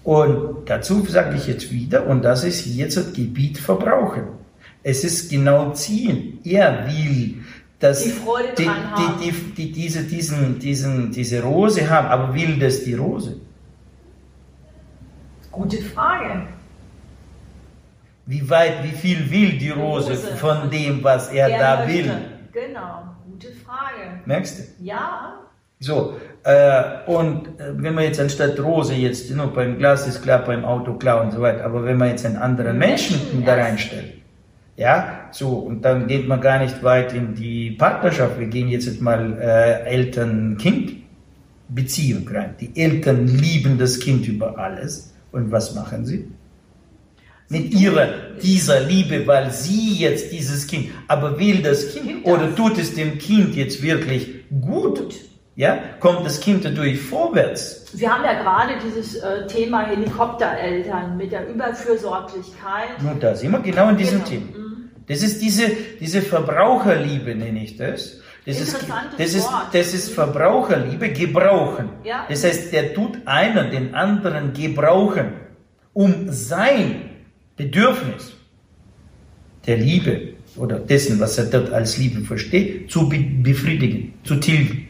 und 0.04 0.68
dazu 0.68 1.04
sage 1.06 1.36
ich 1.36 1.46
jetzt 1.46 1.70
wieder, 1.70 2.06
und 2.06 2.22
das 2.22 2.44
ist 2.44 2.66
jetzt 2.66 2.96
das 2.96 3.12
Gebiet 3.12 3.58
Verbrauchen. 3.58 4.24
Es 4.82 5.04
ist 5.04 5.30
genau 5.30 5.72
ziehen. 5.72 6.38
Er 6.42 6.86
will, 6.86 7.42
dass 7.78 8.02
die, 8.04 8.12
die, 8.56 8.70
die, 9.20 9.32
die, 9.56 9.72
diese, 9.72 10.04
diesen, 10.04 10.58
diesen, 10.58 11.10
diese 11.10 11.42
Rose 11.42 11.88
haben, 11.88 12.08
aber 12.08 12.34
will 12.34 12.58
das 12.58 12.84
die 12.84 12.94
Rose? 12.94 13.36
Gute 15.50 15.78
Frage. 15.78 16.46
Wie 18.26 18.48
weit, 18.48 18.84
wie 18.84 18.96
viel 18.96 19.30
will 19.30 19.58
die 19.58 19.70
Rose, 19.70 20.10
Rose. 20.10 20.36
von 20.36 20.70
dem, 20.70 21.02
was 21.02 21.28
er, 21.28 21.48
er 21.48 21.58
da 21.58 21.84
möchte. 21.84 22.04
will? 22.04 22.12
Genau, 22.52 23.04
gute 23.28 23.48
Frage. 23.52 24.20
Merkst 24.24 24.58
du? 24.58 24.84
Ja. 24.84 25.40
So, 25.80 26.16
äh, 26.44 26.83
und 27.07 27.61
äh, 27.61 27.72
wenn 27.76 27.94
man 27.94 28.05
jetzt 28.05 28.20
anstatt 28.20 28.61
Rose 28.61 28.94
jetzt, 28.94 29.31
nur 29.31 29.53
beim 29.53 29.76
Glas 29.79 30.07
ist 30.07 30.22
klar, 30.22 30.44
beim 30.44 30.64
Auto 30.64 30.94
klar 30.94 31.22
und 31.22 31.33
so 31.33 31.40
weiter, 31.40 31.64
aber 31.64 31.85
wenn 31.85 31.98
man 31.98 32.09
jetzt 32.09 32.24
einen 32.24 32.37
anderen 32.37 32.79
Menschen, 32.79 33.18
Menschen 33.18 33.44
da 33.44 33.57
reinstellt, 33.57 34.14
ja, 34.76 35.26
so, 35.31 35.50
und 35.50 35.85
dann 35.85 36.07
geht 36.07 36.26
man 36.26 36.40
gar 36.40 36.59
nicht 36.59 36.83
weit 36.83 37.12
in 37.12 37.35
die 37.35 37.72
Partnerschaft. 37.72 38.38
Wir 38.38 38.46
gehen 38.46 38.70
jetzt 38.70 39.03
mal 39.03 39.38
äh, 39.38 39.85
Eltern-Kind-Beziehung 39.85 42.26
rein. 42.29 42.55
Die 42.59 42.74
Eltern 42.81 43.26
lieben 43.26 43.76
das 43.76 44.00
Kind 44.00 44.26
über 44.26 44.57
alles. 44.57 45.12
Und 45.33 45.53
was 45.53 45.74
machen 45.74 46.07
sie? 46.07 46.31
Mit 47.50 47.74
ihrer, 47.74 48.09
dieser 48.42 48.81
Liebe, 48.81 49.26
weil 49.26 49.50
sie 49.50 49.98
jetzt 49.98 50.33
dieses 50.33 50.66
Kind, 50.66 50.88
aber 51.09 51.38
will 51.38 51.61
das 51.61 51.92
Kind 51.92 52.24
oder 52.24 52.55
tut 52.55 52.79
es 52.79 52.94
dem 52.94 53.18
Kind 53.18 53.55
jetzt 53.57 53.83
wirklich 53.83 54.46
gut? 54.62 55.12
Ja, 55.56 55.78
kommt 55.98 56.24
das 56.24 56.40
Kind 56.40 56.64
dadurch 56.64 57.00
vorwärts? 57.00 57.86
Wir 57.92 58.10
haben 58.10 58.24
ja 58.24 58.40
gerade 58.40 58.74
dieses 58.84 59.16
äh, 59.16 59.46
Thema 59.46 59.86
Helikoptereltern 59.86 61.16
mit 61.16 61.32
der 61.32 61.48
Überfürsorglichkeit. 61.48 63.02
Nur 63.02 63.14
da 63.14 63.34
sind 63.34 63.50
wir 63.50 63.60
genau 63.60 63.88
in 63.90 63.96
diesem 63.96 64.24
genau. 64.24 64.30
Thema. 64.30 64.58
Mhm. 64.58 64.90
Das 65.06 65.22
ist 65.22 65.42
diese, 65.42 65.70
diese 65.98 66.22
Verbraucherliebe, 66.22 67.34
nenne 67.34 67.64
ich 67.64 67.76
das. 67.76 68.20
Das 68.46 68.60
ist, 68.60 68.86
das, 69.18 69.34
ist, 69.34 69.48
das 69.72 69.92
ist 69.92 70.10
Verbraucherliebe, 70.12 71.10
gebrauchen. 71.10 71.90
Ja. 72.04 72.26
Das 72.28 72.44
heißt, 72.44 72.72
der 72.72 72.94
tut 72.94 73.18
einer 73.26 73.64
den 73.64 73.94
anderen 73.94 74.52
gebrauchen, 74.54 75.32
um 75.92 76.26
sein 76.30 77.10
Bedürfnis 77.56 78.32
der 79.66 79.76
Liebe 79.76 80.34
oder 80.56 80.78
dessen, 80.78 81.20
was 81.20 81.36
er 81.38 81.46
dort 81.46 81.72
als 81.72 81.98
Liebe 81.98 82.22
versteht, 82.22 82.90
zu 82.90 83.08
befriedigen, 83.08 84.14
zu 84.24 84.36
tilgen. 84.36 84.88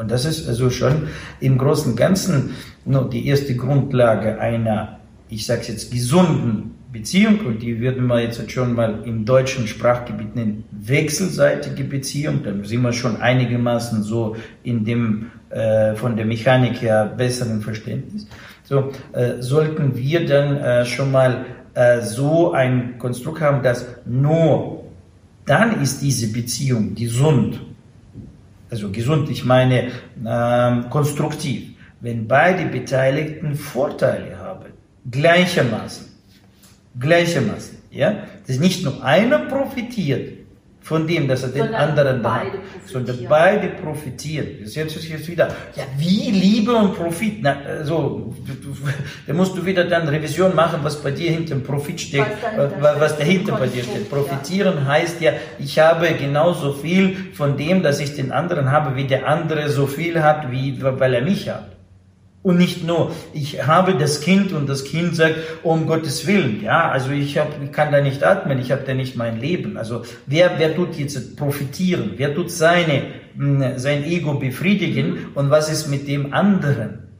Und 0.00 0.10
das 0.10 0.24
ist 0.24 0.48
also 0.48 0.70
schon 0.70 1.08
im 1.40 1.58
Großen 1.58 1.92
und 1.92 1.96
Ganzen 1.96 2.54
nur 2.86 3.10
die 3.10 3.26
erste 3.26 3.54
Grundlage 3.54 4.40
einer, 4.40 4.98
ich 5.28 5.44
sage 5.44 5.64
jetzt, 5.68 5.92
gesunden 5.92 6.74
Beziehung 6.90 7.40
und 7.44 7.60
die 7.60 7.78
würden 7.80 8.06
wir 8.06 8.20
jetzt 8.20 8.50
schon 8.50 8.74
mal 8.74 9.02
im 9.04 9.26
deutschen 9.26 9.66
Sprachgebiet 9.66 10.34
nennen, 10.34 10.64
wechselseitige 10.70 11.84
Beziehung, 11.84 12.42
dann 12.42 12.64
sind 12.64 12.80
wir 12.80 12.94
schon 12.94 13.20
einigermaßen 13.20 14.02
so 14.02 14.36
in 14.64 14.86
dem 14.86 15.26
äh, 15.50 15.94
von 15.96 16.16
der 16.16 16.24
Mechanik 16.24 16.80
her 16.80 17.12
besseren 17.14 17.60
Verständnis. 17.60 18.26
So 18.64 18.92
äh, 19.12 19.42
sollten 19.42 19.94
wir 19.98 20.24
dann 20.24 20.56
äh, 20.56 20.86
schon 20.86 21.12
mal 21.12 21.44
äh, 21.74 22.00
so 22.00 22.52
ein 22.52 22.98
Konstrukt 22.98 23.42
haben, 23.42 23.62
dass 23.62 23.84
nur 24.06 24.82
dann 25.44 25.82
ist 25.82 26.00
diese 26.00 26.32
Beziehung 26.32 26.94
gesund. 26.94 27.60
Also 28.70 28.90
gesund, 28.90 29.28
ich 29.30 29.44
meine 29.44 29.88
ähm, 30.24 30.88
konstruktiv, 30.90 31.70
wenn 32.00 32.26
beide 32.28 32.66
Beteiligten 32.66 33.54
Vorteile 33.54 34.38
haben, 34.38 34.66
gleichermaßen 35.10 36.10
gleichermaßen. 36.98 37.78
Ja? 37.90 38.24
Das 38.46 38.56
ist 38.56 38.60
nicht 38.60 38.84
nur 38.84 39.04
einer 39.04 39.38
profitiert 39.40 40.39
von 40.82 41.06
dem, 41.06 41.28
dass 41.28 41.42
er 41.42 41.50
den 41.50 41.62
sondern 41.62 41.74
anderen 41.74 42.24
hat, 42.24 42.46
sondern 42.86 43.18
beide 43.28 43.68
profitieren. 43.68 44.48
Das 44.60 44.70
ist 44.70 44.76
jetzt, 44.76 45.08
jetzt 45.08 45.28
wieder, 45.28 45.48
ja, 45.76 45.84
wie 45.98 46.30
Liebe 46.30 46.74
und 46.74 46.96
Profit? 46.96 47.42
Na, 47.42 47.56
also, 47.66 48.34
da 49.26 49.32
musst 49.34 49.56
du 49.56 49.64
wieder 49.64 49.84
dann 49.84 50.08
Revision 50.08 50.54
machen, 50.54 50.80
was 50.82 51.02
bei 51.02 51.10
dir 51.10 51.30
hinter 51.30 51.54
dem 51.54 51.62
Profit 51.62 52.00
steht, 52.00 52.24
was, 52.56 53.00
was 53.00 53.18
dahinter 53.18 53.56
bei 53.56 53.66
dir 53.66 53.82
steht. 53.82 54.08
Profitieren 54.10 54.78
ja. 54.78 54.86
heißt 54.86 55.20
ja, 55.20 55.32
ich 55.58 55.78
habe 55.78 56.08
genauso 56.14 56.72
viel 56.72 57.16
von 57.34 57.56
dem, 57.56 57.82
dass 57.82 58.00
ich 58.00 58.16
den 58.16 58.32
anderen 58.32 58.70
habe, 58.72 58.96
wie 58.96 59.04
der 59.04 59.28
andere 59.28 59.68
so 59.68 59.86
viel 59.86 60.22
hat, 60.22 60.50
wie, 60.50 60.82
weil 60.82 61.14
er 61.14 61.22
mich 61.22 61.48
hat. 61.48 61.79
Und 62.42 62.56
nicht 62.56 62.86
nur, 62.86 63.12
ich 63.34 63.66
habe 63.66 63.94
das 63.94 64.22
Kind 64.22 64.52
und 64.52 64.66
das 64.66 64.84
Kind 64.84 65.14
sagt, 65.14 65.34
um 65.62 65.86
Gottes 65.86 66.26
Willen, 66.26 66.62
ja, 66.62 66.90
also 66.90 67.10
ich, 67.10 67.36
hab, 67.36 67.62
ich 67.62 67.70
kann 67.70 67.92
da 67.92 68.00
nicht 68.00 68.24
atmen, 68.24 68.58
ich 68.58 68.72
habe 68.72 68.82
da 68.86 68.94
nicht 68.94 69.14
mein 69.14 69.38
Leben. 69.38 69.76
Also 69.76 70.04
wer, 70.26 70.58
wer 70.58 70.74
tut 70.74 70.94
jetzt 70.94 71.36
profitieren? 71.36 72.12
Wer 72.16 72.34
tut 72.34 72.50
seine, 72.50 73.02
hm, 73.36 73.76
sein 73.76 74.04
Ego 74.04 74.34
befriedigen? 74.34 75.26
Und 75.34 75.50
was 75.50 75.70
ist 75.70 75.88
mit 75.88 76.08
dem 76.08 76.32
anderen? 76.32 77.10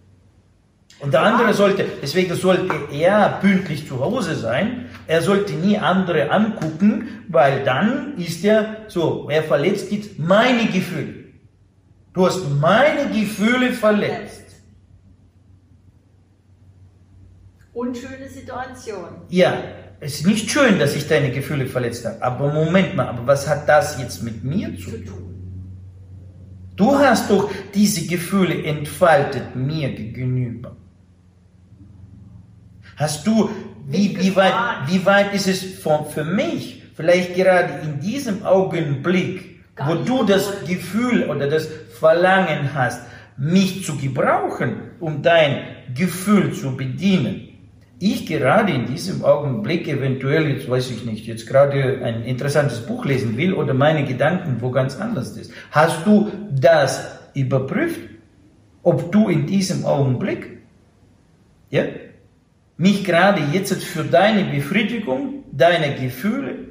Und 1.01 1.13
der 1.13 1.23
andere 1.23 1.53
sollte, 1.53 1.85
deswegen 2.03 2.35
sollte 2.35 2.75
er 2.91 3.39
pünktlich 3.43 3.87
zu 3.87 4.01
Hause 4.01 4.37
sein. 4.37 4.87
Er 5.07 5.21
sollte 5.21 5.53
nie 5.53 5.77
andere 5.77 6.31
angucken, 6.31 7.09
weil 7.29 7.63
dann 7.65 8.17
ist 8.17 8.43
er 8.45 8.85
so, 8.89 9.29
er 9.31 9.43
verletzt 9.43 9.93
jetzt 9.93 10.19
meine 10.19 10.67
Gefühle. 10.67 11.15
Du 12.15 12.27
hast 12.27 12.43
meine 12.59 13.11
Gefühle 13.11 13.73
verletzt. 13.73 14.50
Unschöne 17.73 18.29
Situation. 18.29 19.23
Ja, 19.29 19.63
es 20.01 20.21
ist 20.21 20.27
nicht 20.27 20.51
schön, 20.51 20.79
dass 20.79 20.97
ich 20.97 21.07
deine 21.07 21.31
Gefühle 21.31 21.67
verletzt 21.67 22.05
habe. 22.07 22.23
Aber 22.23 22.53
Moment 22.53 22.97
mal, 22.97 23.07
aber 23.07 23.27
was 23.27 23.47
hat 23.49 23.69
das 23.69 24.01
jetzt 24.01 24.23
mit 24.23 24.43
mir 24.43 24.77
zu 24.77 24.93
tun? 24.93 25.31
Du 26.75 26.99
hast 26.99 27.31
doch 27.31 27.51
diese 27.75 28.07
Gefühle 28.07 28.65
entfaltet 28.65 29.55
mir 29.55 29.91
gegenüber. 29.91 30.77
Hast 32.97 33.27
du, 33.27 33.51
wie, 33.87 34.19
wie, 34.19 34.35
weit, 34.35 34.55
wie 34.87 35.05
weit 35.05 35.35
ist 35.35 35.47
es 35.47 35.63
für, 35.63 36.05
für 36.05 36.25
mich, 36.25 36.83
vielleicht 36.95 37.35
gerade 37.35 37.81
in 37.83 38.01
diesem 38.01 38.45
Augenblick, 38.45 39.61
wo 39.77 39.95
du 39.95 40.25
das 40.25 40.65
Gefühl 40.67 41.29
oder 41.29 41.49
das 41.49 41.69
Verlangen 41.99 42.73
hast, 42.73 43.03
mich 43.37 43.85
zu 43.85 43.97
gebrauchen, 43.97 44.77
um 45.01 45.23
dein 45.23 45.63
Gefühl 45.95 46.53
zu 46.53 46.77
bedienen, 46.77 47.50
ich 48.03 48.27
gerade 48.27 48.73
in 48.73 48.87
diesem 48.87 49.25
Augenblick 49.25 49.87
eventuell, 49.87 50.49
jetzt 50.51 50.69
weiß 50.69 50.91
ich 50.91 51.05
nicht, 51.05 51.27
jetzt 51.27 51.47
gerade 51.47 52.01
ein 52.03 52.23
interessantes 52.23 52.81
Buch 52.81 53.05
lesen 53.05 53.37
will 53.37 53.53
oder 53.53 53.75
meine 53.75 54.05
Gedanken 54.05 54.57
wo 54.61 54.71
ganz 54.71 54.99
anders 54.99 55.37
ist. 55.37 55.53
Hast 55.71 56.07
du 56.07 56.33
das 56.51 57.19
überprüft, 57.35 58.01
ob 58.83 59.13
du 59.13 59.29
in 59.29 59.47
diesem 59.47 59.85
Augenblick, 59.85 60.63
ja, 61.69 61.85
mich 62.79 63.05
gerade 63.05 63.43
jetzt 63.53 63.85
für 63.85 64.05
deine 64.05 64.45
Befriedigung, 64.45 65.45
deine 65.53 65.95
Gefühle 65.95 66.71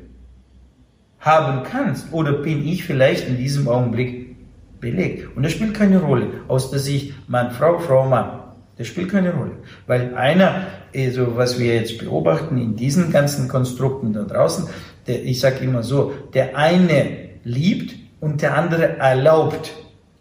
haben 1.19 1.61
kannst 1.63 2.11
oder 2.11 2.33
bin 2.33 2.67
ich 2.67 2.83
vielleicht 2.83 3.27
in 3.27 3.37
diesem 3.37 3.67
Augenblick 3.67 4.35
belegt? 4.79 5.37
Und 5.37 5.43
das 5.43 5.51
spielt 5.51 5.75
keine 5.75 6.01
Rolle 6.01 6.41
aus 6.47 6.71
der 6.71 6.79
Sicht 6.79 7.13
Mann, 7.29 7.51
Frau, 7.51 7.77
Frau, 7.77 8.09
Mann. 8.09 8.38
Das 8.79 8.87
spielt 8.87 9.11
keine 9.11 9.33
Rolle. 9.33 9.57
Weil 9.87 10.15
einer, 10.15 10.67
also 10.95 11.35
was 11.35 11.59
wir 11.59 11.75
jetzt 11.75 11.97
beobachten 11.97 12.57
in 12.57 12.77
diesen 12.77 13.11
ganzen 13.11 13.49
Konstrukten 13.49 14.13
da 14.13 14.23
draußen, 14.23 14.69
der, 15.05 15.21
ich 15.21 15.41
sage 15.41 15.65
immer 15.65 15.83
so, 15.83 16.13
der 16.33 16.55
eine 16.55 17.31
liebt 17.43 17.93
und 18.21 18.41
der 18.41 18.57
andere 18.57 18.97
erlaubt. 18.97 19.73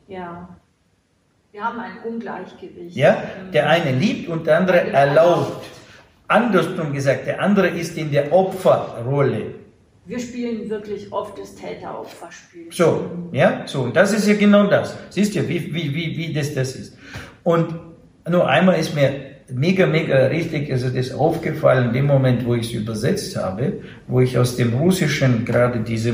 Ja. 0.09 0.49
Wir 1.53 1.63
haben 1.63 1.79
ein 1.79 1.93
Ungleichgewicht. 2.05 2.97
Ja, 2.97 3.23
der 3.53 3.69
eine 3.69 3.93
liebt 3.93 4.29
und 4.29 4.49
der 4.49 4.59
andere 4.59 4.91
erlaubt. 4.91 5.65
Andersrum 6.27 6.93
gesagt, 6.93 7.29
der 7.29 7.41
andere 7.41 7.69
ist 7.69 7.97
in 7.97 8.11
der 8.11 8.33
Opferrolle. 8.33 9.55
Wir 10.05 10.19
spielen 10.19 10.69
wirklich 10.69 11.13
oft 11.13 11.39
das 11.39 11.55
Täter-Opfer-Spiel. 11.55 12.73
So, 12.73 13.09
ja, 13.31 13.63
so, 13.67 13.83
und 13.83 13.95
das 13.95 14.13
ist 14.13 14.27
ja 14.27 14.35
genau 14.35 14.67
das. 14.67 14.97
Siehst 15.11 15.37
du, 15.37 15.49
wie, 15.49 15.73
wie, 15.73 15.95
wie, 15.95 16.17
wie 16.17 16.33
das 16.33 16.55
das 16.55 16.75
ist. 16.75 16.99
Und 17.45 17.88
nur 18.31 18.49
einmal 18.49 18.79
ist 18.79 18.95
mir 18.95 19.29
mega, 19.51 19.87
mega 19.87 20.27
richtig, 20.27 20.71
also 20.71 20.89
das 20.91 21.13
aufgefallen, 21.13 21.87
in 21.87 21.93
dem 21.93 22.07
Moment, 22.07 22.45
wo 22.45 22.55
ich 22.55 22.67
es 22.67 22.73
übersetzt 22.73 23.37
habe, 23.37 23.81
wo 24.07 24.21
ich 24.21 24.39
aus 24.39 24.57
dem 24.57 24.75
Russischen 24.75 25.45
gerade 25.45 25.81
diese, 25.81 26.13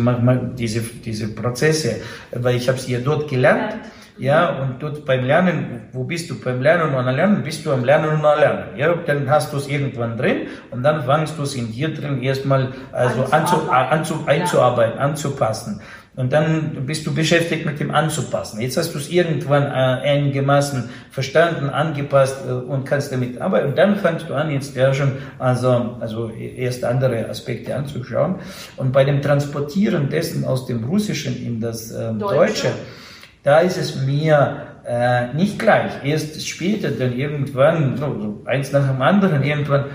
diese, 0.57 0.81
diese 0.81 1.29
Prozesse, 1.35 1.97
weil 2.33 2.57
ich 2.57 2.69
habe 2.69 2.79
es 2.79 2.89
ja 2.89 3.01
dort 3.01 3.29
gelernt, 3.29 3.75
ja, 4.17 4.63
und 4.63 4.81
dort 4.81 5.05
beim 5.05 5.25
Lernen, 5.25 5.89
wo 5.93 6.05
bist 6.05 6.31
du? 6.31 6.39
Beim 6.39 6.63
Lernen 6.63 6.95
und 6.95 7.05
Lernen, 7.05 7.43
bist 7.43 7.67
du 7.67 7.73
am 7.73 7.85
Lernen 7.85 8.11
und 8.11 8.25
am 8.25 8.39
Lernen, 8.39 8.77
ja, 8.77 8.95
dann 8.95 9.29
hast 9.29 9.53
du 9.53 9.57
es 9.57 9.67
irgendwann 9.67 10.17
drin 10.17 10.47
und 10.71 10.85
dann 10.85 11.03
fängst 11.03 11.37
du 11.37 11.43
es 11.43 11.57
in 11.57 11.73
dir 11.73 11.93
drin 11.93 12.23
erstmal 12.23 12.69
also 12.93 13.25
anzu, 13.33 13.57
anzu, 13.71 14.23
einzuarbeiten, 14.27 15.01
anzupassen. 15.01 15.81
Und 16.17 16.33
dann 16.33 16.87
bist 16.87 17.05
du 17.07 17.13
beschäftigt 17.13 17.67
mit 17.67 17.81
dem 17.81 17.91
anzupassen. 17.91 18.61
Jetzt 18.61 18.77
hast 18.77 18.95
du 18.95 18.99
es 18.99 19.11
irgendwann 19.11 19.65
äh, 19.65 20.09
einigermaßen 20.09 20.89
verstanden, 21.11 21.71
angepasst 21.71 22.37
äh, 22.47 22.53
und 22.53 22.85
kannst 22.85 23.11
damit 23.11 23.41
arbeiten. 23.41 23.71
Und 23.71 23.79
dann 23.79 23.97
fängst 23.97 24.29
du 24.29 24.35
an, 24.35 24.51
jetzt 24.51 24.77
ja 24.77 24.95
schon 24.95 25.13
also, 25.41 25.97
also 25.99 26.31
erst 26.31 26.85
andere 26.85 27.29
Aspekte 27.29 27.75
anzuschauen. 27.75 28.37
Und 28.77 28.93
bei 28.93 29.03
dem 29.03 29.23
Transportieren 29.23 30.09
dessen 30.09 30.45
aus 30.45 30.67
dem 30.67 30.85
Russischen 30.85 31.37
in 31.45 31.61
das 31.61 31.91
äh, 31.91 32.13
Deutsche. 32.13 32.37
Deutsche, 32.37 32.69
da 33.43 33.59
ist 33.59 33.77
es 33.77 33.97
mir 34.05 34.69
äh, 34.87 35.35
nicht 35.35 35.59
gleich. 35.59 35.93
Erst 36.05 36.47
später, 36.47 36.91
dann 36.93 37.13
irgendwann, 37.13 37.97
so, 37.97 38.21
so 38.21 38.43
eins 38.45 38.71
nach 38.71 38.89
dem 38.89 39.03
anderen, 39.03 39.43
irgendwann 39.43 39.87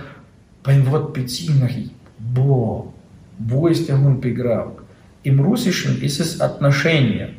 beim 0.64 0.90
Wort 0.92 1.14
Beziehung, 1.14 1.92
boah, 2.18 2.92
wo 3.38 3.68
ist 3.68 3.88
der 3.88 3.98
Hund 3.98 4.20
begraben? 4.20 4.74
Im 5.23 5.41
Russischen 5.41 6.03
ist 6.03 6.21
es 6.21 6.41
Отношения. 6.41 7.31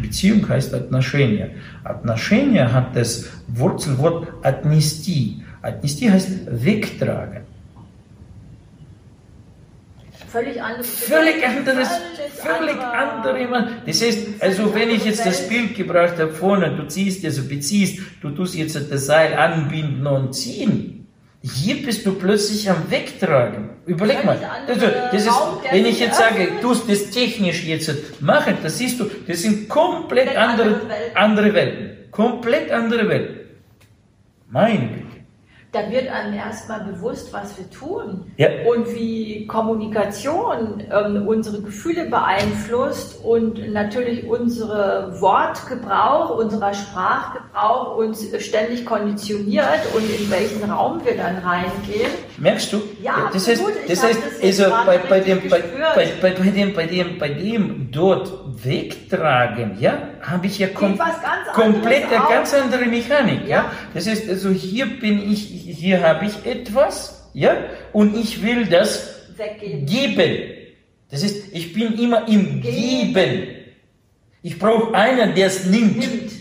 Beziehung 0.00 0.48
heißt 0.48 0.74
Отношения. 0.74 1.50
Отношения 1.82 2.70
hat 2.72 2.94
das 2.94 3.30
Wurzelwort 3.48 4.28
отнести. 4.42 5.42
Отнести 5.62 6.10
heißt 6.10 6.64
wegtragen. 6.64 7.42
Völlig 10.28 10.60
anderes. 10.60 10.88
Völlig 10.88 11.46
anderes, 11.46 11.88
völlig 12.34 12.76
andere. 12.76 13.68
Das 13.86 14.02
heißt, 14.02 14.26
also 14.40 14.74
wenn 14.74 14.90
ich 14.90 15.04
jetzt 15.04 15.24
das 15.24 15.48
Bild 15.48 15.76
gebracht 15.76 16.18
habe 16.18 16.32
vorne, 16.32 16.76
du 16.76 16.88
ziehst, 16.88 17.24
also 17.24 17.44
beziehst, 17.44 18.00
du 18.20 18.30
tust 18.30 18.56
jetzt 18.56 18.74
das 18.90 19.06
Seil 19.06 19.34
anbinden 19.34 20.04
und 20.06 20.34
ziehen. 20.34 20.97
hier 21.41 21.81
bist 21.81 22.05
du 22.05 22.15
plötzlich 22.15 22.69
am 22.69 22.91
Wegtragen. 22.91 23.69
Überleg 23.85 24.25
mal. 24.25 24.37
Also, 24.67 24.87
das 25.11 25.25
ist, 25.25 25.31
wenn 25.71 25.85
ich 25.85 25.99
jetzt 25.99 26.17
sage, 26.17 26.49
du 26.61 26.73
das 26.73 27.11
technisch 27.11 27.63
jetzt 27.63 28.21
machen, 28.21 28.57
das 28.61 28.77
siehst 28.77 28.99
du, 28.99 29.09
das 29.25 29.41
sind 29.41 29.69
komplett 29.69 30.35
andere, 30.35 30.81
andere 31.15 31.53
Welten. 31.53 32.11
Komplett 32.11 32.71
andere 32.71 33.07
Welten. 33.07 33.39
Meine 34.49 34.89
da 35.71 35.91
wird 35.91 36.07
einem 36.07 36.33
erstmal 36.33 36.79
bewusst, 36.83 37.31
was 37.31 37.55
wir 37.57 37.69
tun 37.69 38.31
ja. 38.37 38.47
und 38.65 38.87
wie 38.95 39.45
Kommunikation 39.45 40.83
ähm, 40.91 41.27
unsere 41.27 41.61
Gefühle 41.61 42.05
beeinflusst 42.05 43.23
und 43.23 43.71
natürlich 43.71 44.27
unsere 44.27 45.21
Wortgebrauch, 45.21 46.39
unserer 46.39 46.73
Sprachgebrauch 46.73 47.97
uns 47.97 48.25
ständig 48.43 48.83
konditioniert 48.83 49.81
und 49.93 50.03
in 50.09 50.31
welchen 50.31 50.71
Raum 50.71 51.05
wir 51.05 51.15
dann 51.15 51.37
reingehen. 51.37 52.09
Merkst 52.39 52.73
du? 52.73 52.81
Ja, 53.03 53.29
das 53.31 53.47
heißt, 53.47 53.63
das 53.87 54.03
heißt 54.03 54.21
das 54.41 54.43
also 54.43 54.75
bei, 54.87 54.97
bei, 54.97 55.19
dem, 55.19 55.47
bei, 55.49 55.61
bei, 55.95 56.07
bei, 56.19 56.31
bei, 56.31 56.49
dem, 56.49 56.73
bei, 56.73 56.85
dem, 56.87 57.19
bei 57.19 57.29
dem 57.29 57.91
dort 57.91 58.65
wegtragen, 58.65 59.77
ja, 59.79 59.99
habe 60.21 60.47
ich 60.47 60.59
ja 60.59 60.67
kom 60.67 60.99
komplett 61.53 62.05
eine 62.11 62.23
ganz 62.29 62.53
andere 62.53 62.85
Mechanik. 62.85 63.41
Ja. 63.43 63.47
ja. 63.47 63.71
Das 63.93 64.07
heißt, 64.07 64.29
also 64.29 64.49
hier 64.49 64.99
bin 64.99 65.31
ich 65.31 65.45
hier 65.45 66.01
habe 66.01 66.25
ich 66.25 66.45
etwas, 66.45 67.29
ja, 67.33 67.55
und 67.93 68.17
ich 68.17 68.43
will 68.43 68.65
das 68.65 69.15
Weggeben. 69.37 69.85
geben. 69.85 70.37
Das 71.11 71.23
ist, 71.23 71.53
ich 71.53 71.73
bin 71.73 71.93
immer 71.99 72.27
im 72.27 72.61
Geben. 72.61 73.13
Geben. 73.13 73.47
Ich 74.41 74.57
brauche 74.57 74.93
einen, 74.93 75.35
der 75.35 75.47
es 75.47 75.65
nimmt. 75.65 75.97
nimmt. 75.97 76.31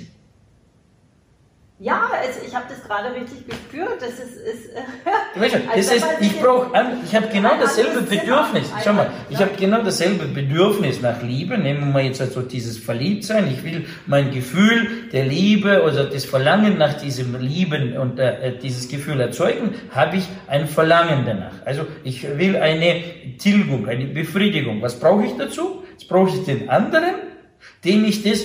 Ja, 1.80 2.10
also 2.10 2.40
ich 2.44 2.52
habe 2.56 2.66
das 2.68 2.82
gerade 2.82 3.14
richtig 3.14 3.46
gespürt. 3.46 4.00
Das 4.00 4.10
ist, 4.10 4.36
ist 4.36 4.70
weißt 5.40 5.54
du, 5.54 5.58
das 5.76 5.90
heißt, 5.92 6.06
ich 6.20 6.40
brauche, 6.40 6.72
ich 7.04 7.14
habe 7.14 7.28
genau 7.28 7.50
dasselbe 7.60 8.02
Bedürfnis. 8.02 8.72
Schau 8.82 8.94
mal, 8.94 9.12
ich 9.30 9.38
habe 9.38 9.52
genau 9.56 9.82
dasselbe 9.82 10.24
Bedürfnis 10.24 11.00
nach 11.00 11.22
Liebe. 11.22 11.56
Nehmen 11.56 11.80
wir 11.80 11.86
mal 11.86 12.02
jetzt 12.02 12.20
also 12.20 12.42
dieses 12.42 12.78
Verliebtsein. 12.78 13.48
Ich 13.52 13.62
will 13.62 13.86
mein 14.06 14.32
Gefühl 14.32 15.08
der 15.12 15.26
Liebe 15.26 15.84
oder 15.84 16.06
das 16.06 16.24
Verlangen 16.24 16.78
nach 16.78 16.94
diesem 16.94 17.38
Lieben 17.40 17.96
und 17.96 18.18
äh, 18.18 18.58
dieses 18.58 18.88
Gefühl 18.88 19.20
erzeugen, 19.20 19.72
habe 19.92 20.16
ich 20.16 20.26
ein 20.48 20.66
Verlangen 20.66 21.26
danach. 21.26 21.64
Also 21.64 21.86
ich 22.02 22.24
will 22.38 22.56
eine 22.56 23.36
Tilgung, 23.38 23.86
eine 23.86 24.06
Befriedigung. 24.06 24.82
Was 24.82 24.98
brauche 24.98 25.26
ich 25.26 25.36
dazu? 25.36 25.84
Jetzt 25.92 26.08
brauche 26.08 26.30
ich 26.30 26.44
den 26.44 26.68
anderen, 26.68 27.14
dem 27.84 28.04
ich 28.04 28.24
das 28.24 28.44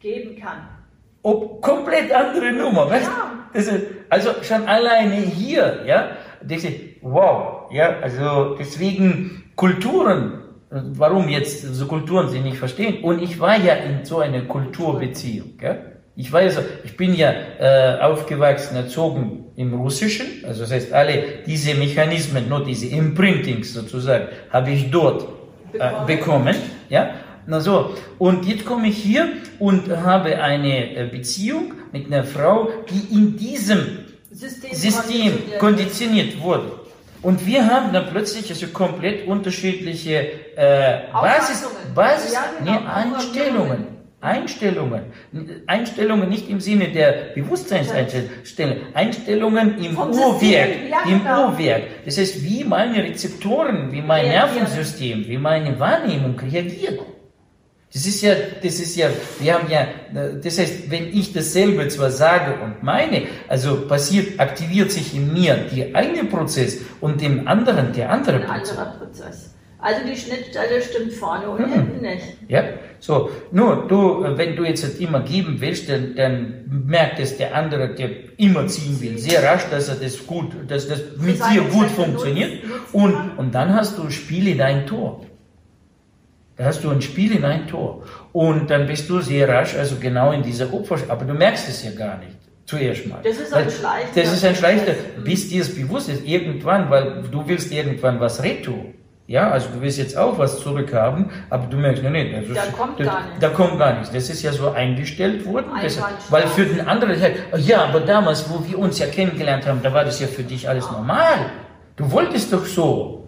geben 0.00 0.40
kann 0.40 0.81
ob 1.22 1.62
komplett 1.62 2.12
andere 2.12 2.52
Nummer, 2.52 2.90
weißt 2.90 3.10
ja. 3.54 3.70
also 4.08 4.30
schon 4.42 4.66
alleine 4.66 5.16
hier, 5.16 5.84
ja, 5.86 6.16
ich, 6.48 6.96
wow, 7.02 7.70
ja, 7.70 7.96
also 8.00 8.56
deswegen 8.58 9.44
Kulturen, 9.54 10.42
warum 10.70 11.28
jetzt 11.28 11.62
so 11.62 11.86
Kulturen 11.86 12.28
sie 12.28 12.40
nicht 12.40 12.56
verstehen? 12.56 13.04
Und 13.04 13.22
ich 13.22 13.38
war 13.38 13.56
ja 13.56 13.74
in 13.74 14.04
so 14.04 14.18
einer 14.18 14.42
Kulturbeziehung, 14.42 15.58
ja. 15.60 15.76
Ich 16.14 16.30
war 16.30 16.42
ja 16.42 16.50
so, 16.50 16.60
ich 16.84 16.94
bin 16.94 17.14
ja 17.14 17.32
äh, 17.58 17.98
aufgewachsen, 18.00 18.76
erzogen 18.76 19.46
im 19.56 19.72
Russischen, 19.72 20.44
also 20.46 20.60
das 20.62 20.72
heißt, 20.72 20.92
alle 20.92 21.22
diese 21.46 21.74
Mechanismen, 21.74 22.50
nur 22.50 22.64
diese 22.64 22.86
Imprintings 22.88 23.72
sozusagen, 23.72 24.26
habe 24.50 24.72
ich 24.72 24.90
dort 24.90 25.26
äh, 25.72 25.90
bekommen, 26.06 26.54
ja. 26.90 27.10
Na 27.46 27.60
so, 27.60 27.94
und 28.18 28.46
jetzt 28.46 28.64
komme 28.64 28.88
ich 28.88 28.98
hier 28.98 29.28
und 29.58 29.88
habe 29.90 30.40
eine 30.40 30.96
äh, 30.96 31.08
Beziehung 31.10 31.74
mit 31.92 32.06
einer 32.06 32.24
Frau, 32.24 32.68
die 32.88 33.14
in 33.14 33.36
diesem 33.36 33.98
System, 34.30 34.74
System 34.74 35.32
konditioniert 35.58 36.40
wurde. 36.40 36.72
Und 37.22 37.46
wir 37.46 37.66
haben 37.66 37.92
dann 37.92 38.06
plötzlich 38.10 38.50
also 38.50 38.66
komplett 38.68 39.26
unterschiedliche 39.26 40.56
äh, 40.56 41.02
Basis, 41.12 41.64
Basis 41.94 42.32
ja, 42.32 42.44
genau. 42.58 42.80
nee, 42.80 42.86
Einstellungen. 42.86 43.86
Einstellungen. 44.20 45.02
Einstellungen 45.66 46.28
nicht 46.28 46.48
im 46.48 46.60
Sinne 46.60 46.88
der 46.88 47.32
Bewusstseinseinstellung, 47.34 48.76
Einstellungen 48.94 49.82
im 49.84 49.98
Uhrwerk, 49.98 50.70
im 51.06 51.18
genau. 51.18 51.48
Uhrwerk. 51.48 52.04
Das 52.04 52.18
heißt, 52.18 52.42
wie 52.44 52.62
meine 52.62 53.02
Rezeptoren, 53.02 53.90
wie 53.90 54.00
mein 54.00 54.28
Nervensystem, 54.28 55.26
wie 55.26 55.38
meine 55.38 55.78
Wahrnehmung 55.78 56.38
reagiert. 56.38 57.00
Das 57.92 58.06
ist 58.06 58.22
ja, 58.22 58.34
das 58.62 58.80
ist 58.80 58.96
ja, 58.96 59.10
wir 59.38 59.52
haben 59.52 59.70
ja, 59.70 59.86
das 60.42 60.58
heißt, 60.58 60.90
wenn 60.90 61.08
ich 61.08 61.34
dasselbe 61.34 61.88
zwar 61.88 62.10
sage 62.10 62.54
und 62.62 62.82
meine, 62.82 63.24
also 63.48 63.86
passiert, 63.86 64.40
aktiviert 64.40 64.90
sich 64.90 65.14
in 65.14 65.32
mir 65.32 65.66
der 65.74 65.94
eine 65.94 66.24
Prozess 66.24 66.78
und 67.02 67.20
dem 67.20 67.46
anderen 67.46 67.92
der 67.92 68.10
andere 68.10 68.36
Ein 68.36 68.46
Prozess. 68.46 68.78
anderer 68.78 68.98
Prozess. 68.98 69.54
Also 69.78 70.00
die 70.06 70.16
Schnittstelle 70.16 70.80
stimmt 70.80 71.12
vorne 71.12 71.50
und 71.50 71.58
hm. 71.58 71.72
hinten 71.72 72.02
nicht. 72.02 72.24
Ja, 72.46 72.62
so. 73.00 73.30
Nur 73.50 73.88
du, 73.88 74.24
wenn 74.38 74.54
du 74.54 74.64
jetzt 74.64 75.00
immer 75.00 75.20
geben 75.20 75.56
willst, 75.58 75.88
dann, 75.88 76.14
dann 76.14 76.84
merkt 76.86 77.18
es 77.18 77.36
der 77.36 77.54
andere, 77.54 77.92
der 77.94 78.08
immer 78.38 78.68
ziehen 78.68 79.00
will, 79.02 79.18
sehr 79.18 79.42
rasch, 79.42 79.64
dass 79.70 79.88
er 79.88 79.96
das 79.96 80.24
gut, 80.24 80.52
dass 80.68 80.88
das 80.88 81.00
mit 81.18 81.36
dir 81.50 81.62
gut 81.62 81.88
funktioniert. 81.88 82.62
Und, 82.92 83.36
und 83.36 83.54
dann 83.54 83.74
hast 83.74 83.98
du 83.98 84.08
Spiel 84.10 84.48
in 84.48 84.58
dein 84.58 84.86
Tor. 84.86 85.26
Da 86.62 86.68
hast 86.68 86.84
du 86.84 86.90
ein 86.90 87.02
Spiel 87.02 87.34
in 87.34 87.44
ein 87.44 87.66
Tor. 87.66 88.04
Und 88.32 88.70
dann 88.70 88.86
bist 88.86 89.10
du 89.10 89.20
sehr 89.20 89.48
rasch, 89.48 89.74
also 89.74 89.96
genau 89.96 90.30
in 90.30 90.44
dieser 90.44 90.72
Opfer, 90.72 90.96
aber 91.08 91.24
du 91.24 91.34
merkst 91.34 91.68
es 91.68 91.82
ja 91.82 91.90
gar 91.90 92.18
nicht. 92.18 92.36
Zuerst 92.66 93.04
mal. 93.08 93.18
Das 93.24 93.36
ist 93.36 93.52
ein 93.52 93.68
Schleichter. 93.68 94.22
Das 94.22 94.32
ist 94.32 94.44
ein 94.44 94.54
Schleichter, 94.54 94.92
bis 95.24 95.48
dir 95.48 95.62
es 95.62 95.74
bewusst 95.74 96.08
ist, 96.08 96.24
irgendwann, 96.24 96.88
weil 96.88 97.24
du 97.32 97.42
willst 97.48 97.72
irgendwann 97.72 98.20
was 98.20 98.44
retun. 98.44 98.94
Ja, 99.26 99.50
also 99.50 99.70
du 99.74 99.80
willst 99.80 99.98
jetzt 99.98 100.16
auch 100.16 100.38
was 100.38 100.60
zurückhaben, 100.60 101.30
aber 101.50 101.66
du 101.66 101.78
merkst, 101.78 102.04
nein, 102.04 102.12
nein, 102.12 102.34
also 102.36 102.54
da 102.54 102.62
kommt 102.66 103.00
das, 103.00 103.08
gar 103.08 103.24
nichts. 103.24 103.40
Da 103.40 103.48
kommt 103.48 103.78
gar 103.80 103.94
nichts. 103.94 104.12
Das 104.12 104.30
ist 104.30 104.42
ja 104.44 104.52
so 104.52 104.70
eingestellt 104.70 105.44
worden. 105.44 105.66
Das, 105.82 106.00
weil 106.30 106.46
für 106.46 106.64
den 106.64 106.86
anderen, 106.86 107.20
ja, 107.56 107.86
aber 107.86 108.02
damals, 108.02 108.48
wo 108.48 108.64
wir 108.64 108.78
uns 108.78 109.00
ja 109.00 109.06
kennengelernt 109.06 109.66
haben, 109.66 109.80
da 109.82 109.92
war 109.92 110.04
das 110.04 110.20
ja 110.20 110.28
für 110.28 110.44
dich 110.44 110.68
alles 110.68 110.88
normal. 110.92 111.50
Du 111.96 112.08
wolltest 112.12 112.52
doch 112.52 112.66
so. 112.66 113.21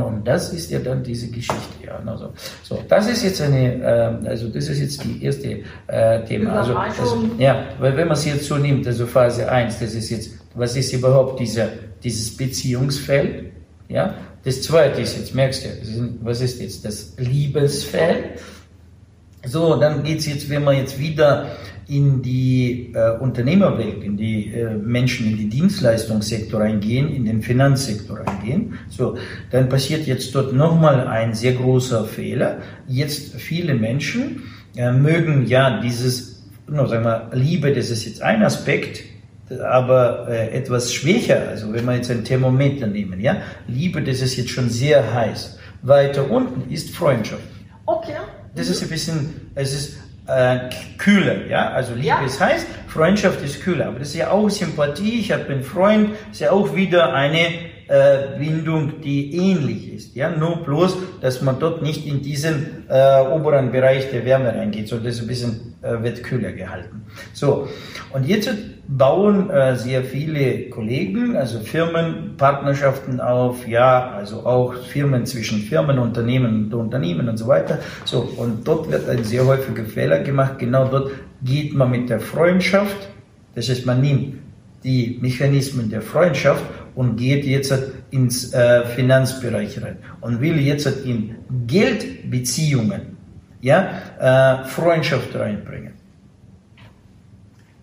Und 0.00 0.24
das 0.24 0.52
ist 0.52 0.70
ja 0.70 0.78
dann 0.78 1.02
diese 1.02 1.28
Geschichte. 1.28 1.86
Ja, 1.86 2.00
also, 2.06 2.32
so, 2.62 2.82
das 2.88 3.08
ist 3.08 3.22
jetzt 3.22 3.40
eine, 3.40 3.82
äh, 3.82 4.28
also 4.28 4.48
das 4.48 4.68
ist 4.68 4.80
jetzt 4.80 5.04
die 5.04 5.24
erste 5.24 5.60
äh, 5.86 6.24
Thema. 6.24 6.58
Also, 6.58 6.74
also, 6.74 7.30
ja, 7.38 7.64
weil 7.78 7.96
wenn 7.96 8.08
man 8.08 8.16
es 8.16 8.24
jetzt 8.24 8.46
so 8.46 8.56
nimmt, 8.56 8.86
also 8.86 9.06
Phase 9.06 9.50
1, 9.50 9.78
das 9.78 9.94
ist 9.94 10.10
jetzt, 10.10 10.30
was 10.54 10.76
ist 10.76 10.92
überhaupt 10.92 11.40
dieser, 11.40 11.68
dieses 12.02 12.36
Beziehungsfeld? 12.36 13.52
Ja, 13.88 14.14
das 14.44 14.62
zweite 14.62 15.00
ist 15.00 15.16
jetzt, 15.16 15.34
merkst 15.34 15.64
du, 15.64 15.68
was 16.22 16.40
ist 16.40 16.60
jetzt 16.60 16.84
das 16.84 17.14
Liebesfeld? 17.18 18.40
So, 19.46 19.76
dann 19.76 20.02
geht 20.02 20.20
es 20.20 20.26
jetzt, 20.26 20.48
wenn 20.48 20.64
man 20.64 20.76
jetzt 20.76 20.98
wieder 20.98 21.48
in 21.88 22.22
die 22.22 22.92
äh, 22.94 23.18
Unternehmerwelt, 23.18 24.02
in 24.02 24.16
die 24.16 24.52
äh, 24.52 24.74
Menschen, 24.74 25.30
in 25.30 25.36
die 25.36 25.48
Dienstleistungssektor 25.48 26.60
eingehen, 26.60 27.08
in 27.08 27.24
den 27.26 27.42
Finanzsektor 27.42 28.20
eingehen, 28.26 28.78
so, 28.88 29.16
dann 29.50 29.68
passiert 29.68 30.06
jetzt 30.06 30.34
dort 30.34 30.52
nochmal 30.52 31.06
ein 31.06 31.34
sehr 31.34 31.52
großer 31.52 32.04
Fehler. 32.04 32.58
Jetzt 32.86 33.34
viele 33.34 33.74
Menschen 33.74 34.42
äh, 34.76 34.92
mögen 34.92 35.46
ja 35.46 35.80
dieses, 35.80 36.44
no, 36.66 36.86
sagen 36.86 37.04
wir, 37.04 37.30
Liebe, 37.34 37.72
das 37.72 37.90
ist 37.90 38.06
jetzt 38.06 38.22
ein 38.22 38.42
Aspekt, 38.42 39.02
aber 39.62 40.26
äh, 40.28 40.56
etwas 40.56 40.92
schwächer, 40.92 41.48
also 41.48 41.72
wenn 41.72 41.84
wir 41.84 41.96
jetzt 41.96 42.10
ein 42.10 42.24
Thermometer 42.24 42.86
nehmen, 42.86 43.20
ja, 43.20 43.36
Liebe, 43.68 44.02
das 44.02 44.22
ist 44.22 44.36
jetzt 44.36 44.50
schon 44.50 44.70
sehr 44.70 45.12
heiß. 45.12 45.58
Weiter 45.82 46.30
unten 46.30 46.72
ist 46.72 46.96
Freundschaft. 46.96 47.42
Okay. 47.84 48.14
Das 48.54 48.70
ist 48.70 48.82
ein 48.82 48.88
bisschen, 48.88 49.50
es 49.54 49.74
ist 49.74 49.98
äh, 50.26 50.70
kühler, 50.98 51.46
ja, 51.46 51.70
also 51.70 51.94
Liebe 51.94 52.06
ja. 52.06 52.24
ist 52.24 52.40
heiß, 52.40 52.66
Freundschaft 52.88 53.42
ist 53.42 53.62
kühler, 53.62 53.88
aber 53.88 53.98
das 53.98 54.08
ist 54.08 54.16
ja 54.16 54.30
auch 54.30 54.48
Sympathie, 54.48 55.20
ich 55.20 55.32
habe 55.32 55.46
einen 55.46 55.62
Freund, 55.62 56.10
ist 56.32 56.40
ja 56.40 56.50
auch 56.50 56.74
wieder 56.74 57.12
eine 57.12 57.73
äh, 57.88 58.38
Bindung, 58.38 59.00
die 59.02 59.36
ähnlich 59.36 59.92
ist. 59.92 60.14
Ja, 60.14 60.30
nur 60.30 60.64
bloß, 60.64 60.96
dass 61.20 61.42
man 61.42 61.58
dort 61.58 61.82
nicht 61.82 62.06
in 62.06 62.22
diesen 62.22 62.88
äh, 62.88 63.20
oberen 63.20 63.72
Bereich 63.72 64.10
der 64.10 64.24
Wärme 64.24 64.54
reingeht, 64.54 64.88
sondern 64.88 65.06
das 65.06 65.20
ein 65.20 65.26
bisschen 65.26 65.74
äh, 65.82 66.02
wird 66.02 66.22
kühler 66.22 66.52
gehalten. 66.52 67.02
So, 67.32 67.68
und 68.12 68.26
jetzt 68.26 68.50
bauen 68.88 69.50
äh, 69.50 69.76
sehr 69.76 70.04
viele 70.04 70.68
Kollegen, 70.70 71.36
also 71.36 71.60
Firmen, 71.60 72.36
Partnerschaften 72.36 73.20
auf, 73.20 73.66
ja, 73.66 74.12
also 74.12 74.46
auch 74.46 74.74
Firmen 74.74 75.26
zwischen 75.26 75.60
Firmen, 75.60 75.98
Unternehmen 75.98 76.66
und 76.66 76.74
Unternehmen 76.74 77.28
und 77.28 77.36
so 77.36 77.46
weiter. 77.46 77.78
So, 78.04 78.28
und 78.36 78.66
dort 78.66 78.90
wird 78.90 79.08
ein 79.08 79.24
sehr 79.24 79.46
häufiger 79.46 79.84
Fehler 79.84 80.20
gemacht. 80.20 80.58
Genau 80.58 80.88
dort 80.88 81.12
geht 81.42 81.74
man 81.74 81.90
mit 81.90 82.10
der 82.10 82.20
Freundschaft, 82.20 83.08
das 83.54 83.68
heißt, 83.68 83.86
man 83.86 84.00
nimmt 84.00 84.34
die 84.82 85.18
Mechanismen 85.20 85.88
der 85.88 86.02
Freundschaft 86.02 86.64
und 86.94 87.16
geht 87.16 87.44
jetzt 87.44 87.74
ins 88.10 88.52
äh, 88.52 88.84
Finanzbereich 88.86 89.82
rein 89.82 89.98
und 90.20 90.40
will 90.40 90.60
jetzt 90.60 90.86
in 91.04 91.36
Geldbeziehungen 91.66 93.16
ja, 93.60 93.88
äh, 94.18 94.64
Freundschaft 94.64 95.34
reinbringen. 95.34 95.94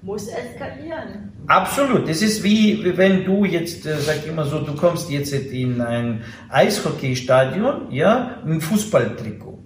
Muss 0.03 0.27
eskalieren. 0.27 1.31
Absolut. 1.47 2.09
Das 2.09 2.21
ist 2.21 2.43
wie, 2.43 2.97
wenn 2.97 3.23
du 3.23 3.45
jetzt, 3.45 3.85
äh, 3.85 3.97
sag 3.97 4.25
immer 4.25 4.45
so, 4.45 4.59
du 4.59 4.73
kommst 4.73 5.11
jetzt 5.11 5.33
in 5.33 5.79
ein 5.81 6.23
Eishockeystadion, 6.49 7.91
ja, 7.91 8.37
im 8.45 8.61
Fußballtrikot. 8.61 9.59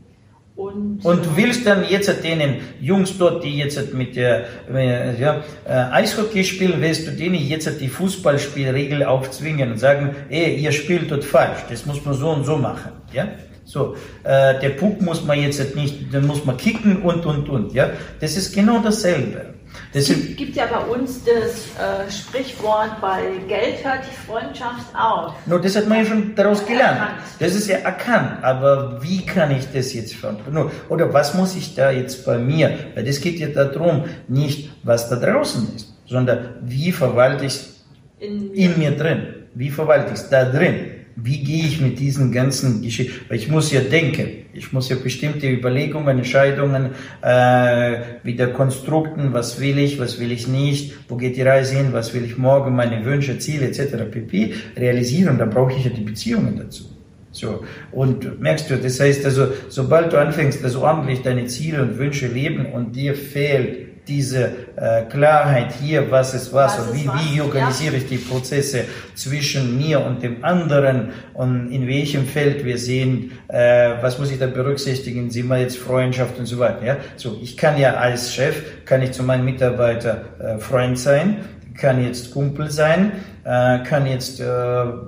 Und, 0.55 1.03
und 1.03 1.25
du 1.25 1.35
willst 1.35 1.67
dann 1.67 1.83
jetzt 1.89 2.23
denen 2.23 2.61
Jungs 2.79 3.17
dort, 3.17 3.43
die 3.43 3.57
jetzt 3.57 3.93
mit 3.93 4.15
der 4.15 4.45
äh, 4.73 5.19
ja, 5.19 5.43
äh, 5.67 5.71
Eishockey 5.71 6.45
spielen, 6.45 6.75
willst 6.79 7.05
du 7.07 7.11
denen 7.11 7.35
jetzt 7.35 7.69
die 7.81 7.89
Fußballspielregel 7.89 9.03
aufzwingen 9.03 9.73
und 9.73 9.79
sagen, 9.79 10.15
ey, 10.29 10.55
ihr 10.55 10.71
spielt 10.71 11.11
dort 11.11 11.25
falsch, 11.25 11.59
das 11.69 11.85
muss 11.85 12.05
man 12.05 12.13
so 12.13 12.29
und 12.29 12.45
so 12.45 12.57
machen, 12.57 12.93
ja? 13.11 13.27
So, 13.65 13.95
äh, 14.23 14.57
der 14.59 14.69
Puck 14.69 15.01
muss 15.01 15.25
man 15.25 15.41
jetzt 15.41 15.75
nicht, 15.75 16.13
den 16.13 16.25
muss 16.25 16.45
man 16.45 16.55
kicken 16.55 17.01
und 17.01 17.25
und 17.25 17.49
und, 17.49 17.73
ja? 17.73 17.89
Das 18.21 18.37
ist 18.37 18.55
genau 18.55 18.79
dasselbe. 18.79 19.55
Es 19.93 20.07
gibt, 20.07 20.37
gibt, 20.37 20.55
ja 20.55 20.65
bei 20.65 20.79
uns 20.93 21.21
das 21.23 21.67
äh, 21.77 22.11
Sprichwort, 22.11 22.99
bei 23.01 23.21
Geld 23.47 23.83
hört 23.83 24.01
die 24.09 24.27
Freundschaft 24.27 24.93
auf. 24.93 25.33
No, 25.45 25.57
das 25.57 25.75
hat 25.75 25.87
man 25.87 25.99
ja 25.99 26.05
schon 26.05 26.35
daraus 26.35 26.65
gelernt. 26.65 26.99
Erkannt. 26.99 27.19
Das 27.39 27.55
ist 27.55 27.67
ja 27.67 27.77
erkannt. 27.77 28.43
Aber 28.43 29.01
wie 29.01 29.25
kann 29.25 29.51
ich 29.51 29.71
das 29.71 29.93
jetzt 29.93 30.15
no, 30.51 30.71
Oder 30.89 31.13
was 31.13 31.33
muss 31.33 31.55
ich 31.55 31.75
da 31.75 31.91
jetzt 31.91 32.25
bei 32.25 32.37
mir? 32.37 32.77
Weil 32.93 33.05
das 33.05 33.21
geht 33.21 33.39
ja 33.39 33.47
darum, 33.47 34.05
nicht 34.27 34.71
was 34.83 35.09
da 35.09 35.15
draußen 35.15 35.75
ist, 35.75 35.93
sondern 36.07 36.55
wie 36.61 36.91
verwalte 36.91 37.45
ich 37.45 37.53
es 37.53 37.85
in, 38.19 38.53
in 38.53 38.77
mir 38.77 38.91
drin? 38.91 39.27
Wie 39.53 39.69
verwalte 39.69 40.13
ich 40.13 40.19
es 40.19 40.29
da 40.29 40.45
drin? 40.45 40.94
Wie 41.15 41.43
gehe 41.43 41.63
ich 41.63 41.79
mit 41.79 41.99
diesen 41.99 42.31
ganzen 42.31 42.81
Geschichten, 42.81 43.13
weil 43.29 43.37
ich 43.37 43.47
muss 43.47 43.71
ja 43.71 43.81
denken, 43.81 44.45
ich 44.53 44.73
muss 44.73 44.89
ja 44.89 44.97
bestimmte 44.97 45.49
Überlegungen, 45.49 46.17
Entscheidungen, 46.17 46.91
äh, 47.21 47.97
wieder 48.23 48.47
Konstrukten, 48.47 49.33
was 49.33 49.59
will 49.61 49.77
ich, 49.77 49.99
was 49.99 50.19
will 50.19 50.31
ich 50.31 50.47
nicht, 50.47 50.93
wo 51.07 51.15
geht 51.15 51.37
die 51.37 51.41
Reise 51.41 51.75
hin, 51.75 51.87
was 51.91 52.13
will 52.13 52.25
ich 52.25 52.37
morgen, 52.37 52.75
meine 52.75 53.05
Wünsche, 53.05 53.39
Ziele 53.39 53.67
etc. 53.67 54.11
pp. 54.11 54.53
realisieren, 54.75 55.37
dann 55.37 55.49
brauche 55.49 55.73
ich 55.73 55.85
ja 55.85 55.91
die 55.91 56.03
Beziehungen 56.03 56.57
dazu. 56.57 56.85
So. 57.31 57.63
Und 57.91 58.39
merkst 58.41 58.69
du, 58.69 58.77
das 58.77 58.99
heißt 58.99 59.25
also, 59.25 59.47
sobald 59.69 60.13
du 60.13 60.17
anfängst, 60.17 60.63
also 60.63 60.81
ordentlich 60.81 61.21
deine 61.21 61.45
Ziele 61.47 61.81
und 61.81 61.97
Wünsche 61.97 62.27
leben 62.27 62.65
und 62.67 62.95
dir 62.95 63.13
fehlt 63.13 63.94
diese 64.07 64.51
äh, 64.75 65.03
Klarheit 65.09 65.73
hier, 65.81 66.09
was 66.11 66.33
ist 66.33 66.53
was, 66.53 66.77
was 66.77 66.87
und 66.87 66.95
wie, 66.95 67.07
was? 67.07 67.15
wie 67.33 67.41
organisiere 67.41 67.93
ja. 67.93 67.97
ich 67.99 68.07
die 68.07 68.17
Prozesse 68.17 68.85
zwischen 69.15 69.77
mir 69.77 70.01
und 70.01 70.21
dem 70.23 70.43
anderen 70.43 71.09
und 71.33 71.71
in 71.71 71.87
welchem 71.87 72.25
Feld 72.25 72.63
wir 72.65 72.77
sehen, 72.77 73.31
äh, 73.47 73.93
was 74.01 74.19
muss 74.19 74.31
ich 74.31 74.39
da 74.39 74.47
berücksichtigen, 74.47 75.29
sind 75.29 75.47
wir 75.47 75.57
jetzt 75.57 75.77
Freundschaft 75.77 76.37
und 76.39 76.45
so 76.45 76.59
weiter. 76.59 76.85
Ja? 76.85 76.97
So, 77.15 77.39
ich 77.41 77.57
kann 77.57 77.77
ja 77.77 77.95
als 77.95 78.33
Chef, 78.33 78.85
kann 78.85 79.01
ich 79.01 79.11
zu 79.11 79.23
meinem 79.23 79.45
Mitarbeiter 79.45 80.25
äh, 80.39 80.57
Freund 80.59 80.97
sein, 80.97 81.37
kann 81.77 82.03
jetzt 82.03 82.31
Kumpel 82.31 82.71
sein, 82.71 83.11
äh, 83.43 83.79
kann 83.79 84.05
jetzt 84.05 84.39
äh, 84.39 84.45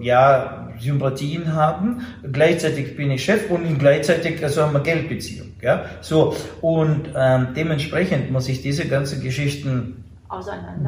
ja 0.01 0.67
Sympathien 0.79 1.53
haben. 1.53 2.01
Gleichzeitig 2.31 2.95
bin 2.95 3.11
ich 3.11 3.23
Chef 3.23 3.49
und 3.49 3.79
gleichzeitig 3.79 4.43
also 4.43 4.63
haben 4.63 4.73
wir 4.73 4.81
Geldbeziehung. 4.81 5.46
Ja? 5.61 5.85
So, 6.01 6.35
und 6.61 7.09
ähm, 7.15 7.49
dementsprechend 7.55 8.31
muss 8.31 8.47
ich 8.47 8.61
diese 8.61 8.87
ganzen 8.87 9.21
Geschichten 9.21 10.03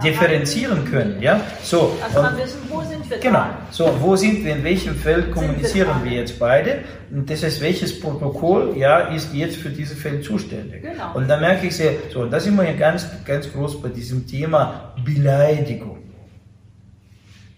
differenzieren 0.03 0.83
können, 0.83 1.21
ja? 1.21 1.39
So. 1.63 1.97
Also 2.03 2.21
man 2.21 2.37
wissen, 2.37 2.59
wo 2.67 2.81
sind 2.81 3.09
wir 3.09 3.19
Genau. 3.19 3.39
Dran? 3.39 3.57
So, 3.71 3.95
wo 4.01 4.15
sind 4.17 4.43
wir, 4.43 4.53
in 4.53 4.63
welchem 4.65 4.95
Feld 4.95 5.31
kommunizieren 5.31 6.03
wir, 6.03 6.11
wir, 6.11 6.17
jetzt 6.17 6.37
beide? 6.37 6.79
Und 7.09 7.29
das 7.29 7.43
heißt, 7.43 7.61
welches 7.61 7.99
Protokoll, 8.01 8.75
ja, 8.77 8.99
ist 9.15 9.33
jetzt 9.33 9.55
für 9.55 9.69
dieses 9.69 9.97
Feld 9.97 10.25
zuständig? 10.25 10.81
Genau. 10.81 11.15
Und 11.15 11.29
da 11.29 11.37
merke 11.37 11.67
ich 11.67 11.75
sehr, 11.75 11.93
so, 12.11 12.21
und 12.21 12.31
da 12.31 12.39
sind 12.39 12.57
wir 12.57 12.65
ja 12.65 12.73
ganz, 12.73 13.07
ganz 13.23 13.51
groß 13.51 13.81
bei 13.81 13.89
diesem 13.89 14.27
Thema 14.27 14.93
Beleidigung. 15.05 15.99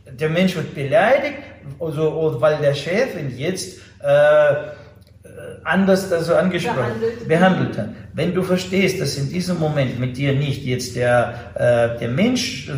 Der 0.05 0.29
Mensch 0.29 0.55
wird 0.55 0.75
beleidigt, 0.75 1.39
also, 1.79 2.37
weil 2.39 2.57
der 2.57 2.75
Chefin 2.75 3.35
jetzt 3.35 3.79
äh, 4.03 4.53
anders 5.63 6.11
also 6.11 6.35
angesprochen 6.35 6.77
behandelt. 6.77 7.27
behandelt 7.27 7.77
hat. 7.77 7.89
Wenn 8.13 8.33
du 8.33 8.43
verstehst, 8.43 8.99
dass 8.99 9.17
in 9.17 9.29
diesem 9.29 9.59
Moment 9.59 9.99
mit 9.99 10.17
dir 10.17 10.33
nicht 10.33 10.63
jetzt 10.63 10.95
der, 10.95 11.33
äh, 11.55 11.99
der 11.99 12.09
Mensch, 12.09 12.69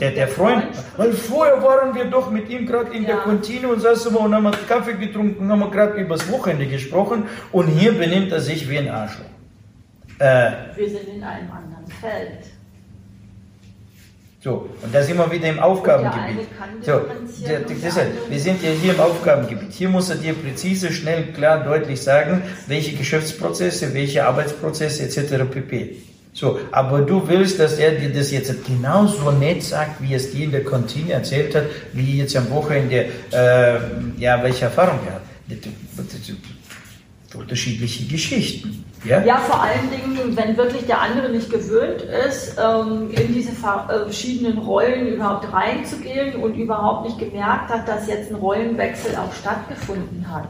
der, 0.00 0.10
der 0.10 0.28
Freund, 0.28 0.64
weil 0.96 1.12
vorher 1.12 1.62
waren 1.62 1.94
wir 1.94 2.04
doch 2.04 2.30
mit 2.30 2.48
ihm 2.50 2.66
gerade 2.66 2.94
in 2.94 3.02
ja. 3.02 3.08
der 3.08 3.16
Kantine 3.18 3.68
und 3.68 3.80
saßen 3.80 4.12
wir 4.12 4.20
und 4.20 4.34
haben 4.34 4.50
Kaffee 4.68 4.94
getrunken, 4.94 5.50
haben 5.50 5.60
wir 5.60 5.70
gerade 5.70 5.94
übers 5.94 6.30
Wochenende 6.30 6.66
gesprochen 6.66 7.24
und 7.52 7.68
hier 7.68 7.92
benimmt 7.92 8.32
er 8.32 8.40
sich 8.40 8.68
wie 8.68 8.78
ein 8.78 8.88
Arschloch. 8.88 9.24
Äh, 10.18 10.50
wir 10.76 10.88
sind 10.88 11.08
in 11.08 11.22
einem 11.22 11.50
anderen 11.50 11.86
Feld. 12.00 12.55
So, 14.46 14.68
und 14.80 14.94
da 14.94 15.02
sind 15.02 15.18
wir 15.18 15.28
wieder 15.32 15.48
im 15.48 15.58
Aufgabengebiet. 15.58 16.46
So, 16.80 17.00
deshalb, 17.82 18.30
wir 18.30 18.38
sind 18.38 18.62
ja 18.62 18.70
hier 18.80 18.94
im 18.94 19.00
Aufgabengebiet. 19.00 19.72
Hier 19.72 19.88
muss 19.88 20.08
er 20.08 20.14
dir 20.14 20.34
präzise, 20.34 20.92
schnell, 20.92 21.32
klar, 21.32 21.64
deutlich 21.64 22.00
sagen, 22.00 22.42
welche 22.68 22.94
Geschäftsprozesse, 22.94 23.92
welche 23.92 24.24
Arbeitsprozesse 24.24 25.02
etc. 25.02 25.50
pp. 25.50 25.96
So, 26.32 26.60
aber 26.70 27.00
du 27.00 27.26
willst, 27.26 27.58
dass 27.58 27.76
er 27.78 27.96
dir 27.96 28.10
das 28.10 28.30
jetzt 28.30 28.64
genauso 28.64 29.32
nett 29.32 29.64
sagt, 29.64 30.00
wie 30.00 30.14
es 30.14 30.30
dir 30.30 30.44
in 30.44 30.52
der 30.52 30.64
Kantine 30.64 31.14
erzählt 31.14 31.52
hat, 31.56 31.64
wie 31.92 32.18
jetzt 32.18 32.36
am 32.36 32.48
Wochenende, 32.50 33.06
äh, 33.32 33.74
ja, 34.16 34.40
welche 34.44 34.66
Erfahrung 34.66 35.00
er 35.08 35.14
hat 35.14 35.22
unterschiedliche 37.36 38.04
Geschichten. 38.06 38.84
Ja? 39.06 39.24
ja, 39.24 39.36
vor 39.36 39.62
allen 39.62 39.88
Dingen, 39.90 40.36
wenn 40.36 40.56
wirklich 40.56 40.86
der 40.86 41.00
andere 41.00 41.28
nicht 41.28 41.50
gewöhnt 41.50 42.02
ist, 42.02 42.56
ähm, 42.58 43.10
in 43.10 43.32
diese 43.32 43.50
äh, 43.50 44.02
verschiedenen 44.02 44.58
Rollen 44.58 45.06
überhaupt 45.06 45.52
reinzugehen 45.52 46.36
und 46.36 46.56
überhaupt 46.56 47.06
nicht 47.06 47.18
gemerkt 47.18 47.70
hat, 47.70 47.86
dass 47.86 48.08
jetzt 48.08 48.30
ein 48.30 48.36
Rollenwechsel 48.36 49.14
auch 49.16 49.32
stattgefunden 49.32 50.26
hat. 50.28 50.48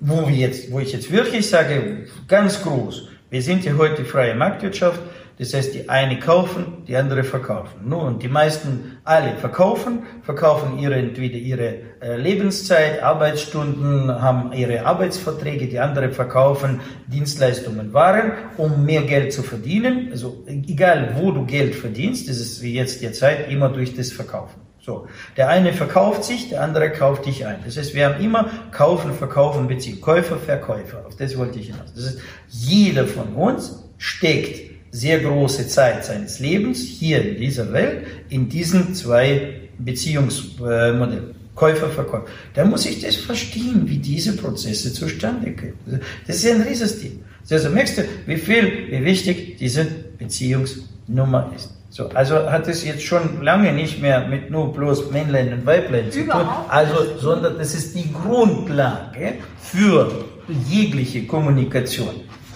Wo, 0.00 0.26
wir 0.26 0.34
jetzt, 0.34 0.72
wo 0.72 0.80
ich 0.80 0.92
jetzt 0.92 1.10
wirklich 1.10 1.48
sage, 1.48 2.06
ganz 2.28 2.62
groß, 2.62 3.08
wir 3.30 3.42
sind 3.42 3.64
ja 3.64 3.76
heute 3.76 4.04
freie 4.04 4.34
Marktwirtschaft, 4.34 5.00
das 5.38 5.52
heißt, 5.52 5.74
die 5.74 5.88
eine 5.90 6.18
kaufen, 6.18 6.84
die 6.88 6.96
andere 6.96 7.22
verkaufen. 7.22 7.80
Nun, 7.84 8.06
und 8.06 8.22
die 8.22 8.28
meisten 8.28 8.98
alle 9.04 9.36
verkaufen, 9.36 10.04
verkaufen 10.22 10.78
ihre, 10.78 10.94
entweder 10.94 11.36
ihre 11.36 11.74
äh, 12.00 12.16
Lebenszeit, 12.16 13.02
Arbeitsstunden, 13.02 14.10
haben 14.22 14.52
ihre 14.54 14.86
Arbeitsverträge, 14.86 15.66
die 15.66 15.78
andere 15.78 16.10
verkaufen 16.10 16.80
Dienstleistungen, 17.06 17.92
Waren, 17.92 18.32
um 18.56 18.86
mehr 18.86 19.02
Geld 19.02 19.34
zu 19.34 19.42
verdienen. 19.42 20.08
Also 20.10 20.44
egal, 20.46 21.16
wo 21.16 21.32
du 21.32 21.44
Geld 21.44 21.74
verdienst, 21.74 22.30
das 22.30 22.38
ist 22.38 22.62
wie 22.62 22.74
jetzt 22.74 23.02
die 23.02 23.12
Zeit, 23.12 23.50
immer 23.50 23.68
durch 23.68 23.94
das 23.94 24.12
Verkaufen. 24.12 24.62
So, 24.80 25.08
der 25.36 25.48
eine 25.48 25.72
verkauft 25.72 26.24
sich, 26.24 26.48
der 26.48 26.62
andere 26.62 26.90
kauft 26.92 27.26
dich 27.26 27.44
ein. 27.44 27.58
Das 27.64 27.76
heißt, 27.76 27.94
wir 27.94 28.06
haben 28.06 28.22
immer 28.22 28.48
Kaufen, 28.70 29.12
Verkaufen, 29.12 29.66
Beziehung. 29.66 30.00
Käufer, 30.00 30.36
Verkäufer. 30.36 31.04
Auf 31.04 31.16
das 31.16 31.36
wollte 31.36 31.58
ich 31.58 31.66
hinaus. 31.66 31.92
Das 31.92 32.06
heißt, 32.06 32.20
jeder 32.48 33.06
von 33.06 33.34
uns 33.34 33.82
steckt 33.98 34.75
sehr 34.96 35.18
große 35.20 35.68
Zeit 35.68 36.06
seines 36.06 36.40
Lebens 36.40 36.80
hier 36.80 37.22
in 37.22 37.36
dieser 37.36 37.70
Welt 37.72 38.06
in 38.30 38.48
diesen 38.48 38.94
zwei 38.94 39.60
Beziehungsmodellen. 39.78 41.34
Käufer, 41.54 41.88
Verkäufer. 41.88 42.26
Da 42.54 42.64
muss 42.64 42.84
ich 42.84 43.00
das 43.00 43.16
verstehen, 43.16 43.82
wie 43.86 43.98
diese 43.98 44.36
Prozesse 44.36 44.92
zustande 44.92 45.52
kommen. 45.52 46.00
Das 46.26 46.36
ist 46.36 46.50
ein 46.50 46.62
Riesenstil. 46.62 47.18
Also 47.50 47.70
merkst 47.70 47.98
du, 47.98 48.02
wie 48.26 48.36
viel, 48.36 48.88
wie 48.90 49.04
wichtig 49.04 49.56
diese 49.58 49.86
Beziehungsnummer 50.18 51.50
ist. 51.56 51.70
So, 51.90 52.08
also 52.10 52.50
hat 52.50 52.68
es 52.68 52.84
jetzt 52.84 53.02
schon 53.02 53.42
lange 53.42 53.72
nicht 53.72 54.02
mehr 54.02 54.26
mit 54.28 54.50
nur 54.50 54.72
bloß 54.72 55.10
Männlein 55.12 55.52
und 55.52 55.64
Weiblein 55.64 56.10
zu 56.10 56.26
tun, 56.26 56.46
also, 56.68 57.18
sondern 57.18 57.56
das 57.56 57.74
ist 57.74 57.94
die 57.94 58.12
Grundlage 58.12 59.34
für 59.58 60.24
jegliche 60.68 61.26
Kommunikation 61.26 62.14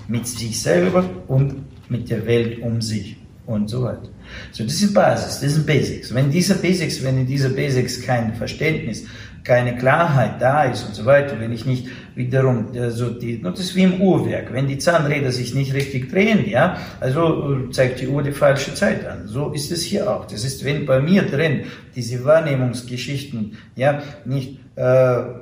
mit 0.08 0.26
sich 0.26 0.60
selber 0.60 1.04
und 1.28 1.69
mit 1.90 2.08
der 2.08 2.26
Welt 2.26 2.62
um 2.62 2.80
sich 2.80 3.16
und 3.46 3.68
so 3.68 3.82
weiter. 3.82 4.08
So, 4.52 4.64
das 4.64 4.74
ist 4.74 4.94
Basis, 4.94 5.40
das 5.40 5.54
sind 5.54 5.66
Basics. 5.66 6.14
Wenn 6.14 6.30
diese 6.30 6.54
Basics, 6.54 7.02
wenn 7.02 7.18
in 7.18 7.26
dieser 7.26 7.50
Basics 7.50 8.00
kein 8.00 8.32
Verständnis, 8.34 9.04
keine 9.42 9.76
Klarheit 9.76 10.40
da 10.40 10.64
ist 10.64 10.84
und 10.84 10.94
so 10.94 11.06
weiter, 11.06 11.40
wenn 11.40 11.52
ich 11.52 11.64
nicht 11.64 11.86
wiederum 12.14 12.74
äh, 12.74 12.90
so 12.90 13.10
die, 13.10 13.40
das 13.40 13.58
ist 13.58 13.74
wie 13.74 13.82
im 13.84 14.00
Uhrwerk, 14.00 14.52
wenn 14.52 14.68
die 14.68 14.78
Zahnräder 14.78 15.32
sich 15.32 15.54
nicht 15.54 15.72
richtig 15.72 16.10
drehen, 16.10 16.48
ja, 16.48 16.76
also 17.00 17.56
äh, 17.68 17.70
zeigt 17.70 18.00
die 18.00 18.08
Uhr 18.08 18.22
die 18.22 18.32
falsche 18.32 18.74
Zeit 18.74 19.06
an. 19.06 19.26
So 19.26 19.50
ist 19.52 19.72
es 19.72 19.82
hier 19.82 20.10
auch. 20.10 20.26
Das 20.26 20.44
ist, 20.44 20.64
wenn 20.64 20.84
bei 20.84 21.00
mir 21.00 21.22
drin 21.22 21.62
diese 21.96 22.24
Wahrnehmungsgeschichten, 22.24 23.56
ja, 23.76 24.02
nicht 24.24 24.58
äh, 24.76 24.82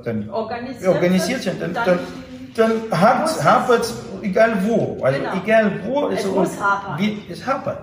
dann 0.05 0.31
organisiert, 0.31 0.89
organisiert 0.89 1.43
sind, 1.43 1.61
dann, 1.61 1.75
dann, 1.75 1.87
dann, 1.87 1.99
dann 2.55 2.73
hapert 2.91 3.81
es 3.81 3.95
egal 4.23 4.59
wo, 4.65 5.03
also 5.03 5.19
genau. 5.19 5.43
egal 5.43 5.81
wo 5.85 6.09
es, 6.09 6.21
es 6.21 6.27
muss 6.27 6.61
hapern. 6.61 7.01
Es 7.31 7.47
hapert. 7.47 7.79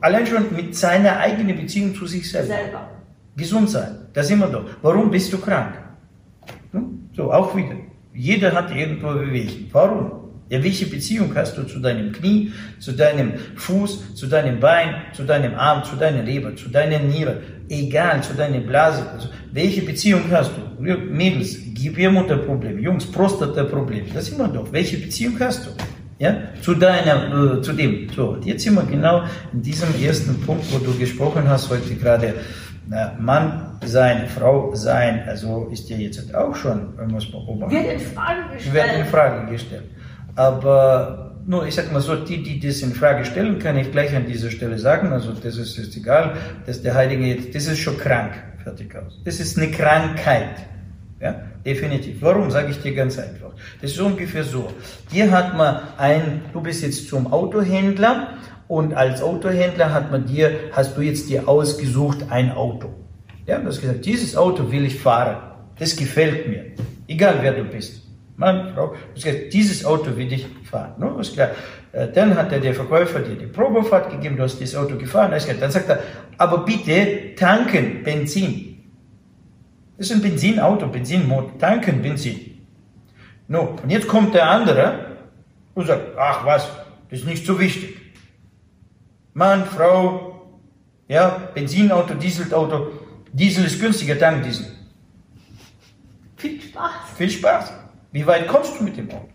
Allein 0.00 0.26
schon 0.26 0.54
mit 0.54 0.74
seiner 0.76 1.18
eigenen 1.18 1.56
Beziehung 1.56 1.94
zu 1.94 2.06
sich 2.06 2.30
selber. 2.30 2.48
selber. 2.48 2.90
Gesund 3.36 3.70
sein, 3.70 4.08
da 4.12 4.22
sind 4.22 4.38
wir 4.38 4.48
doch. 4.48 4.64
Warum 4.82 5.10
bist 5.10 5.32
du 5.32 5.38
krank? 5.38 5.74
Hm? 6.72 7.10
So, 7.14 7.32
auch 7.32 7.54
wieder. 7.54 7.76
Jeder 8.14 8.52
hat 8.52 8.74
irgendwo 8.74 9.08
Bewegungen. 9.08 9.68
Warum? 9.72 10.25
Ja, 10.48 10.62
welche 10.62 10.86
Beziehung 10.86 11.34
hast 11.34 11.58
du 11.58 11.64
zu 11.64 11.80
deinem 11.80 12.12
Knie, 12.12 12.52
zu 12.78 12.92
deinem 12.92 13.32
Fuß, 13.56 14.14
zu 14.14 14.28
deinem 14.28 14.60
Bein, 14.60 14.94
zu 15.12 15.24
deinem 15.24 15.54
Arm, 15.54 15.82
zu 15.82 15.96
deiner 15.96 16.22
Leber, 16.22 16.54
zu 16.54 16.68
deiner 16.68 17.00
Niere, 17.00 17.40
egal, 17.68 18.22
zu 18.22 18.32
deiner 18.34 18.60
Blase. 18.60 19.10
Also, 19.10 19.28
welche 19.52 19.82
Beziehung 19.82 20.22
hast 20.30 20.52
du? 20.56 20.82
Mädels, 20.82 21.58
Gebärmutterproblem, 21.74 22.78
Jungs, 22.78 23.10
Prostataproblem, 23.10 24.04
das 24.14 24.36
wir 24.36 24.46
doch. 24.46 24.72
Welche 24.72 24.98
Beziehung 24.98 25.36
hast 25.40 25.66
du? 25.66 25.70
Ja, 26.18 26.34
zu 26.62 26.74
deiner, 26.74 27.58
äh, 27.58 27.60
zu 27.60 27.72
dem. 27.72 28.08
So, 28.14 28.38
jetzt 28.44 28.62
sind 28.62 28.74
wir 28.74 28.84
genau 28.84 29.24
in 29.52 29.62
diesem 29.62 29.88
ersten 30.00 30.40
Punkt, 30.42 30.64
wo 30.72 30.78
du 30.78 30.96
gesprochen 30.96 31.48
hast 31.48 31.68
heute 31.70 31.94
gerade. 31.96 32.34
Na, 32.88 33.16
Mann 33.18 33.78
sein, 33.84 34.28
Frau 34.28 34.72
sein, 34.72 35.24
also 35.26 35.68
ist 35.72 35.90
ja 35.90 35.96
jetzt 35.96 36.32
auch 36.32 36.54
schon, 36.54 36.94
muss 37.08 37.32
man 37.32 37.44
beobachten. 37.44 37.74
Wird 37.74 37.92
in 37.94 37.98
Frage 37.98 38.42
gestellt. 38.54 38.74
Wird 38.74 38.98
in 38.98 39.04
Frage 39.06 39.50
gestellt. 39.50 39.84
Aber 40.36 41.32
nur, 41.46 41.66
ich 41.66 41.74
sag 41.74 41.92
mal 41.92 42.00
so, 42.00 42.14
die, 42.16 42.42
die 42.42 42.60
das 42.60 42.82
in 42.82 42.92
Frage 42.92 43.24
stellen, 43.24 43.58
kann 43.58 43.76
ich 43.76 43.90
gleich 43.90 44.14
an 44.14 44.26
dieser 44.26 44.50
Stelle 44.50 44.78
sagen, 44.78 45.12
also 45.12 45.32
das 45.32 45.56
ist, 45.56 45.78
ist 45.78 45.96
egal, 45.96 46.36
dass 46.66 46.82
der 46.82 46.94
Heilige 46.94 47.24
jetzt, 47.24 47.54
das 47.54 47.66
ist 47.66 47.78
schon 47.78 47.98
krank, 47.98 48.32
fertig 48.62 48.94
aus. 48.94 49.20
Das 49.24 49.40
ist 49.40 49.56
eine 49.56 49.70
Krankheit. 49.70 50.66
Ja, 51.20 51.40
definitiv. 51.64 52.20
Warum, 52.20 52.50
sage 52.50 52.70
ich 52.70 52.82
dir 52.82 52.94
ganz 52.94 53.18
einfach. 53.18 53.52
Das 53.80 53.92
ist 53.92 54.00
ungefähr 54.00 54.44
so. 54.44 54.70
Dir 55.10 55.30
hat 55.30 55.56
man 55.56 55.80
ein, 55.96 56.42
du 56.52 56.60
bist 56.60 56.82
jetzt 56.82 57.08
zum 57.08 57.32
Autohändler 57.32 58.34
und 58.68 58.92
als 58.92 59.22
Autohändler 59.22 59.94
hat 59.94 60.10
man 60.10 60.26
dir, 60.26 60.50
hast 60.72 60.96
du 60.96 61.00
jetzt 61.00 61.30
dir 61.30 61.48
ausgesucht 61.48 62.26
ein 62.28 62.52
Auto. 62.52 62.92
Ja, 63.46 63.58
du 63.58 63.68
hast 63.68 63.80
gesagt, 63.80 64.04
dieses 64.04 64.36
Auto 64.36 64.70
will 64.70 64.84
ich 64.84 64.98
fahren. 64.98 65.36
Das 65.78 65.96
gefällt 65.96 66.48
mir. 66.48 66.64
Egal 67.06 67.38
wer 67.40 67.52
du 67.52 67.64
bist. 67.64 68.05
Mann, 68.36 68.72
Frau, 68.74 68.94
gesagt, 69.14 69.52
dieses 69.52 69.84
Auto 69.84 70.14
will 70.16 70.30
ich 70.30 70.46
fahren. 70.64 70.94
No, 70.98 71.18
ist 71.18 71.34
klar. 71.34 71.50
Äh, 71.92 72.08
dann 72.08 72.36
hat 72.36 72.52
der 72.52 72.74
Verkäufer 72.74 73.20
dir 73.20 73.34
die 73.34 73.46
Probefahrt 73.46 74.10
gegeben, 74.10 74.36
du 74.36 74.42
hast 74.42 74.60
das 74.60 74.74
Auto 74.74 74.96
gefahren. 74.96 75.30
Dann 75.30 75.70
sagt 75.70 75.88
er, 75.88 76.00
aber 76.36 76.58
bitte 76.58 77.34
tanken 77.34 78.02
Benzin. 78.02 78.76
Das 79.96 80.10
ist 80.10 80.16
ein 80.16 80.22
Benzinauto, 80.22 80.88
Benzinmotor, 80.88 81.58
tanken 81.58 82.02
Benzin. 82.02 82.66
No, 83.48 83.78
und 83.82 83.90
jetzt 83.90 84.06
kommt 84.06 84.34
der 84.34 84.50
andere 84.50 85.16
und 85.74 85.86
sagt, 85.86 86.18
ach 86.18 86.44
was, 86.44 86.68
das 87.08 87.20
ist 87.20 87.26
nicht 87.26 87.46
so 87.46 87.58
wichtig. 87.58 87.96
Mann, 89.32 89.64
Frau, 89.64 90.58
ja, 91.08 91.50
Benzinauto, 91.54 92.14
Dieselauto, 92.14 92.88
Diesel 93.32 93.64
ist 93.64 93.80
günstiger, 93.80 94.18
tank 94.18 94.42
Diesel. 94.42 94.66
Viel 96.36 96.60
Spaß. 96.60 96.92
Viel 97.16 97.30
Spaß. 97.30 97.85
Wie 98.16 98.26
weit 98.26 98.48
kommst 98.48 98.80
du 98.80 98.84
mit 98.84 98.96
dem 98.96 99.10
Auto? 99.10 99.28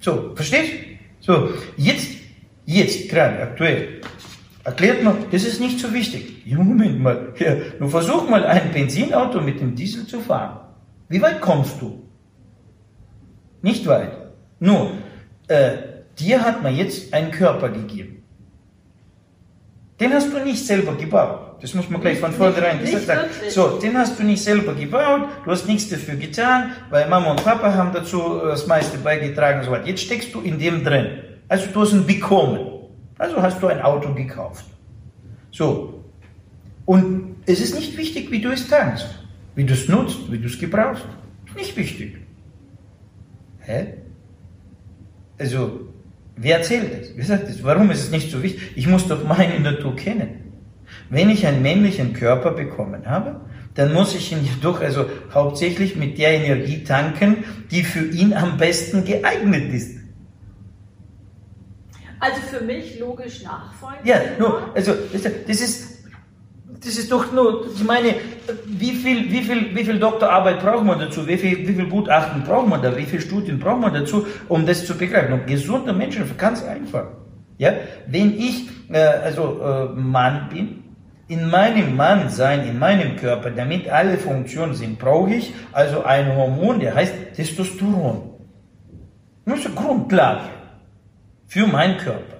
So, 0.00 0.34
verstehst? 0.34 0.72
So, 1.20 1.50
jetzt, 1.76 2.08
jetzt, 2.66 3.08
gerade, 3.08 3.40
aktuell, 3.42 4.00
erklärt 4.64 5.04
man, 5.04 5.18
das 5.30 5.44
ist 5.44 5.60
nicht 5.60 5.78
so 5.78 5.94
wichtig. 5.94 6.44
Ja, 6.44 6.58
Moment 6.58 6.98
mal, 6.98 7.32
ja, 7.38 7.54
nun 7.78 7.90
versuch 7.90 8.28
mal 8.28 8.44
ein 8.44 8.72
Benzinauto 8.72 9.40
mit 9.40 9.60
dem 9.60 9.76
Diesel 9.76 10.04
zu 10.04 10.18
fahren. 10.18 10.66
Wie 11.08 11.22
weit 11.22 11.40
kommst 11.40 11.80
du? 11.80 12.08
Nicht 13.62 13.86
weit. 13.86 14.10
Nur, 14.58 14.94
äh, 15.46 15.74
dir 16.18 16.42
hat 16.42 16.64
man 16.64 16.74
jetzt 16.74 17.14
einen 17.14 17.30
Körper 17.30 17.68
gegeben. 17.68 18.24
Den 20.00 20.12
hast 20.12 20.32
du 20.32 20.42
nicht 20.42 20.66
selber 20.66 20.96
gebaut. 20.96 21.43
Das 21.60 21.74
muss 21.74 21.88
man 21.88 22.00
gleich 22.00 22.18
von 22.18 22.32
vornherein 22.32 22.80
gesagt 22.80 23.04
sagen. 23.04 23.28
So, 23.48 23.78
den 23.78 23.96
hast 23.96 24.18
du 24.18 24.22
nicht 24.22 24.42
selber 24.42 24.74
gebaut, 24.74 25.28
du 25.44 25.50
hast 25.50 25.66
nichts 25.66 25.88
dafür 25.88 26.16
getan, 26.16 26.72
weil 26.90 27.08
Mama 27.08 27.30
und 27.30 27.44
Papa 27.44 27.72
haben 27.72 27.92
dazu 27.92 28.40
äh, 28.42 28.48
das 28.48 28.66
meiste 28.66 28.98
beigetragen 28.98 29.60
und 29.60 29.64
so 29.64 29.70
weiter. 29.70 29.86
Jetzt 29.86 30.02
steckst 30.02 30.34
du 30.34 30.40
in 30.40 30.58
dem 30.58 30.84
drin. 30.84 31.06
Also 31.48 31.66
du 31.72 31.80
hast 31.80 31.92
ihn 31.92 32.06
bekommen. 32.06 32.58
Also 33.18 33.40
hast 33.40 33.62
du 33.62 33.68
ein 33.68 33.80
Auto 33.80 34.12
gekauft. 34.12 34.64
So. 35.50 36.04
Und 36.84 37.36
es 37.46 37.60
ist 37.60 37.74
nicht 37.74 37.96
wichtig, 37.96 38.30
wie 38.30 38.40
du 38.40 38.50
es 38.50 38.68
tankst, 38.68 39.06
wie 39.54 39.64
du 39.64 39.72
es 39.72 39.88
nutzt, 39.88 40.30
wie 40.30 40.38
du 40.38 40.46
es 40.46 40.58
gebrauchst. 40.58 41.06
Nicht 41.56 41.76
wichtig. 41.76 42.18
Hä? 43.60 43.94
Also, 45.38 45.88
wer 46.36 46.58
erzählt 46.58 46.92
das? 46.92 47.10
Wer 47.16 47.24
sagt 47.24 47.48
das? 47.48 47.62
Warum 47.62 47.90
ist 47.90 48.02
es 48.02 48.10
nicht 48.10 48.30
so 48.30 48.42
wichtig? 48.42 48.72
Ich 48.76 48.86
muss 48.86 49.06
doch 49.08 49.24
meine 49.24 49.58
Natur 49.60 49.96
kennen. 49.96 50.43
Wenn 51.10 51.30
ich 51.30 51.46
einen 51.46 51.62
männlichen 51.62 52.12
Körper 52.12 52.52
bekommen 52.52 53.06
habe, 53.06 53.40
dann 53.74 53.92
muss 53.92 54.14
ich 54.14 54.32
ihn 54.32 54.44
jedoch 54.44 54.80
also 54.80 55.06
hauptsächlich 55.32 55.96
mit 55.96 56.18
der 56.18 56.32
Energie 56.32 56.84
tanken, 56.84 57.44
die 57.70 57.82
für 57.82 58.06
ihn 58.06 58.32
am 58.32 58.56
besten 58.56 59.04
geeignet 59.04 59.72
ist. 59.72 59.98
Also 62.20 62.40
für 62.40 62.64
mich 62.64 62.98
logisch 62.98 63.42
nachfolgend. 63.42 64.06
Ja, 64.06 64.16
nur, 64.38 64.74
also 64.74 64.92
das 65.12 65.60
ist, 65.60 65.94
das 66.82 66.96
ist 66.96 67.10
doch 67.10 67.32
nur, 67.32 67.66
ich 67.74 67.84
meine, 67.84 68.14
wie 68.66 68.92
viel, 68.92 69.30
wie 69.30 69.42
viel, 69.42 69.74
wie 69.74 69.84
viel 69.84 69.98
Doktorarbeit 69.98 70.60
braucht 70.60 70.84
man 70.84 70.98
dazu? 70.98 71.26
Wie 71.26 71.36
viel, 71.36 71.66
wie 71.66 71.74
viel 71.74 71.86
Gutachten 71.86 72.44
braucht 72.44 72.68
man 72.68 72.80
da? 72.80 72.96
Wie 72.96 73.04
viele 73.04 73.20
Studien 73.20 73.58
braucht 73.58 73.80
man 73.80 73.92
dazu, 73.92 74.26
um 74.48 74.64
das 74.64 74.86
zu 74.86 74.96
begreifen? 74.96 75.32
Und 75.34 75.46
gesunder 75.46 75.92
Menschen, 75.92 76.24
ganz 76.38 76.62
einfach. 76.62 77.08
Ja, 77.58 77.72
wenn 78.06 78.38
ich 78.38 78.68
äh, 78.90 78.98
also 78.98 79.60
äh, 79.62 80.00
Mann 80.00 80.48
bin 80.48 80.83
in 81.28 81.48
meinem 81.48 81.96
Mannsein, 81.96 82.66
in 82.66 82.78
meinem 82.78 83.16
Körper, 83.16 83.50
damit 83.50 83.88
alle 83.88 84.18
Funktionen 84.18 84.74
sind, 84.74 84.98
brauche 84.98 85.34
ich 85.34 85.54
also 85.72 86.02
ein 86.04 86.34
Hormon, 86.36 86.80
der 86.80 86.94
heißt 86.94 87.14
Testosteron. 87.34 88.30
Das 89.46 89.58
ist 89.58 89.66
eine 89.66 89.74
Grundlage 89.74 90.50
für 91.46 91.66
meinen 91.66 91.98
Körper. 91.98 92.36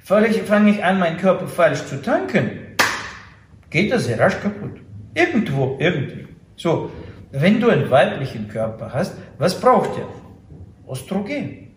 Fange 0.00 0.28
ich 0.70 0.84
an, 0.84 0.98
meinen 0.98 1.18
Körper 1.18 1.46
falsch 1.46 1.84
zu 1.86 2.02
tanken, 2.02 2.50
geht 3.68 3.92
er 3.92 4.00
sehr 4.00 4.18
rasch 4.18 4.40
kaputt. 4.40 4.80
Irgendwo, 5.14 5.76
irgendwie. 5.78 6.26
So, 6.56 6.90
wenn 7.32 7.60
du 7.60 7.68
einen 7.68 7.90
weiblichen 7.90 8.48
Körper 8.48 8.92
hast, 8.92 9.16
was 9.38 9.60
braucht 9.60 9.90
er? 9.98 10.08
Östrogen. 10.90 11.68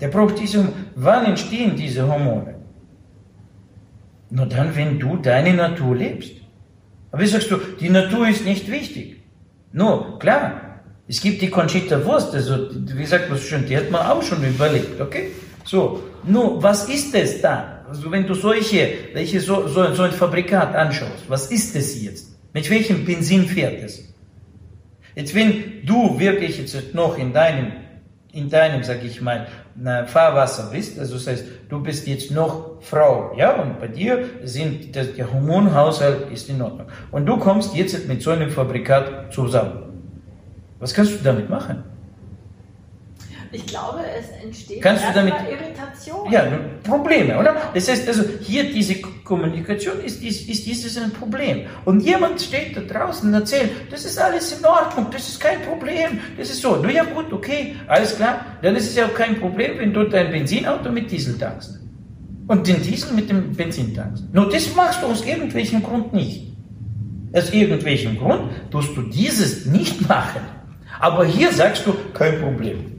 Der 0.00 0.08
braucht 0.08 0.38
diese, 0.38 0.68
wann 0.94 1.26
entstehen 1.26 1.76
diese 1.76 2.06
Hormone? 2.06 2.55
Nur 4.30 4.46
dann, 4.46 4.74
wenn 4.74 4.98
du 4.98 5.16
deine 5.16 5.54
Natur 5.54 5.96
lebst. 5.96 6.32
Aber 7.12 7.22
wie 7.22 7.26
sagst 7.26 7.50
du, 7.50 7.58
die 7.80 7.88
Natur 7.88 8.28
ist 8.28 8.44
nicht 8.44 8.70
wichtig. 8.70 9.22
Nur, 9.72 10.18
klar, 10.18 10.80
es 11.08 11.20
gibt 11.20 11.40
die 11.40 11.50
Conchita 11.50 12.04
Wurst, 12.04 12.34
also, 12.34 12.68
wie 12.72 13.06
sagt 13.06 13.30
man 13.30 13.38
so 13.38 13.56
die 13.58 13.76
hat 13.76 13.90
man 13.90 14.06
auch 14.06 14.22
schon 14.22 14.42
überlegt, 14.44 15.00
okay? 15.00 15.30
So, 15.64 16.02
nur, 16.24 16.62
was 16.62 16.88
ist 16.88 17.14
es 17.14 17.40
da? 17.40 17.84
Also, 17.88 18.10
wenn 18.10 18.26
du 18.26 18.34
solche, 18.34 18.88
welche, 19.12 19.40
so, 19.40 19.68
so, 19.68 19.94
so 19.94 20.02
ein 20.02 20.12
Fabrikat 20.12 20.74
anschaust, 20.74 21.24
was 21.28 21.50
ist 21.52 21.76
es 21.76 22.02
jetzt? 22.02 22.36
Mit 22.52 22.68
welchem 22.70 23.04
Benzin 23.04 23.46
fährt 23.46 23.82
es? 23.84 24.02
Jetzt, 25.14 25.34
wenn 25.34 25.84
du 25.84 26.18
wirklich 26.18 26.58
jetzt 26.58 26.94
noch 26.94 27.16
in 27.16 27.32
deinem 27.32 27.72
in 28.36 28.50
deinem, 28.50 28.82
sag 28.82 29.02
ich 29.02 29.20
mal, 29.20 29.46
Fahrwasser 30.06 30.70
bist, 30.70 30.98
also 30.98 31.14
das 31.14 31.26
heißt, 31.26 31.44
du 31.68 31.82
bist 31.82 32.06
jetzt 32.06 32.30
noch 32.30 32.82
Frau, 32.82 33.32
ja, 33.36 33.60
und 33.60 33.80
bei 33.80 33.88
dir 33.88 34.24
sind, 34.44 34.94
der, 34.94 35.04
der 35.04 35.32
Hormonhaushalt 35.32 36.30
ist 36.30 36.48
in 36.48 36.60
Ordnung. 36.62 36.86
Und 37.10 37.26
du 37.26 37.38
kommst 37.38 37.74
jetzt 37.74 38.06
mit 38.06 38.22
so 38.22 38.30
einem 38.30 38.50
Fabrikat 38.50 39.32
zusammen. 39.32 39.82
Was 40.78 40.92
kannst 40.92 41.14
du 41.14 41.24
damit 41.24 41.48
machen? 41.48 41.82
Ich 43.52 43.66
glaube, 43.66 44.00
es 44.18 44.44
entsteht 44.44 44.82
Kannst 44.82 45.04
du 45.04 45.12
damit, 45.14 45.34
Irritation. 45.50 46.30
Ja, 46.30 46.44
Probleme, 46.82 47.38
oder? 47.38 47.56
Das 47.74 47.88
heißt 47.88 48.08
also, 48.08 48.24
hier 48.40 48.64
diese 48.72 49.00
Kommunikation 49.00 50.00
ist, 50.00 50.22
ist, 50.22 50.48
ist 50.48 50.66
dieses 50.66 50.96
ein 50.98 51.12
Problem. 51.12 51.62
Und 51.84 52.00
jemand 52.00 52.40
steht 52.40 52.76
da 52.76 52.80
draußen 52.80 53.28
und 53.28 53.34
erzählt, 53.34 53.70
das 53.90 54.04
ist 54.04 54.18
alles 54.18 54.58
in 54.58 54.64
Ordnung, 54.64 55.06
das 55.10 55.28
ist 55.28 55.40
kein 55.40 55.62
Problem, 55.62 56.20
das 56.36 56.50
ist 56.50 56.62
so. 56.62 56.78
Na 56.82 56.90
ja 56.90 57.04
gut, 57.04 57.32
okay, 57.32 57.76
alles 57.86 58.16
klar. 58.16 58.44
Dann 58.62 58.76
ist 58.76 58.88
es 58.88 58.96
ja 58.96 59.06
auch 59.06 59.14
kein 59.14 59.38
Problem, 59.38 59.78
wenn 59.78 59.92
du 59.92 60.04
dein 60.04 60.30
Benzinauto 60.30 60.90
mit 60.90 61.10
Diesel 61.10 61.38
tankst. 61.38 61.80
Und 62.48 62.66
den 62.66 62.80
Diesel 62.82 63.12
mit 63.12 63.28
dem 63.28 63.52
Benzin 63.54 63.94
tankst. 63.94 64.24
Nur 64.32 64.48
das 64.48 64.74
machst 64.74 65.02
du 65.02 65.06
aus 65.06 65.24
irgendwelchem 65.24 65.82
Grund 65.82 66.12
nicht. 66.12 66.52
Aus 67.32 67.52
irgendwelchem 67.52 68.16
Grund 68.18 68.50
tust 68.70 68.96
du 68.96 69.02
dieses 69.02 69.66
nicht 69.66 70.08
machen. 70.08 70.40
Aber 71.00 71.24
hier 71.26 71.52
sagst 71.52 71.86
du, 71.86 71.94
kein 72.14 72.40
Problem. 72.40 72.95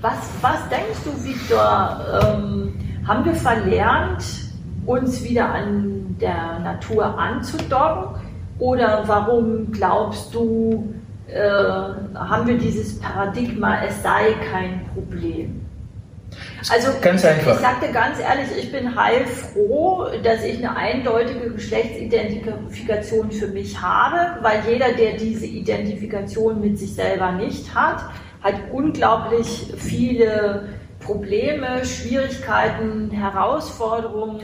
Was, 0.00 0.18
was 0.40 0.68
denkst 0.68 1.00
du, 1.04 1.24
Viktor? 1.24 2.00
Ähm, 2.22 2.74
haben 3.06 3.24
wir 3.24 3.34
verlernt, 3.34 4.24
uns 4.86 5.22
wieder 5.24 5.48
an 5.48 6.16
der 6.20 6.58
Natur 6.60 7.18
anzudocken? 7.18 8.20
Oder 8.58 9.02
warum 9.06 9.72
glaubst 9.72 10.34
du, 10.34 10.94
äh, 11.26 11.40
haben 12.14 12.46
wir 12.46 12.58
dieses 12.58 12.98
Paradigma, 13.00 13.82
es 13.84 14.02
sei 14.02 14.34
kein 14.50 14.86
Problem? 14.94 15.64
Also 16.70 16.88
ganz 17.00 17.24
einfach. 17.24 17.52
ich 17.52 17.58
sagte 17.58 17.92
ganz 17.92 18.18
ehrlich, 18.18 18.48
ich 18.58 18.72
bin 18.72 18.96
heilfroh, 18.96 20.06
dass 20.22 20.42
ich 20.44 20.58
eine 20.58 20.76
eindeutige 20.76 21.50
Geschlechtsidentifikation 21.50 23.30
für 23.30 23.48
mich 23.48 23.80
habe, 23.80 24.42
weil 24.42 24.60
jeder, 24.66 24.92
der 24.92 25.16
diese 25.16 25.46
Identifikation 25.46 26.60
mit 26.60 26.78
sich 26.78 26.94
selber 26.94 27.32
nicht 27.32 27.74
hat, 27.74 28.04
hat 28.44 28.54
unglaublich 28.70 29.72
viele 29.78 30.68
Probleme, 31.00 31.84
Schwierigkeiten, 31.84 33.10
Herausforderungen, 33.10 34.40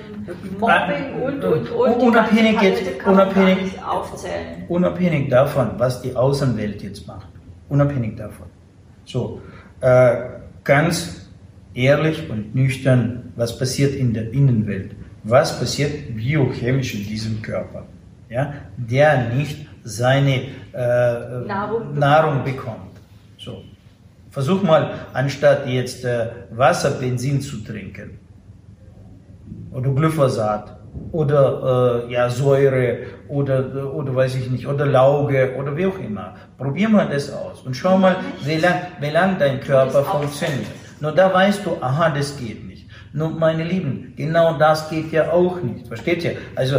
Mobbing 0.58 1.22
und, 1.22 1.44
und, 1.44 1.70
und. 1.70 2.02
Unabhängig, 2.02 2.60
jetzt, 2.60 2.82
unabhängig, 3.06 3.82
aufzählen. 3.82 4.64
unabhängig 4.68 5.28
davon, 5.28 5.72
was 5.76 6.02
die 6.02 6.16
Außenwelt 6.16 6.82
jetzt 6.82 7.06
macht. 7.06 7.28
Unabhängig 7.68 8.16
davon. 8.16 8.46
So, 9.04 9.40
äh, 9.80 10.16
ganz 10.64 11.28
ehrlich 11.74 12.28
und 12.28 12.54
nüchtern, 12.54 13.32
was 13.36 13.58
passiert 13.58 13.94
in 13.94 14.12
der 14.14 14.32
Innenwelt. 14.32 14.92
Was 15.24 15.58
passiert 15.58 16.16
biochemisch 16.16 16.94
in 16.94 17.06
diesem 17.06 17.42
Körper, 17.42 17.84
ja, 18.30 18.54
der 18.78 19.28
nicht 19.34 19.66
seine 19.84 20.44
äh, 20.72 21.46
Nahrung, 21.46 21.98
Nahrung 21.98 22.44
bekommt. 22.44 22.98
So. 23.38 23.62
Versuch 24.30 24.62
mal, 24.62 24.90
anstatt 25.12 25.66
jetzt 25.66 26.04
äh, 26.04 26.28
Wasser, 26.50 26.90
Benzin 26.92 27.40
zu 27.40 27.58
trinken 27.64 28.18
oder 29.72 29.90
Glyphosat 29.90 30.76
oder 31.12 32.04
äh, 32.08 32.12
ja, 32.12 32.30
Säure 32.30 32.98
oder, 33.28 33.92
oder 33.92 34.14
weiß 34.14 34.36
ich 34.36 34.50
nicht, 34.50 34.66
oder 34.66 34.86
Lauge 34.86 35.54
oder 35.58 35.76
wie 35.76 35.86
auch 35.86 35.98
immer. 35.98 36.34
Probier 36.58 36.88
mal 36.88 37.08
das 37.08 37.32
aus 37.32 37.62
und 37.62 37.74
schau 37.74 37.98
mal, 37.98 38.16
wie 38.44 38.56
lang, 38.56 38.74
wie 39.00 39.10
lang 39.10 39.36
dein 39.38 39.60
Körper 39.60 40.04
funktioniert. 40.04 40.66
Nur 41.00 41.12
da 41.12 41.32
weißt 41.32 41.66
du, 41.66 41.76
aha, 41.80 42.10
das 42.10 42.36
geht. 42.36 42.69
Nun, 43.12 43.40
meine 43.40 43.64
Lieben, 43.64 44.12
genau 44.14 44.56
das 44.56 44.88
geht 44.88 45.10
ja 45.10 45.32
auch 45.32 45.60
nicht. 45.60 45.88
Versteht 45.88 46.22
ihr? 46.22 46.36
Also, 46.54 46.76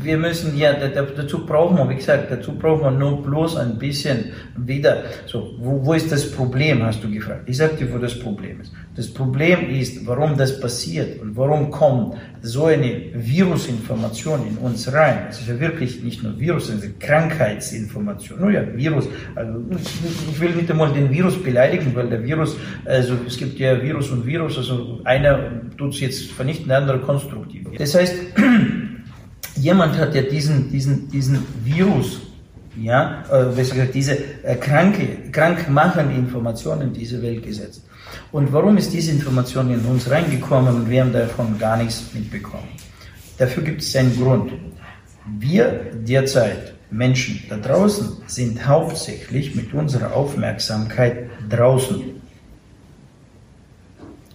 wir 0.00 0.16
müssen 0.16 0.56
ja, 0.56 0.72
dazu 0.72 1.44
brauchen 1.44 1.76
wir, 1.76 1.88
wie 1.88 1.96
gesagt, 1.96 2.30
dazu 2.30 2.52
brauchen 2.52 2.82
wir 2.82 2.90
nur 2.92 3.20
bloß 3.24 3.56
ein 3.56 3.76
bisschen 3.76 4.26
wieder, 4.56 5.02
so, 5.26 5.56
wo, 5.58 5.84
wo 5.84 5.94
ist 5.94 6.12
das 6.12 6.30
Problem, 6.30 6.84
hast 6.84 7.02
du 7.02 7.10
gefragt. 7.10 7.42
Ich 7.46 7.56
sag 7.56 7.76
dir, 7.76 7.92
wo 7.92 7.98
das 7.98 8.16
Problem 8.16 8.60
ist. 8.60 8.72
Das 8.94 9.12
Problem 9.12 9.68
ist, 9.68 10.06
warum 10.06 10.36
das 10.36 10.60
passiert 10.60 11.20
und 11.20 11.36
warum 11.36 11.72
kommt 11.72 12.14
so 12.40 12.66
eine 12.66 13.06
Virusinformation 13.12 14.46
in 14.46 14.56
uns 14.58 14.92
rein. 14.92 15.26
Es 15.28 15.40
ist 15.40 15.48
ja 15.48 15.58
wirklich 15.58 16.04
nicht 16.04 16.22
nur 16.22 16.38
Virus, 16.38 16.68
es 16.68 16.84
ist 16.84 17.00
Krankheitsinformation. 17.00 18.40
Nur 18.40 18.52
ja, 18.52 18.62
Virus. 18.76 19.08
Also, 19.34 19.58
ich 20.30 20.40
will 20.40 20.50
nicht 20.50 20.70
einmal 20.70 20.92
den 20.92 21.10
Virus 21.10 21.42
beleidigen, 21.42 21.92
weil 21.96 22.08
der 22.08 22.22
Virus, 22.22 22.56
also 22.84 23.16
es 23.26 23.36
gibt 23.36 23.58
ja 23.58 23.82
Virus 23.82 24.10
und 24.10 24.24
Virus, 24.24 24.56
also 24.56 25.00
einer 25.02 25.63
tut 25.76 25.94
es 25.94 26.00
jetzt 26.00 26.30
vernichten, 26.32 26.68
der 26.68 26.78
andere 26.78 27.00
konstruktiv. 27.00 27.66
Das 27.78 27.94
heißt, 27.94 28.14
jemand 29.56 29.98
hat 29.98 30.14
ja 30.14 30.22
diesen, 30.22 30.70
diesen, 30.70 31.08
diesen 31.10 31.38
Virus, 31.64 32.20
ja, 32.80 33.24
äh, 33.30 33.86
diese 33.92 34.18
äh, 34.42 34.56
kranke, 34.56 35.30
krankmachende 35.30 36.14
Information 36.14 36.80
in 36.80 36.92
diese 36.92 37.22
Welt 37.22 37.44
gesetzt. 37.44 37.82
Und 38.32 38.52
warum 38.52 38.76
ist 38.76 38.92
diese 38.92 39.12
Information 39.12 39.72
in 39.72 39.80
uns 39.80 40.10
reingekommen 40.10 40.74
und 40.74 40.90
wir 40.90 41.02
haben 41.02 41.12
davon 41.12 41.58
gar 41.58 41.76
nichts 41.76 42.04
mitbekommen? 42.12 42.68
Dafür 43.38 43.62
gibt 43.62 43.82
es 43.82 43.94
einen 43.96 44.16
Grund. 44.16 44.52
Wir 45.38 45.90
derzeit, 45.94 46.74
Menschen 46.90 47.42
da 47.48 47.56
draußen, 47.56 48.18
sind 48.26 48.66
hauptsächlich 48.66 49.54
mit 49.54 49.72
unserer 49.72 50.14
Aufmerksamkeit 50.14 51.30
draußen. 51.48 52.02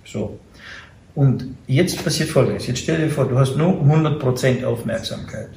So. 0.06 0.40
Und 1.20 1.54
jetzt 1.68 2.02
passiert 2.02 2.30
Folgendes. 2.30 2.66
Jetzt 2.68 2.80
stell 2.80 2.98
dir 2.98 3.10
vor, 3.10 3.26
du 3.26 3.38
hast 3.38 3.58
nur 3.58 3.74
100% 3.74 4.64
Aufmerksamkeit. 4.64 5.50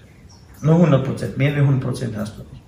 Nur 0.60 0.74
100%. 0.84 1.36
Mehr 1.36 1.54
wie 1.54 1.60
100% 1.60 2.16
hast 2.16 2.34
du 2.36 2.40
nicht. 2.50 2.62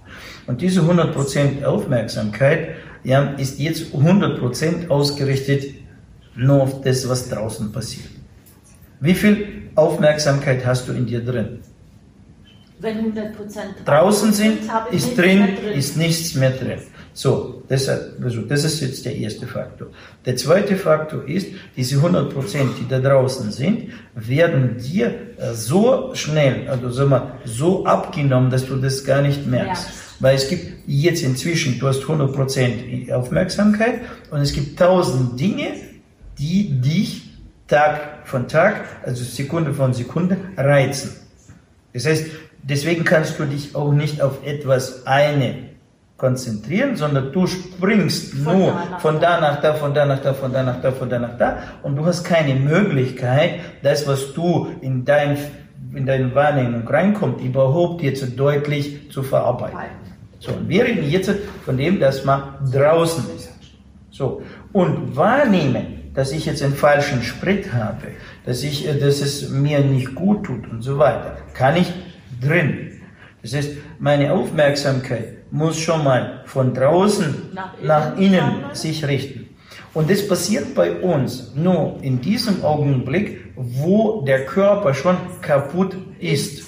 Und 0.46 0.60
diese 0.60 0.80
100% 0.82 1.64
Aufmerksamkeit 1.64 2.76
ja, 3.02 3.34
ist 3.36 3.58
jetzt 3.58 3.92
100% 3.92 4.88
ausgerichtet 4.90 5.74
nur 6.36 6.62
auf 6.62 6.82
das, 6.82 7.08
was 7.08 7.28
draußen 7.28 7.72
passiert. 7.72 8.10
Wie 9.00 9.14
viel 9.14 9.70
Aufmerksamkeit 9.74 10.64
hast 10.64 10.86
du 10.86 10.92
in 10.92 11.04
dir 11.04 11.24
drin? 11.24 11.58
Wenn 12.78 13.12
100% 13.12 13.32
draußen 13.84 14.32
sind, 14.32 14.58
ist 14.92 15.18
drin, 15.18 15.40
drin, 15.40 15.72
ist 15.74 15.96
nichts 15.96 16.36
mehr 16.36 16.50
drin. 16.50 16.78
So, 17.16 17.62
deshalb, 17.70 18.20
also 18.24 18.42
das 18.42 18.64
ist 18.64 18.80
jetzt 18.80 19.04
der 19.06 19.14
erste 19.14 19.46
Faktor. 19.46 19.86
Der 20.26 20.34
zweite 20.34 20.74
Faktor 20.74 21.26
ist, 21.28 21.46
diese 21.76 21.96
100% 21.96 22.30
die 22.80 22.88
da 22.88 22.98
draußen 22.98 23.52
sind, 23.52 23.92
werden 24.16 24.78
dir 24.78 25.06
äh, 25.38 25.54
so 25.54 26.10
schnell, 26.14 26.68
also 26.68 26.90
sag 26.90 27.08
mal, 27.08 27.38
so 27.44 27.86
abgenommen, 27.86 28.50
dass 28.50 28.66
du 28.66 28.76
das 28.76 29.04
gar 29.04 29.22
nicht 29.22 29.46
merkst. 29.46 29.84
Ja. 29.84 29.92
Weil 30.18 30.34
es 30.34 30.48
gibt 30.48 30.88
jetzt 30.88 31.22
inzwischen, 31.22 31.78
du 31.78 31.86
hast 31.86 32.02
100% 32.02 33.12
Aufmerksamkeit 33.12 34.00
und 34.32 34.40
es 34.40 34.52
gibt 34.52 34.76
tausend 34.76 35.38
Dinge, 35.38 35.68
die 36.38 36.80
dich 36.80 37.30
Tag 37.68 38.26
von 38.26 38.48
Tag, 38.48 38.86
also 39.04 39.22
Sekunde 39.22 39.72
von 39.72 39.94
Sekunde 39.94 40.36
reizen. 40.56 41.12
Das 41.92 42.06
heißt, 42.06 42.26
deswegen 42.62 43.04
kannst 43.04 43.38
du 43.38 43.44
dich 43.44 43.76
auch 43.76 43.92
nicht 43.92 44.20
auf 44.20 44.44
etwas 44.44 45.06
eine 45.06 45.73
konzentrieren, 46.16 46.96
sondern 46.96 47.32
du 47.32 47.46
springst 47.46 48.34
von 48.34 48.58
nur 48.58 48.72
da 48.72 48.98
von 48.98 49.20
da 49.20 49.40
nach 49.40 49.60
da, 49.60 49.74
von 49.74 49.92
da 49.92 50.06
nach 50.06 50.20
da, 50.20 50.32
von 50.32 50.52
da 50.52 50.62
nach 50.62 50.80
da, 50.80 50.92
von 50.92 51.10
da 51.10 51.18
nach 51.18 51.36
da 51.36 51.58
und 51.82 51.96
du 51.96 52.06
hast 52.06 52.22
keine 52.22 52.54
Möglichkeit, 52.54 53.60
das, 53.82 54.06
was 54.06 54.32
du 54.32 54.68
in 54.80 55.04
dein 55.04 55.36
in 55.94 56.06
deine 56.06 56.34
Wahrnehmung 56.34 56.86
reinkommt, 56.88 57.40
überhaupt 57.40 58.02
jetzt 58.02 58.38
deutlich 58.38 59.10
zu 59.12 59.22
verarbeiten. 59.22 59.78
So, 60.40 60.52
und 60.52 60.68
wir 60.68 60.84
reden 60.84 61.08
jetzt 61.08 61.30
von 61.64 61.76
dem, 61.76 62.00
dass 62.00 62.24
man 62.24 62.42
draußen 62.72 63.24
ist. 63.36 63.50
So, 64.10 64.42
und 64.72 65.16
wahrnehmen, 65.16 66.10
dass 66.14 66.32
ich 66.32 66.46
jetzt 66.46 66.62
einen 66.62 66.74
falschen 66.74 67.22
Sprit 67.22 67.72
habe, 67.72 68.08
dass 68.44 68.62
ich, 68.62 68.86
dass 68.86 69.20
es 69.20 69.50
mir 69.50 69.80
nicht 69.80 70.14
gut 70.14 70.44
tut 70.44 70.70
und 70.70 70.82
so 70.82 70.98
weiter, 70.98 71.36
kann 71.54 71.76
ich 71.76 71.92
drin. 72.40 73.00
Das 73.42 73.54
heißt, 73.54 73.72
meine 73.98 74.32
Aufmerksamkeit 74.32 75.43
muss 75.54 75.78
schon 75.78 76.02
mal 76.02 76.40
von 76.46 76.74
draußen 76.74 77.52
nach 77.54 77.78
innen, 77.78 77.86
nach 77.86 78.18
innen 78.18 78.54
sich 78.72 79.06
richten. 79.06 79.48
Und 79.94 80.10
das 80.10 80.26
passiert 80.26 80.74
bei 80.74 80.90
uns 81.00 81.52
nur 81.54 81.98
in 82.02 82.20
diesem 82.20 82.64
Augenblick, 82.64 83.52
wo 83.54 84.22
der 84.22 84.46
Körper 84.46 84.92
schon 84.92 85.16
kaputt 85.40 85.96
ist. 86.18 86.64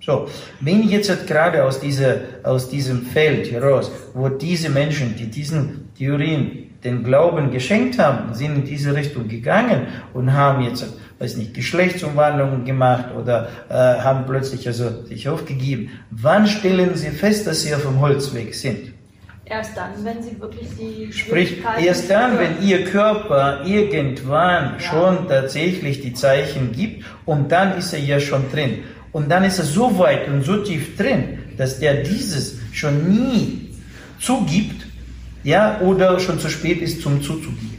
So, 0.00 0.26
wenn 0.60 0.82
ich 0.82 0.90
jetzt 0.90 1.26
gerade 1.28 1.62
aus, 1.62 1.78
dieser, 1.78 2.16
aus 2.42 2.68
diesem 2.68 3.02
Feld 3.02 3.52
heraus, 3.52 3.92
wo 4.12 4.28
diese 4.28 4.70
Menschen, 4.70 5.14
die 5.14 5.26
diesen 5.26 5.90
Theorien 5.96 6.70
den 6.82 7.04
Glauben 7.04 7.52
geschenkt 7.52 7.98
haben, 8.00 8.34
sind 8.34 8.56
in 8.56 8.64
diese 8.64 8.94
Richtung 8.94 9.28
gegangen 9.28 9.86
und 10.14 10.32
haben 10.32 10.64
jetzt, 10.64 10.98
weiß 11.18 11.36
nicht, 11.36 11.54
Geschlechtsumwandlungen 11.54 12.64
gemacht 12.64 13.06
oder 13.18 13.48
äh, 13.68 13.74
haben 13.74 14.24
plötzlich 14.26 14.66
also 14.66 15.04
sich 15.04 15.28
aufgegeben. 15.28 15.90
Wann 16.10 16.46
stellen 16.46 16.94
sie 16.94 17.10
fest, 17.10 17.46
dass 17.46 17.62
sie 17.62 17.74
auf 17.74 17.82
dem 17.82 18.00
Holzweg 18.00 18.54
sind? 18.54 18.92
Erst 19.44 19.76
dann, 19.76 19.92
wenn 20.04 20.22
sie 20.22 20.38
wirklich 20.38 20.68
die 20.78 21.10
Sprich, 21.10 21.62
erst 21.82 22.10
dann, 22.10 22.38
wenn 22.38 22.62
ihr 22.62 22.84
Körper 22.84 23.64
irgendwann 23.64 24.74
ja. 24.74 24.80
schon 24.80 25.26
tatsächlich 25.26 26.02
die 26.02 26.12
Zeichen 26.12 26.72
gibt 26.72 27.04
und 27.24 27.50
dann 27.50 27.78
ist 27.78 27.94
er 27.94 28.00
ja 28.00 28.20
schon 28.20 28.50
drin. 28.52 28.80
Und 29.10 29.30
dann 29.30 29.44
ist 29.44 29.58
er 29.58 29.64
so 29.64 29.98
weit 29.98 30.28
und 30.28 30.42
so 30.44 30.58
tief 30.58 30.98
drin, 30.98 31.38
dass 31.56 31.80
der 31.80 32.02
dieses 32.02 32.58
schon 32.72 33.08
nie 33.08 33.70
zugibt 34.20 34.86
ja, 35.44 35.80
oder 35.80 36.20
schon 36.20 36.38
zu 36.38 36.50
spät 36.50 36.82
ist 36.82 37.00
zum 37.00 37.22
zuzugeben. 37.22 37.77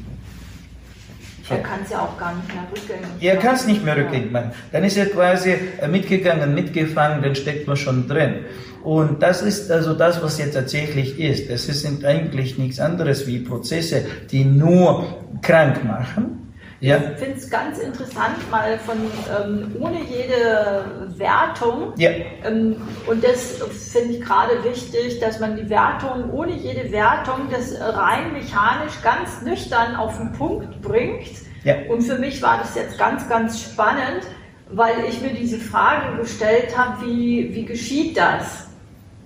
Er 1.50 1.60
kann 1.60 1.80
es 1.84 1.90
ja 1.90 2.00
auch 2.02 2.18
gar 2.18 2.36
nicht 2.36 2.48
mehr 2.54 2.64
rückgängig 2.72 3.02
machen. 3.02 3.18
Er 3.22 3.38
kann 3.38 3.56
es 3.56 3.68
nicht 3.68 3.84
mehr 3.84 3.98
rückgängig 3.98 4.32
machen. 4.32 4.52
Dann 4.72 4.84
ist 4.84 4.98
er 4.98 5.06
quasi 5.08 5.56
äh, 5.82 5.88
mitgegangen, 5.88 6.54
mitgefangen, 6.54 7.22
dann 7.22 7.36
steckt 7.36 7.68
man 7.68 7.78
schon 7.78 8.08
drin. 8.08 8.46
Und 8.84 9.22
das 9.22 9.42
ist 9.42 9.70
also 9.72 9.94
das, 9.94 10.22
was 10.24 10.38
jetzt 10.38 10.54
tatsächlich 10.54 11.20
ist. 11.20 11.50
Es 11.50 11.68
sind 11.68 12.06
eigentlich 12.06 12.58
nichts 12.58 12.80
anderes 12.80 13.28
wie 13.28 13.40
Prozesse, 13.40 14.06
die 14.32 14.46
nur 14.46 15.06
krank 15.42 15.84
machen, 15.84 16.49
Ja. 16.82 16.98
Ich 16.98 17.20
finde 17.20 17.38
es 17.38 17.50
ganz 17.50 17.78
interessant, 17.78 18.50
mal 18.50 18.78
von 18.80 18.98
ähm, 18.98 19.76
ohne 19.80 20.00
jede 20.02 20.86
Wertung. 21.18 21.94
Ja. 21.98 22.12
Ähm, 22.46 22.78
und 23.06 23.24
das 23.24 23.62
finde 23.92 24.16
ich 24.16 24.22
gerade 24.22 24.64
wichtig, 24.64 25.20
dass 25.20 25.40
man 25.40 25.58
die 25.58 25.70
Wertung 25.70 26.32
ohne 26.32 26.54
jede 26.54 26.90
Wertung 26.92 27.50
das 27.52 27.80
rein 27.82 28.32
mechanisch 28.32 29.02
ganz 29.04 29.42
nüchtern 29.42 29.96
auf 29.96 30.18
den 30.18 30.32
Punkt 30.34 30.82
bringt. 30.82 31.30
Ja. 31.66 31.76
Und 31.90 32.02
für 32.04 32.18
mich 32.18 32.42
war 32.42 32.60
das 32.60 32.76
jetzt 32.76 32.98
ganz, 32.98 33.28
ganz 33.28 33.62
spannend, 33.62 34.26
weil 34.72 35.04
ich 35.10 35.22
mir 35.22 35.34
diese 35.34 35.58
Frage 35.58 36.18
gestellt 36.18 36.78
habe, 36.78 37.06
wie, 37.06 37.54
wie 37.54 37.66
geschieht 37.66 38.18
das? 38.18 38.68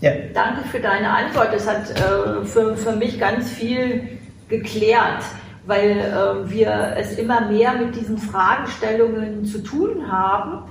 Ja. 0.01 0.11
Danke 0.33 0.67
für 0.69 0.79
deine 0.79 1.09
Antwort. 1.09 1.53
Das 1.53 1.67
hat 1.67 1.91
äh, 1.91 2.45
für, 2.45 2.75
für 2.75 2.93
mich 2.93 3.19
ganz 3.19 3.49
viel 3.51 4.17
geklärt, 4.49 5.23
weil 5.65 5.91
äh, 5.91 6.49
wir 6.49 6.95
es 6.97 7.17
immer 7.17 7.41
mehr 7.41 7.73
mit 7.73 7.95
diesen 7.95 8.17
Fragestellungen 8.17 9.45
zu 9.45 9.59
tun 9.59 10.11
haben. 10.11 10.63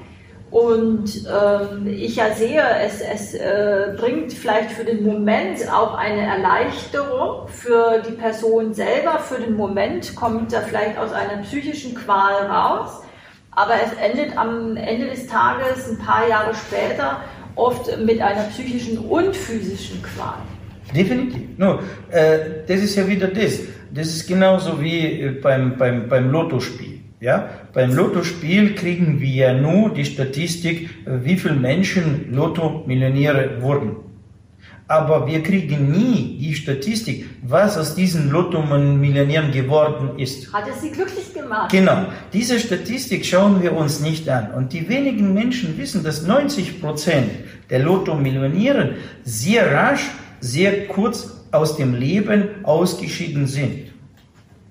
Und 0.51 1.27
äh, 1.27 1.89
ich 1.89 2.17
ja 2.17 2.35
sehe, 2.35 2.63
es, 2.83 3.01
es 3.01 3.33
äh, 3.33 3.95
bringt 3.97 4.35
vielleicht 4.35 4.73
für 4.73 4.85
den 4.85 5.03
Moment 5.03 5.61
auch 5.73 5.95
eine 5.95 6.27
Erleichterung 6.27 7.49
für 7.49 8.03
die 8.07 8.13
Person 8.13 8.75
selber. 8.75 9.19
Für 9.19 9.41
den 9.41 9.57
Moment 9.57 10.15
kommt 10.15 10.53
er 10.53 10.61
vielleicht 10.61 10.99
aus 10.99 11.13
einer 11.13 11.41
psychischen 11.43 11.95
Qual 11.95 12.47
raus. 12.47 13.03
Aber 13.53 13.75
es 13.83 13.93
endet 13.95 14.37
am 14.37 14.77
Ende 14.77 15.07
des 15.07 15.27
Tages, 15.27 15.89
ein 15.91 15.99
paar 15.99 16.29
Jahre 16.29 16.55
später, 16.55 17.23
oft 17.55 17.99
mit 17.99 18.21
einer 18.21 18.45
psychischen 18.45 18.99
und 18.99 19.35
physischen 19.35 20.03
Qual. 20.03 20.37
Definitiv. 20.95 21.43
No, 21.57 21.81
äh, 22.11 22.39
das 22.67 22.81
ist 22.81 22.97
ja 22.97 23.07
wieder 23.09 23.29
das. 23.29 23.61
Das 23.93 24.09
ist 24.09 24.27
genauso 24.27 24.81
wie 24.81 25.21
äh, 25.21 25.31
beim, 25.31 25.77
beim, 25.77 26.09
beim 26.09 26.31
Lottospiel. 26.31 27.01
Ja? 27.21 27.49
Beim 27.73 27.95
Lottospiel 27.95 28.75
kriegen 28.75 29.21
wir 29.21 29.29
ja 29.29 29.53
nur 29.55 29.93
die 29.95 30.05
Statistik, 30.05 30.91
äh, 31.07 31.25
wie 31.25 31.37
viele 31.37 31.55
Menschen 31.55 32.33
Lotto-Millionäre 32.33 33.63
wurden 33.63 33.97
aber 34.93 35.27
wir 35.27 35.43
kriegen 35.43 35.91
nie 35.91 36.39
die 36.39 36.55
Statistik, 36.55 37.27
was 37.43 37.79
aus 37.79 37.95
diesen 37.95 38.31
Lotto-Millionären 38.31 39.51
geworden 39.51 40.19
ist. 40.19 40.53
Hat 40.53 40.65
es 40.69 40.83
sie 40.83 40.91
glücklich 40.91 41.33
gemacht? 41.33 41.71
Genau. 41.73 42.07
Diese 42.33 42.59
Statistik 42.59 43.25
schauen 43.25 43.63
wir 43.63 43.75
uns 43.75 44.01
nicht 44.01 44.29
an. 44.29 44.53
Und 44.53 44.75
die 44.75 44.89
wenigen 44.89 45.33
Menschen 45.33 45.79
wissen, 45.79 46.05
dass 46.05 46.27
90 46.27 46.83
Prozent 46.83 47.31
der 47.71 47.79
Lotto-Millionäre 47.79 48.97
sehr 49.25 49.73
rasch, 49.73 50.11
sehr 50.43 50.87
kurz 50.89 51.31
aus 51.51 51.77
dem 51.77 51.95
Leben 51.95 52.65
ausgeschieden 52.65 53.47
sind. 53.47 53.93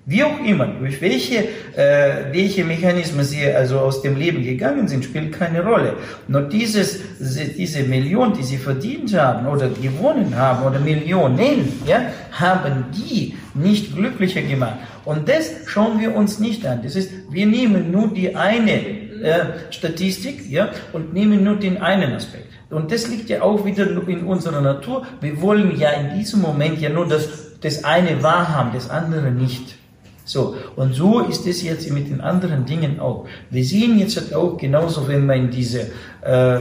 Wie 0.04 0.24
auch 0.24 0.44
immer, 0.44 0.66
durch 0.66 1.00
welche, 1.00 1.44
äh, 1.76 2.32
welche 2.32 2.64
Mechanismen 2.64 3.24
sie 3.24 3.46
also 3.46 3.78
aus 3.78 4.02
dem 4.02 4.16
Leben 4.16 4.42
gegangen 4.42 4.88
sind, 4.88 5.04
spielt 5.04 5.32
keine 5.32 5.64
Rolle. 5.64 5.94
Nur 6.26 6.42
dieses, 6.42 6.98
diese 7.20 7.84
Million, 7.84 8.32
die 8.32 8.42
sie 8.42 8.56
verdient 8.56 9.16
haben 9.16 9.46
oder 9.46 9.68
gewonnen 9.68 10.34
haben 10.36 10.66
oder 10.66 10.80
Millionen, 10.80 11.80
ja, 11.86 12.02
haben 12.32 12.86
die 12.92 13.36
nicht 13.54 13.94
glücklicher 13.94 14.42
gemacht. 14.42 14.78
Und 15.04 15.28
das 15.28 15.52
schauen 15.66 16.00
wir 16.00 16.16
uns 16.16 16.40
nicht 16.40 16.66
an. 16.66 16.80
Das 16.82 16.96
ist, 16.96 17.10
wir 17.30 17.46
nehmen 17.46 17.92
nur 17.92 18.12
die 18.12 18.34
eine 18.34 18.72
äh, 18.72 19.70
Statistik, 19.70 20.50
ja, 20.50 20.70
und 20.92 21.14
nehmen 21.14 21.44
nur 21.44 21.54
den 21.54 21.80
einen 21.80 22.12
Aspekt. 22.12 22.51
Und 22.72 22.90
das 22.90 23.08
liegt 23.08 23.28
ja 23.28 23.42
auch 23.42 23.64
wieder 23.64 23.86
in 24.08 24.24
unserer 24.24 24.60
Natur. 24.60 25.04
Wir 25.20 25.40
wollen 25.40 25.78
ja 25.78 25.90
in 25.90 26.18
diesem 26.18 26.40
Moment 26.40 26.80
ja 26.80 26.88
nur 26.88 27.06
das, 27.06 27.28
das 27.60 27.84
eine 27.84 28.22
wahrhaben, 28.22 28.70
das 28.72 28.90
andere 28.90 29.30
nicht. 29.30 29.76
So, 30.24 30.56
und 30.76 30.94
so 30.94 31.20
ist 31.20 31.46
es 31.46 31.62
jetzt 31.62 31.90
mit 31.90 32.08
den 32.08 32.20
anderen 32.20 32.64
Dingen 32.64 33.00
auch. 33.00 33.26
Wir 33.50 33.64
sehen 33.64 33.98
jetzt 33.98 34.34
auch 34.34 34.56
genauso, 34.56 35.06
wenn 35.08 35.26
wir 35.26 35.34
in 35.34 35.50
diese, 35.50 35.80
äh, 36.22 36.58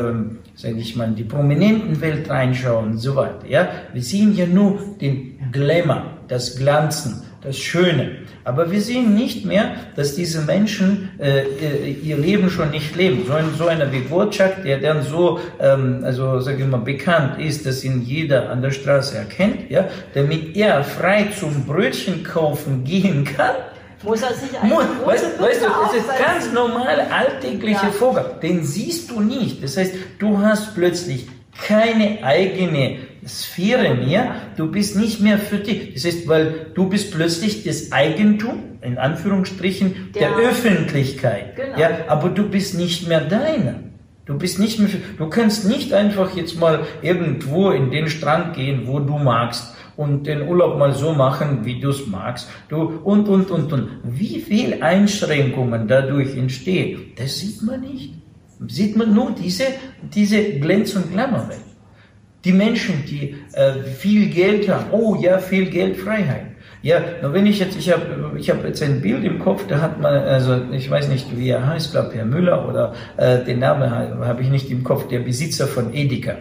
sage 0.55 0.77
ich 0.77 0.95
mal, 0.95 1.11
die 1.11 1.23
prominenten 1.23 2.01
Welt 2.01 2.29
reinschauen 2.29 2.91
und 2.91 2.97
so 2.97 3.15
weiter. 3.15 3.47
Ja, 3.47 3.69
wir 3.93 4.01
sehen 4.01 4.35
ja 4.35 4.47
nur 4.47 4.79
den 4.99 5.37
Glamour, 5.51 6.03
das 6.27 6.57
Glanzen, 6.57 7.21
das 7.41 7.57
Schöne. 7.57 8.17
Aber 8.43 8.71
wir 8.71 8.81
sehen 8.81 9.13
nicht 9.13 9.45
mehr, 9.45 9.75
dass 9.95 10.15
diese 10.15 10.41
Menschen 10.41 11.09
äh, 11.19 11.91
ihr 11.91 12.17
Leben 12.17 12.49
schon 12.49 12.71
nicht 12.71 12.95
leben. 12.95 13.25
So, 13.27 13.33
ein, 13.33 13.45
so 13.57 13.67
einer 13.67 13.91
wie 13.91 14.09
Wojciech, 14.09 14.63
der 14.63 14.79
dann 14.79 15.03
so, 15.03 15.39
ähm, 15.59 16.01
also 16.03 16.39
sage 16.39 16.63
ich 16.63 16.69
mal, 16.69 16.77
bekannt 16.77 17.39
ist, 17.39 17.65
dass 17.65 17.83
ihn 17.83 18.01
jeder 18.03 18.49
an 18.49 18.61
der 18.61 18.71
Straße 18.71 19.17
erkennt, 19.17 19.69
ja, 19.69 19.87
damit 20.13 20.55
er 20.55 20.83
frei 20.83 21.27
zum 21.37 21.65
Brötchen 21.65 22.23
kaufen 22.23 22.83
gehen 22.83 23.23
kann, 23.23 23.55
muss 24.03 24.21
er 24.23 24.33
sich 24.33 24.57
eine 24.59 24.73
weißt, 24.73 25.39
weißt 25.39 25.61
du, 25.61 25.67
das 25.67 25.93
ist 25.93 26.07
ganz 26.17 26.51
normale 26.53 27.11
alltägliche 27.11 27.85
ja. 27.85 27.91
Vorgang. 27.91 28.39
Den 28.41 28.63
siehst 28.63 29.11
du 29.11 29.19
nicht. 29.19 29.63
Das 29.63 29.77
heißt, 29.77 29.93
du 30.17 30.39
hast 30.39 30.73
plötzlich 30.73 31.27
keine 31.67 32.23
eigene 32.23 32.97
Sphäre 33.27 33.95
mehr, 33.95 34.35
du 34.57 34.71
bist 34.71 34.95
nicht 34.95 35.21
mehr 35.21 35.37
für 35.37 35.57
dich. 35.57 35.93
Das 35.93 36.05
heißt, 36.05 36.27
weil 36.27 36.67
du 36.73 36.89
bist 36.89 37.11
plötzlich 37.13 37.63
das 37.63 37.91
Eigentum, 37.91 38.63
in 38.81 38.97
Anführungsstrichen, 38.97 40.11
der, 40.15 40.29
der 40.29 40.49
Öffentlichkeit. 40.49 41.55
Genau. 41.55 41.77
Ja, 41.77 41.89
aber 42.07 42.29
du 42.29 42.49
bist 42.49 42.77
nicht 42.77 43.07
mehr 43.07 43.21
deiner. 43.21 43.75
Du 44.25 44.37
bist 44.37 44.59
nicht 44.59 44.79
mehr, 44.79 44.89
du 45.17 45.27
kannst 45.29 45.67
nicht 45.67 45.93
einfach 45.93 46.35
jetzt 46.35 46.59
mal 46.59 46.85
irgendwo 47.01 47.71
in 47.71 47.91
den 47.91 48.07
Strand 48.07 48.55
gehen, 48.55 48.83
wo 48.85 48.99
du 48.99 49.17
magst 49.17 49.75
und 49.97 50.25
den 50.25 50.47
Urlaub 50.47 50.77
mal 50.77 50.93
so 50.93 51.13
machen, 51.13 51.65
wie 51.65 51.79
du 51.79 51.89
es 51.89 52.07
magst. 52.07 52.49
Du 52.69 53.01
und 53.03 53.27
und 53.27 53.51
und 53.51 53.73
und. 53.73 53.89
Wie 54.03 54.39
viel 54.39 54.81
Einschränkungen 54.81 55.87
dadurch 55.87 56.35
entstehen, 56.37 57.13
das 57.17 57.39
sieht 57.39 57.61
man 57.61 57.81
nicht. 57.81 58.13
Sieht 58.67 58.95
man 58.95 59.13
nur 59.13 59.31
diese 59.31 59.65
diese 60.01 60.59
Glänz- 60.59 60.95
und 60.95 61.11
Glamourwelt. 61.11 61.70
Die 62.43 62.53
Menschen, 62.53 63.03
die 63.05 63.35
äh, 63.53 63.83
viel 63.83 64.29
Geld 64.29 64.67
haben, 64.67 64.85
oh 64.91 65.15
ja, 65.15 65.37
viel 65.37 65.69
Geld, 65.69 65.97
Freiheit. 65.97 66.45
Ja, 66.83 66.99
nur 67.21 67.33
wenn 67.33 67.45
ich 67.45 67.59
jetzt, 67.59 67.77
ich 67.77 67.91
habe 67.91 68.35
ich 68.37 68.49
hab 68.49 68.65
jetzt 68.65 68.81
ein 68.81 69.01
Bild 69.01 69.23
im 69.23 69.37
Kopf, 69.37 69.67
da 69.67 69.81
hat 69.81 70.01
man, 70.01 70.15
also 70.15 70.61
ich 70.71 70.89
weiß 70.89 71.09
nicht, 71.09 71.27
wie 71.37 71.49
er 71.49 71.67
heißt, 71.67 71.91
glaube 71.91 72.15
Herr 72.15 72.25
Müller 72.25 72.67
oder 72.67 72.95
äh, 73.17 73.43
den 73.43 73.59
Namen 73.59 73.91
habe 73.91 74.41
ich 74.41 74.49
nicht 74.49 74.71
im 74.71 74.83
Kopf, 74.83 75.07
der 75.07 75.19
Besitzer 75.19 75.67
von 75.67 75.93
Edeka. 75.93 76.37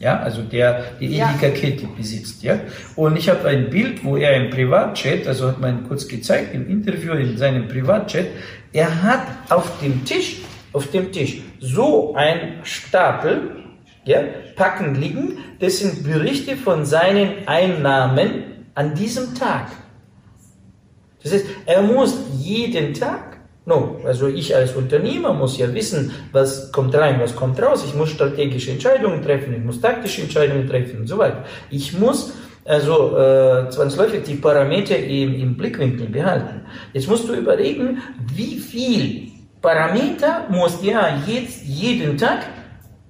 Ja, 0.00 0.20
also 0.20 0.42
der 0.42 0.84
die 1.00 1.06
Edeka-Kette 1.06 1.86
besitzt. 1.96 2.42
Ja, 2.42 2.58
und 2.96 3.16
ich 3.16 3.28
habe 3.28 3.46
ein 3.48 3.70
Bild, 3.70 4.04
wo 4.04 4.16
er 4.16 4.34
im 4.34 4.50
Privatchat, 4.50 5.26
also 5.26 5.48
hat 5.48 5.60
man 5.60 5.86
kurz 5.86 6.06
gezeigt 6.06 6.54
im 6.54 6.68
Interview 6.68 7.12
in 7.12 7.36
seinem 7.36 7.68
Privatchat, 7.68 8.26
er 8.72 9.02
hat 9.02 9.26
auf 9.48 9.80
dem 9.80 10.04
Tisch, 10.04 10.38
auf 10.72 10.88
dem 10.90 11.10
Tisch 11.12 11.40
so 11.60 12.14
ein 12.14 12.60
Stapel 12.62 13.57
ja, 14.08 14.22
Packen 14.56 14.94
liegen. 14.94 15.38
Das 15.60 15.78
sind 15.78 16.02
Berichte 16.02 16.56
von 16.56 16.86
seinen 16.86 17.46
Einnahmen 17.46 18.64
an 18.74 18.94
diesem 18.94 19.34
Tag. 19.34 19.66
Das 21.22 21.32
heißt, 21.32 21.44
er 21.66 21.82
muss 21.82 22.16
jeden 22.38 22.94
Tag, 22.94 23.38
no, 23.66 24.00
also 24.06 24.28
ich 24.28 24.56
als 24.56 24.74
Unternehmer 24.74 25.34
muss 25.34 25.58
ja 25.58 25.72
wissen, 25.74 26.10
was 26.32 26.72
kommt 26.72 26.94
rein, 26.94 27.20
was 27.20 27.36
kommt 27.36 27.60
raus. 27.60 27.84
Ich 27.86 27.94
muss 27.94 28.10
strategische 28.10 28.70
Entscheidungen 28.70 29.20
treffen, 29.22 29.52
ich 29.52 29.62
muss 29.62 29.80
taktische 29.80 30.22
Entscheidungen 30.22 30.66
treffen 30.66 31.00
und 31.00 31.06
so 31.06 31.18
weiter. 31.18 31.44
Ich 31.70 31.92
muss 31.98 32.32
also 32.64 33.16
äh, 33.16 33.68
zwangsläufig 33.68 34.22
die 34.22 34.36
Parameter 34.36 34.96
im, 34.96 35.34
im 35.34 35.54
Blickwinkel 35.56 36.06
behalten. 36.06 36.62
Jetzt 36.94 37.08
musst 37.08 37.28
du 37.28 37.34
überlegen, 37.34 37.98
wie 38.34 38.58
viel 38.58 39.32
Parameter 39.60 40.46
muss 40.50 40.82
er 40.82 41.22
jetzt 41.26 41.64
jeden 41.64 42.16
Tag 42.16 42.46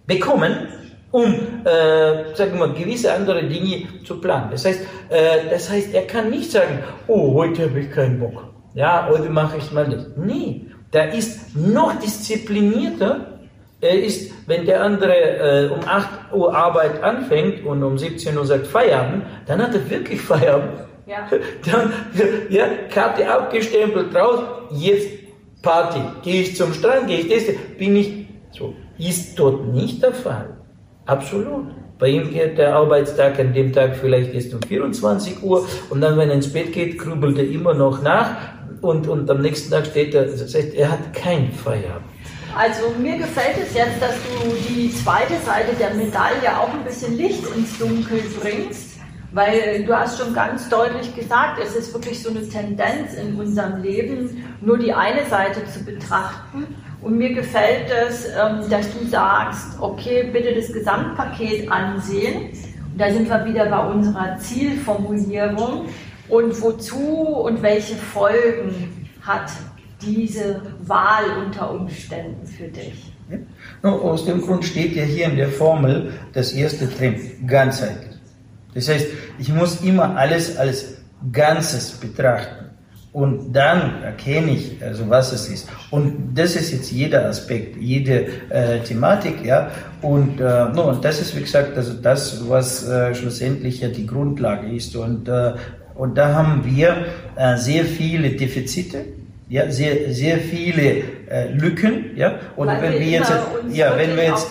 bekommen, 0.08 0.68
um, 1.10 1.34
äh, 1.64 2.34
sagen 2.34 2.52
wir 2.52 2.66
mal, 2.66 2.72
gewisse 2.74 3.12
andere 3.12 3.44
Dinge 3.44 3.86
zu 4.04 4.20
planen. 4.20 4.50
Das 4.50 4.64
heißt, 4.64 4.80
äh, 5.08 5.50
das 5.50 5.70
heißt, 5.70 5.94
er 5.94 6.02
kann 6.02 6.30
nicht 6.30 6.50
sagen, 6.50 6.80
oh, 7.06 7.34
heute 7.34 7.68
habe 7.68 7.80
ich 7.80 7.90
keinen 7.90 8.20
Bock. 8.20 8.44
Ja, 8.74 9.08
heute 9.10 9.30
mache 9.30 9.58
ich 9.58 9.72
mal 9.72 9.86
das. 9.86 10.06
Nee, 10.16 10.66
der 10.92 11.12
ist 11.12 11.56
noch 11.56 11.98
disziplinierter. 11.98 13.38
Er 13.80 14.02
ist, 14.02 14.32
wenn 14.46 14.66
der 14.66 14.82
andere 14.82 15.14
äh, 15.14 15.68
um 15.68 15.80
8 15.86 16.32
Uhr 16.32 16.54
Arbeit 16.54 17.02
anfängt 17.02 17.64
und 17.64 17.82
um 17.82 17.96
17 17.96 18.36
Uhr 18.36 18.44
sagt 18.44 18.66
Feierabend, 18.66 19.24
dann 19.46 19.62
hat 19.62 19.74
er 19.74 19.88
wirklich 19.88 20.20
Feierabend. 20.20 20.80
Ja. 21.06 21.26
Dann, 21.64 21.90
ja, 22.50 22.66
Karte 22.90 23.26
abgestempelt 23.26 24.14
raus, 24.14 24.40
jetzt 24.72 25.08
Party. 25.62 26.00
Gehe 26.22 26.42
ich 26.42 26.54
zum 26.54 26.74
Strand, 26.74 27.06
gehe 27.06 27.20
ich 27.20 27.28
das, 27.28 27.54
bin 27.78 27.96
ich 27.96 28.26
so. 28.50 28.74
Ist 28.98 29.38
dort 29.38 29.68
nicht 29.68 30.02
der 30.02 30.12
Fall. 30.12 30.57
Absolut. 31.08 31.66
Bei 31.98 32.08
ihm 32.08 32.30
geht 32.30 32.58
der 32.58 32.76
Arbeitstag 32.76 33.40
an 33.40 33.52
dem 33.54 33.72
Tag 33.72 33.96
vielleicht 33.96 34.32
erst 34.34 34.54
um 34.54 34.62
24 34.62 35.42
Uhr 35.42 35.66
und 35.90 36.00
dann, 36.00 36.16
wenn 36.16 36.28
er 36.28 36.36
ins 36.36 36.52
Bett 36.52 36.72
geht, 36.72 36.98
grübelt 36.98 37.38
er 37.38 37.48
immer 37.48 37.74
noch 37.74 38.02
nach 38.02 38.36
und, 38.82 39.08
und 39.08 39.28
am 39.28 39.40
nächsten 39.40 39.70
Tag 39.72 39.86
steht 39.86 40.14
er, 40.14 40.26
das 40.26 40.54
heißt, 40.54 40.74
er 40.74 40.92
hat 40.92 41.12
kein 41.14 41.50
Feierabend. 41.50 42.06
Also 42.56 42.94
mir 43.00 43.16
gefällt 43.16 43.56
es 43.60 43.74
jetzt, 43.74 44.00
dass 44.00 44.14
du 44.14 44.54
die 44.68 44.92
zweite 44.94 45.34
Seite 45.44 45.74
der 45.78 45.94
Medaille 45.94 46.56
auch 46.58 46.72
ein 46.72 46.84
bisschen 46.84 47.16
Licht 47.16 47.44
ins 47.56 47.78
Dunkel 47.78 48.22
bringst 48.40 48.98
Weil 49.32 49.84
du 49.84 49.94
hast 49.94 50.18
schon 50.18 50.32
ganz 50.32 50.68
deutlich 50.68 51.14
gesagt, 51.14 51.60
es 51.62 51.74
ist 51.74 51.92
wirklich 51.92 52.22
so 52.22 52.30
eine 52.30 52.48
Tendenz 52.48 53.14
in 53.14 53.34
unserem 53.34 53.82
Leben, 53.82 54.42
nur 54.60 54.78
die 54.78 54.92
eine 54.92 55.26
Seite 55.26 55.64
zu 55.66 55.84
betrachten. 55.84 56.66
Und 57.00 57.16
mir 57.16 57.32
gefällt 57.32 57.90
es, 58.08 58.26
ähm, 58.26 58.68
dass 58.68 58.86
du 58.92 59.06
sagst, 59.06 59.80
okay, 59.80 60.28
bitte 60.32 60.54
das 60.54 60.72
Gesamtpaket 60.72 61.70
ansehen. 61.70 62.50
Und 62.92 62.98
da 62.98 63.10
sind 63.10 63.28
wir 63.28 63.44
wieder 63.44 63.66
bei 63.66 63.78
unserer 63.78 64.36
Zielformulierung. 64.38 65.86
Und 66.28 66.60
wozu 66.60 66.98
und 66.98 67.62
welche 67.62 67.94
Folgen 67.94 69.08
hat 69.22 69.50
diese 70.02 70.60
Wahl 70.80 71.24
unter 71.44 71.70
Umständen 71.70 72.46
für 72.46 72.68
dich? 72.68 73.12
Ja. 73.82 73.90
Aus 73.90 74.24
dem 74.24 74.40
Grund 74.40 74.64
steht 74.64 74.96
ja 74.96 75.04
hier 75.04 75.26
in 75.26 75.36
der 75.36 75.48
Formel 75.48 76.12
das 76.32 76.52
erste 76.52 76.86
drin, 76.86 77.20
ganzheitlich. 77.46 78.16
Das 78.74 78.88
heißt, 78.88 79.06
ich 79.38 79.52
muss 79.52 79.82
immer 79.82 80.16
alles 80.16 80.56
als 80.56 80.98
Ganzes 81.32 81.92
betrachten. 81.92 82.57
Und 83.12 83.54
dann 83.54 84.02
erkenne 84.02 84.52
ich, 84.52 84.82
also 84.82 85.08
was 85.08 85.32
es 85.32 85.48
ist. 85.48 85.68
Und 85.90 86.34
das 86.34 86.56
ist 86.56 86.72
jetzt 86.72 86.92
jeder 86.92 87.26
Aspekt, 87.26 87.76
jede 87.80 88.26
äh, 88.50 88.80
Thematik, 88.80 89.44
ja. 89.44 89.70
Und, 90.02 90.40
äh, 90.40 90.68
no, 90.74 90.90
und 90.90 91.04
das 91.04 91.20
ist, 91.20 91.34
wie 91.34 91.40
gesagt, 91.40 91.76
also 91.76 91.94
das, 91.94 92.48
was 92.48 92.86
äh, 92.86 93.14
schlussendlich 93.14 93.80
ja 93.80 93.88
die 93.88 94.06
Grundlage 94.06 94.68
ist. 94.74 94.94
Und, 94.94 95.26
äh, 95.26 95.52
und 95.94 96.18
da 96.18 96.34
haben 96.34 96.62
wir 96.64 97.06
äh, 97.36 97.56
sehr 97.56 97.86
viele 97.86 98.30
Defizite, 98.30 99.06
ja, 99.48 99.70
sehr, 99.70 100.12
sehr 100.12 100.38
viele 100.38 101.02
äh, 101.30 101.50
Lücken, 101.52 102.10
ja, 102.14 102.34
und 102.56 102.68
Weil 102.68 102.82
wenn 102.82 102.92
wir, 102.92 103.00
wir 103.00 103.06
jetzt, 103.06 103.32
ja, 103.72 103.96
wenn 103.96 104.16
wir 104.16 104.24
jetzt, 104.24 104.46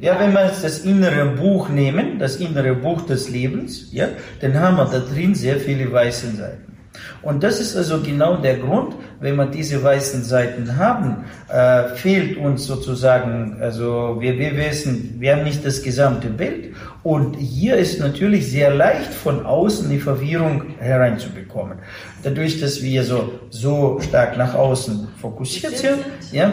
ja, 0.00 0.20
wenn 0.20 0.32
wir 0.32 0.46
jetzt 0.46 0.62
das 0.62 0.78
innere 0.84 1.26
Buch 1.26 1.68
nehmen, 1.68 2.20
das 2.20 2.36
innere 2.36 2.74
Buch 2.74 3.02
des 3.02 3.28
Lebens, 3.28 3.88
ja, 3.90 4.06
dann 4.40 4.58
haben 4.60 4.76
wir 4.76 4.84
da 4.84 5.00
drin 5.00 5.34
sehr 5.34 5.56
viele 5.56 5.92
weiße 5.92 6.36
Seiten. 6.36 6.73
Und 7.22 7.42
das 7.42 7.60
ist 7.60 7.76
also 7.76 8.00
genau 8.00 8.36
der 8.36 8.58
Grund, 8.58 8.94
wenn 9.20 9.36
wir 9.36 9.46
diese 9.46 9.82
weißen 9.82 10.22
Seiten 10.22 10.76
haben, 10.76 11.24
äh, 11.48 11.88
fehlt 11.96 12.36
uns 12.36 12.66
sozusagen, 12.66 13.56
also 13.60 14.16
wir, 14.20 14.38
wir 14.38 14.56
wissen, 14.56 15.16
wir 15.18 15.34
haben 15.34 15.44
nicht 15.44 15.64
das 15.64 15.82
gesamte 15.82 16.28
Bild. 16.28 16.74
Und 17.02 17.36
hier 17.36 17.76
ist 17.76 18.00
natürlich 18.00 18.50
sehr 18.50 18.74
leicht 18.74 19.12
von 19.12 19.44
außen 19.44 19.88
die 19.90 19.98
Verwirrung 19.98 20.74
hereinzubekommen. 20.78 21.78
Dadurch, 22.22 22.60
dass 22.60 22.82
wir 22.82 23.04
so, 23.04 23.32
so 23.50 24.00
stark 24.00 24.36
nach 24.36 24.54
außen 24.54 25.08
fokussiert 25.20 25.76
sind, 25.76 25.98
ja, 26.32 26.52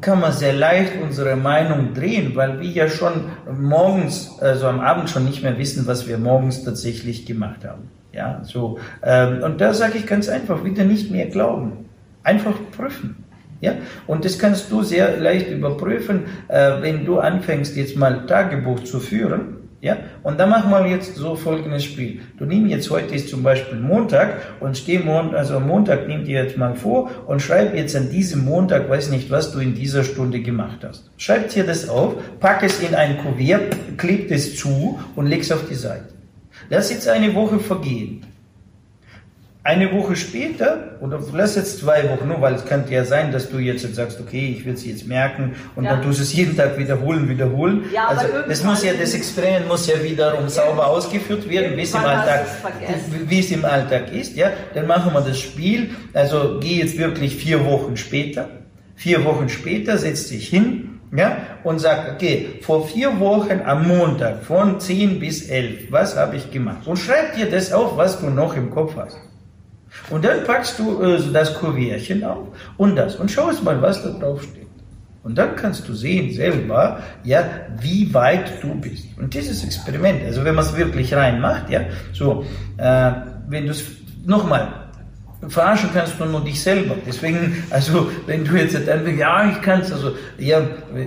kann 0.00 0.20
man 0.20 0.32
sehr 0.32 0.52
leicht 0.52 0.92
unsere 1.02 1.34
Meinung 1.34 1.94
drehen, 1.94 2.36
weil 2.36 2.60
wir 2.60 2.68
ja 2.68 2.88
schon 2.88 3.30
morgens, 3.50 4.38
also 4.40 4.66
am 4.66 4.80
Abend 4.80 5.08
schon 5.08 5.24
nicht 5.24 5.42
mehr 5.42 5.56
wissen, 5.56 5.86
was 5.86 6.06
wir 6.06 6.18
morgens 6.18 6.62
tatsächlich 6.62 7.24
gemacht 7.24 7.64
haben. 7.64 7.90
Ja, 8.12 8.40
so. 8.42 8.78
Ähm, 9.02 9.42
und 9.42 9.60
da 9.60 9.74
sage 9.74 9.98
ich 9.98 10.06
ganz 10.06 10.28
einfach, 10.28 10.64
wieder 10.64 10.84
nicht 10.84 11.10
mehr 11.10 11.26
glauben. 11.26 11.86
Einfach 12.22 12.54
prüfen. 12.76 13.24
Ja, 13.60 13.72
und 14.06 14.24
das 14.24 14.38
kannst 14.38 14.70
du 14.70 14.82
sehr 14.82 15.16
leicht 15.18 15.50
überprüfen, 15.50 16.24
äh, 16.46 16.80
wenn 16.80 17.04
du 17.04 17.18
anfängst, 17.18 17.76
jetzt 17.76 17.96
mal 17.96 18.26
Tagebuch 18.26 18.84
zu 18.84 19.00
führen. 19.00 19.56
Ja, 19.80 19.96
und 20.24 20.40
dann 20.40 20.50
machen 20.50 20.70
wir 20.70 20.86
jetzt 20.88 21.14
so 21.14 21.36
folgendes 21.36 21.84
Spiel. 21.84 22.20
Du 22.36 22.44
nimm 22.44 22.66
jetzt 22.66 22.90
heute 22.90 23.14
ist 23.14 23.28
zum 23.28 23.44
Beispiel 23.44 23.78
Montag 23.78 24.40
und 24.58 24.76
steh 24.76 24.98
Montag, 24.98 25.38
also 25.38 25.60
Montag 25.60 26.08
nimm 26.08 26.24
dir 26.24 26.42
jetzt 26.42 26.56
mal 26.56 26.74
vor 26.74 27.10
und 27.28 27.40
schreib 27.40 27.76
jetzt 27.76 27.94
an 27.94 28.10
diesem 28.10 28.44
Montag, 28.44 28.88
weiß 28.88 29.10
nicht, 29.10 29.30
was 29.30 29.52
du 29.52 29.60
in 29.60 29.74
dieser 29.74 30.02
Stunde 30.02 30.40
gemacht 30.40 30.78
hast. 30.82 31.10
Schreib 31.16 31.50
dir 31.50 31.62
das 31.62 31.88
auf, 31.88 32.16
pack 32.40 32.64
es 32.64 32.80
in 32.80 32.96
ein 32.96 33.18
Kuvert, 33.18 33.76
kleb 33.96 34.32
es 34.32 34.56
zu 34.56 34.98
und 35.14 35.26
leg 35.26 35.42
es 35.42 35.52
auf 35.52 35.68
die 35.68 35.76
Seite. 35.76 36.17
Lass 36.70 36.90
jetzt 36.90 37.08
eine 37.08 37.34
Woche 37.34 37.58
vergehen. 37.58 38.24
Eine 39.64 39.92
Woche 39.92 40.16
später, 40.16 40.96
oder 41.00 41.20
lass 41.34 41.54
jetzt 41.56 41.80
zwei 41.80 42.08
Wochen, 42.08 42.26
nur 42.28 42.40
weil 42.40 42.54
es 42.54 42.64
könnte 42.64 42.94
ja 42.94 43.04
sein, 43.04 43.32
dass 43.32 43.50
du 43.50 43.58
jetzt 43.58 43.94
sagst, 43.94 44.18
okay, 44.18 44.56
ich 44.56 44.64
will 44.64 44.72
es 44.72 44.86
jetzt 44.86 45.06
merken 45.06 45.56
und 45.76 45.84
ja. 45.84 45.90
dann 45.90 46.02
tust 46.02 46.20
du 46.20 46.22
es 46.22 46.32
jeden 46.32 46.56
Tag 46.56 46.78
wiederholen, 46.78 47.28
wiederholen. 47.28 47.84
Ja, 47.92 48.08
also 48.08 48.28
das 48.48 48.64
muss 48.64 48.82
ja, 48.82 48.94
das 48.98 49.12
Experiment 49.12 49.68
muss 49.68 49.86
ja 49.86 50.02
wiederum 50.02 50.48
sauber 50.48 50.86
ausgeführt 50.86 51.46
werden, 51.50 51.76
wie 51.76 51.82
es 51.82 51.92
im 51.92 52.00
Alltag, 52.00 52.46
wie 53.28 53.40
es 53.40 53.50
im 53.50 53.64
Alltag 53.64 54.10
ist, 54.10 54.36
ja. 54.36 54.52
Dann 54.72 54.86
machen 54.86 55.12
wir 55.12 55.20
das 55.20 55.38
Spiel, 55.38 55.90
also 56.14 56.58
geh 56.62 56.78
jetzt 56.78 56.96
wirklich 56.96 57.36
vier 57.36 57.62
Wochen 57.66 57.98
später. 57.98 58.48
Vier 58.94 59.22
Wochen 59.24 59.50
später 59.50 59.98
setz 59.98 60.28
dich 60.28 60.48
hin, 60.48 60.97
ja, 61.12 61.38
und 61.64 61.78
sagt, 61.78 62.12
okay, 62.14 62.60
vor 62.62 62.86
vier 62.86 63.18
Wochen 63.20 63.60
am 63.64 63.88
Montag 63.88 64.42
von 64.42 64.78
10 64.78 65.18
bis 65.20 65.48
11, 65.48 65.90
was 65.90 66.16
habe 66.16 66.36
ich 66.36 66.50
gemacht? 66.50 66.86
Und 66.86 66.96
schreib 66.96 67.34
dir 67.34 67.50
das 67.50 67.72
auf, 67.72 67.96
was 67.96 68.20
du 68.20 68.28
noch 68.30 68.56
im 68.56 68.70
Kopf 68.70 68.94
hast. 68.96 69.18
Und 70.10 70.24
dann 70.24 70.44
packst 70.44 70.78
du 70.78 71.02
äh, 71.02 71.20
das 71.32 71.54
Kurierchen 71.54 72.24
auf 72.24 72.48
und 72.76 72.96
das 72.96 73.16
und 73.16 73.30
schaust 73.30 73.64
mal, 73.64 73.80
was 73.80 74.02
da 74.02 74.10
drauf 74.10 74.42
steht. 74.42 74.68
Und 75.22 75.36
dann 75.36 75.56
kannst 75.56 75.88
du 75.88 75.94
sehen 75.94 76.32
selber, 76.32 77.02
ja, 77.24 77.44
wie 77.80 78.12
weit 78.14 78.62
du 78.62 78.74
bist. 78.74 79.06
Und 79.18 79.34
dieses 79.34 79.64
Experiment, 79.64 80.24
also 80.24 80.44
wenn 80.44 80.54
man 80.54 80.64
es 80.64 80.76
wirklich 80.76 81.12
reinmacht, 81.12 81.68
ja, 81.70 81.80
so, 82.12 82.44
äh, 82.76 83.10
wenn 83.48 83.64
du 83.64 83.72
es, 83.72 83.84
nochmal, 84.24 84.87
verarschen 85.46 85.90
kannst 85.94 86.18
du 86.18 86.24
nur 86.24 86.42
dich 86.44 86.60
selber. 86.60 86.96
Deswegen, 87.06 87.62
also 87.70 88.10
wenn 88.26 88.44
du 88.44 88.56
jetzt 88.56 88.76
einfach, 88.76 89.12
ja, 89.12 89.48
ich 89.48 89.60
kann 89.62 89.80
es, 89.80 89.92
also 89.92 90.12
ja, 90.38 90.60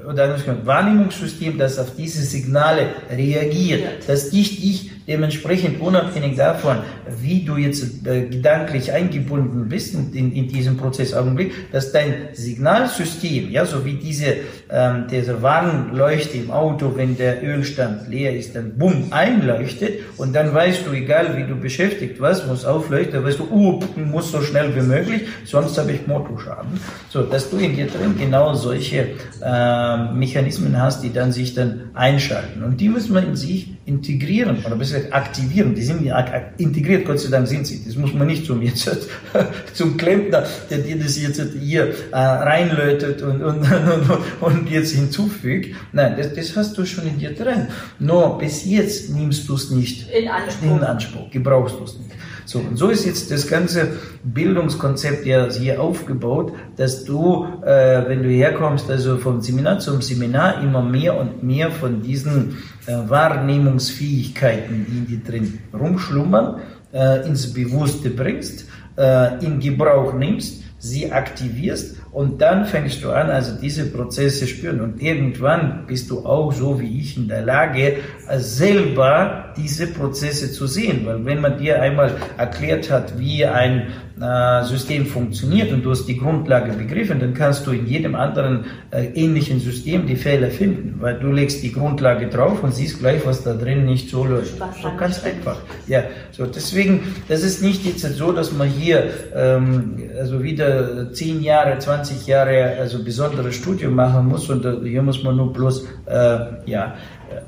oder 0.08 0.36
ein 0.36 0.66
Wahrnehmungssystem, 0.66 1.58
das 1.58 1.80
auf 1.80 1.96
diese 1.96 2.22
Signale 2.22 2.88
reagiert, 3.10 4.08
dass 4.08 4.30
dich, 4.30 4.62
dich 4.62 4.92
dementsprechend 5.10 5.82
unabhängig 5.82 6.38
davon, 6.38 6.78
wie 7.20 7.44
du 7.44 7.58
jetzt 7.58 8.06
äh, 8.06 8.28
gedanklich 8.28 8.94
eingebunden 8.94 9.68
bist 9.68 9.96
in, 9.96 10.14
in, 10.14 10.32
in 10.32 10.48
diesem 10.48 10.78
Prozessaugenblick, 10.78 11.72
dass 11.72 11.92
dein 11.92 12.30
Signalsystem, 12.34 13.50
ja, 13.50 13.66
so 13.66 13.84
wie 13.86 13.96
diese, 13.96 14.36
ähm, 14.70 15.06
diese 15.10 15.42
Warnleuchte 15.42 16.38
im 16.38 16.52
Auto, 16.52 16.94
wenn 16.96 17.18
der 17.18 17.44
Ölstand 17.44 18.08
leer 18.08 18.36
ist, 18.36 18.56
dann 18.56 18.78
bumm, 18.78 19.08
einleuchtet 19.10 20.02
und 20.18 20.34
dann 20.34 20.54
weißt 20.54 20.86
du, 20.86 20.92
egal 20.92 21.36
wie 21.36 21.44
du 21.44 21.56
beschäftigt 21.56 22.22
warst, 22.22 22.48
muss 22.48 22.64
aufleuchten, 22.64 23.24
weißt 23.24 23.40
du, 23.40 23.48
uh, 23.52 23.80
muss 23.96 24.32
so 24.32 24.42
schnell 24.42 24.76
wie 24.76 24.82
möglich, 24.82 25.24
sonst 25.44 25.76
habe 25.80 25.92
ich 25.94 26.06
Motorschaden. 26.06 26.80
So, 27.10 27.24
dass 27.24 27.50
du 27.50 27.58
in 27.58 27.76
dir 27.76 27.88
drin 27.88 28.16
genau 28.18 28.54
solche 28.54 29.08
äh, 29.44 30.14
Mechanismen 30.14 30.80
hast, 30.80 31.04
die 31.04 31.12
dann 31.12 31.32
sich 31.32 31.56
dann 31.56 31.90
einschalten. 31.96 32.64
Und 32.64 32.80
die 32.80 32.90
müssen 32.90 33.16
wir 33.16 33.24
in 33.24 33.36
sich 33.36 33.79
integrieren 33.90 34.64
oder 34.66 34.76
besser 34.76 35.00
aktivieren. 35.12 35.74
Die 35.74 35.82
sind 35.82 36.04
ja 36.04 36.20
integriert, 36.58 37.06
Gott 37.06 37.20
sei 37.20 37.30
Dank 37.30 37.48
sind 37.48 37.66
sie. 37.66 37.84
Das 37.84 37.96
muss 37.96 38.14
man 38.14 38.28
nicht 38.28 38.46
zum, 38.46 38.62
jetzt, 38.62 39.10
zum 39.74 39.98
Klempner, 39.98 40.46
der 40.70 40.78
dir 40.78 40.98
das 40.98 41.20
jetzt 41.20 41.42
hier 41.60 41.94
äh, 42.12 42.16
reinlötet 42.16 43.22
und, 43.24 43.42
und, 43.42 43.60
und, 44.42 44.42
und 44.42 44.70
jetzt 44.70 44.94
hinzufügt. 44.94 45.76
Nein, 45.92 46.16
das, 46.18 46.34
das 46.34 46.56
hast 46.56 46.78
du 46.78 46.86
schon 46.86 47.08
in 47.08 47.18
dir 47.18 47.34
drin. 47.34 47.68
Nur 47.98 48.38
bis 48.38 48.66
jetzt 48.66 49.10
nimmst 49.10 49.50
du 49.50 49.56
es 49.56 49.72
nicht 49.72 50.10
in 50.12 50.28
Anspruch. 50.28 50.78
in 50.78 50.84
Anspruch, 50.84 51.32
gebrauchst 51.32 51.76
du 51.80 51.84
es 51.84 51.98
nicht. 51.98 52.12
So, 52.50 52.58
und 52.58 52.78
so 52.78 52.90
ist 52.90 53.06
jetzt 53.06 53.30
das 53.30 53.48
ganze 53.48 53.90
Bildungskonzept 54.24 55.24
ja 55.24 55.48
hier 55.52 55.80
aufgebaut, 55.80 56.52
dass 56.78 57.04
du, 57.04 57.46
äh, 57.64 58.08
wenn 58.08 58.24
du 58.24 58.30
herkommst, 58.30 58.90
also 58.90 59.18
vom 59.18 59.40
Seminar 59.40 59.78
zum 59.78 60.02
Seminar, 60.02 60.64
immer 60.64 60.82
mehr 60.82 61.16
und 61.16 61.44
mehr 61.44 61.70
von 61.70 62.02
diesen 62.02 62.58
äh, 62.88 62.94
Wahrnehmungsfähigkeiten, 63.08 65.06
die 65.08 65.14
in 65.14 65.24
drin 65.24 65.60
rumschlummern, 65.80 66.62
äh, 66.92 67.28
ins 67.28 67.54
Bewusste 67.54 68.10
bringst, 68.10 68.66
äh, 68.98 69.46
in 69.46 69.60
Gebrauch 69.60 70.14
nimmst, 70.14 70.64
sie 70.80 71.12
aktivierst 71.12 71.98
und 72.12 72.42
dann 72.42 72.66
fängst 72.66 73.04
du 73.04 73.12
an, 73.12 73.30
also 73.30 73.54
diese 73.60 73.86
Prozesse 73.86 74.48
spüren. 74.48 74.82
Und 74.82 75.02
irgendwann 75.02 75.86
bist 75.86 76.10
du 76.10 76.26
auch 76.26 76.52
so 76.52 76.80
wie 76.80 77.00
ich 77.00 77.18
in 77.18 77.28
der 77.28 77.44
Lage, 77.44 77.98
selber 78.38 79.54
diese 79.56 79.88
Prozesse 79.88 80.52
zu 80.52 80.66
sehen. 80.66 81.06
Weil 81.06 81.24
wenn 81.26 81.40
man 81.40 81.60
dir 81.60 81.82
einmal 81.82 82.16
erklärt 82.38 82.90
hat, 82.90 83.20
wie 83.20 83.46
ein 83.46 83.90
äh, 84.22 84.64
System 84.66 85.06
funktioniert 85.06 85.72
und 85.72 85.84
du 85.84 85.92
hast 85.92 86.06
die 86.06 86.18
Grundlage 86.18 86.74
begriffen, 86.74 87.20
dann 87.20 87.34
kannst 87.34 87.66
du 87.66 87.72
in 87.72 87.88
jedem 87.88 88.16
anderen 88.16 88.66
äh, 88.92 89.06
ähnlichen 89.14 89.60
System 89.60 90.08
die 90.08 90.16
Fehler 90.16 90.50
finden, 90.50 90.96
weil 91.00 91.20
du 91.20 91.32
legst 91.32 91.64
die 91.64 91.72
Grundlage 91.72 92.28
drauf 92.28 92.62
und 92.64 92.74
siehst 92.74 93.00
gleich, 93.00 93.26
was 93.26 93.44
da 93.44 93.54
drin 93.54 93.86
nicht 93.86 94.10
so 94.10 94.26
läuft. 94.26 94.58
So 94.82 94.92
ganz 94.98 95.24
einfach. 95.24 95.58
Ja, 95.88 96.04
so 96.32 96.46
deswegen, 96.46 97.16
das 97.28 97.44
ist 97.44 97.62
nicht 97.62 97.86
jetzt 97.86 98.02
so, 98.02 98.32
dass 98.32 98.52
man 98.52 98.68
hier 98.68 99.10
ähm, 99.34 99.98
also 100.20 100.44
wieder 100.44 101.14
10 101.14 101.42
Jahre, 101.42 101.80
20 101.80 102.28
Jahre 102.28 102.78
also 102.78 103.04
besonderes 103.04 103.56
Studium 103.56 103.96
machen 103.96 104.28
muss 104.28 104.50
und 104.50 104.66
äh, 104.66 104.76
hier 104.84 105.02
muss 105.02 105.24
man 105.24 105.38
nur 105.38 105.54
bloß 105.54 105.86
äh, 106.08 106.40
ja 106.66 106.96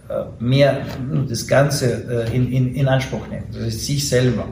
äh, 0.09 0.23
mehr 0.39 0.85
das 1.27 1.47
Ganze 1.47 2.27
in, 2.33 2.51
in, 2.51 2.75
in 2.75 2.87
Anspruch 2.87 3.27
nehmen. 3.27 3.45
Das 3.51 3.63
ist 3.63 3.85
sich 3.85 4.07
selber. 4.07 4.45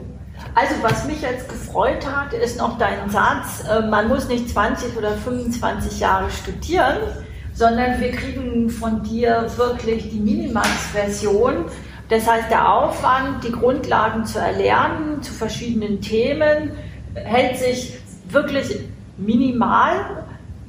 Also 0.54 0.74
was 0.82 1.04
mich 1.04 1.22
jetzt 1.22 1.48
gefreut 1.48 2.06
hat, 2.06 2.32
ist 2.32 2.58
noch 2.58 2.76
dein 2.78 3.08
Satz, 3.08 3.64
äh, 3.68 3.82
man 3.82 4.08
muss 4.08 4.28
nicht 4.28 4.50
20 4.50 4.96
oder 4.96 5.12
25 5.12 6.00
Jahre 6.00 6.30
studieren, 6.30 6.98
sondern 7.54 8.00
wir 8.00 8.10
kriegen 8.10 8.68
von 8.70 9.02
dir 9.02 9.46
wirklich 9.56 10.10
die 10.10 10.18
Minimax-Version. 10.18 11.66
Das 12.08 12.28
heißt, 12.28 12.50
der 12.50 12.72
Aufwand, 12.72 13.44
die 13.44 13.52
Grundlagen 13.52 14.24
zu 14.24 14.38
erlernen 14.40 15.22
zu 15.22 15.32
verschiedenen 15.32 16.00
Themen, 16.00 16.72
hält 17.14 17.58
sich 17.58 17.98
wirklich 18.28 18.80
minimal. 19.16 20.24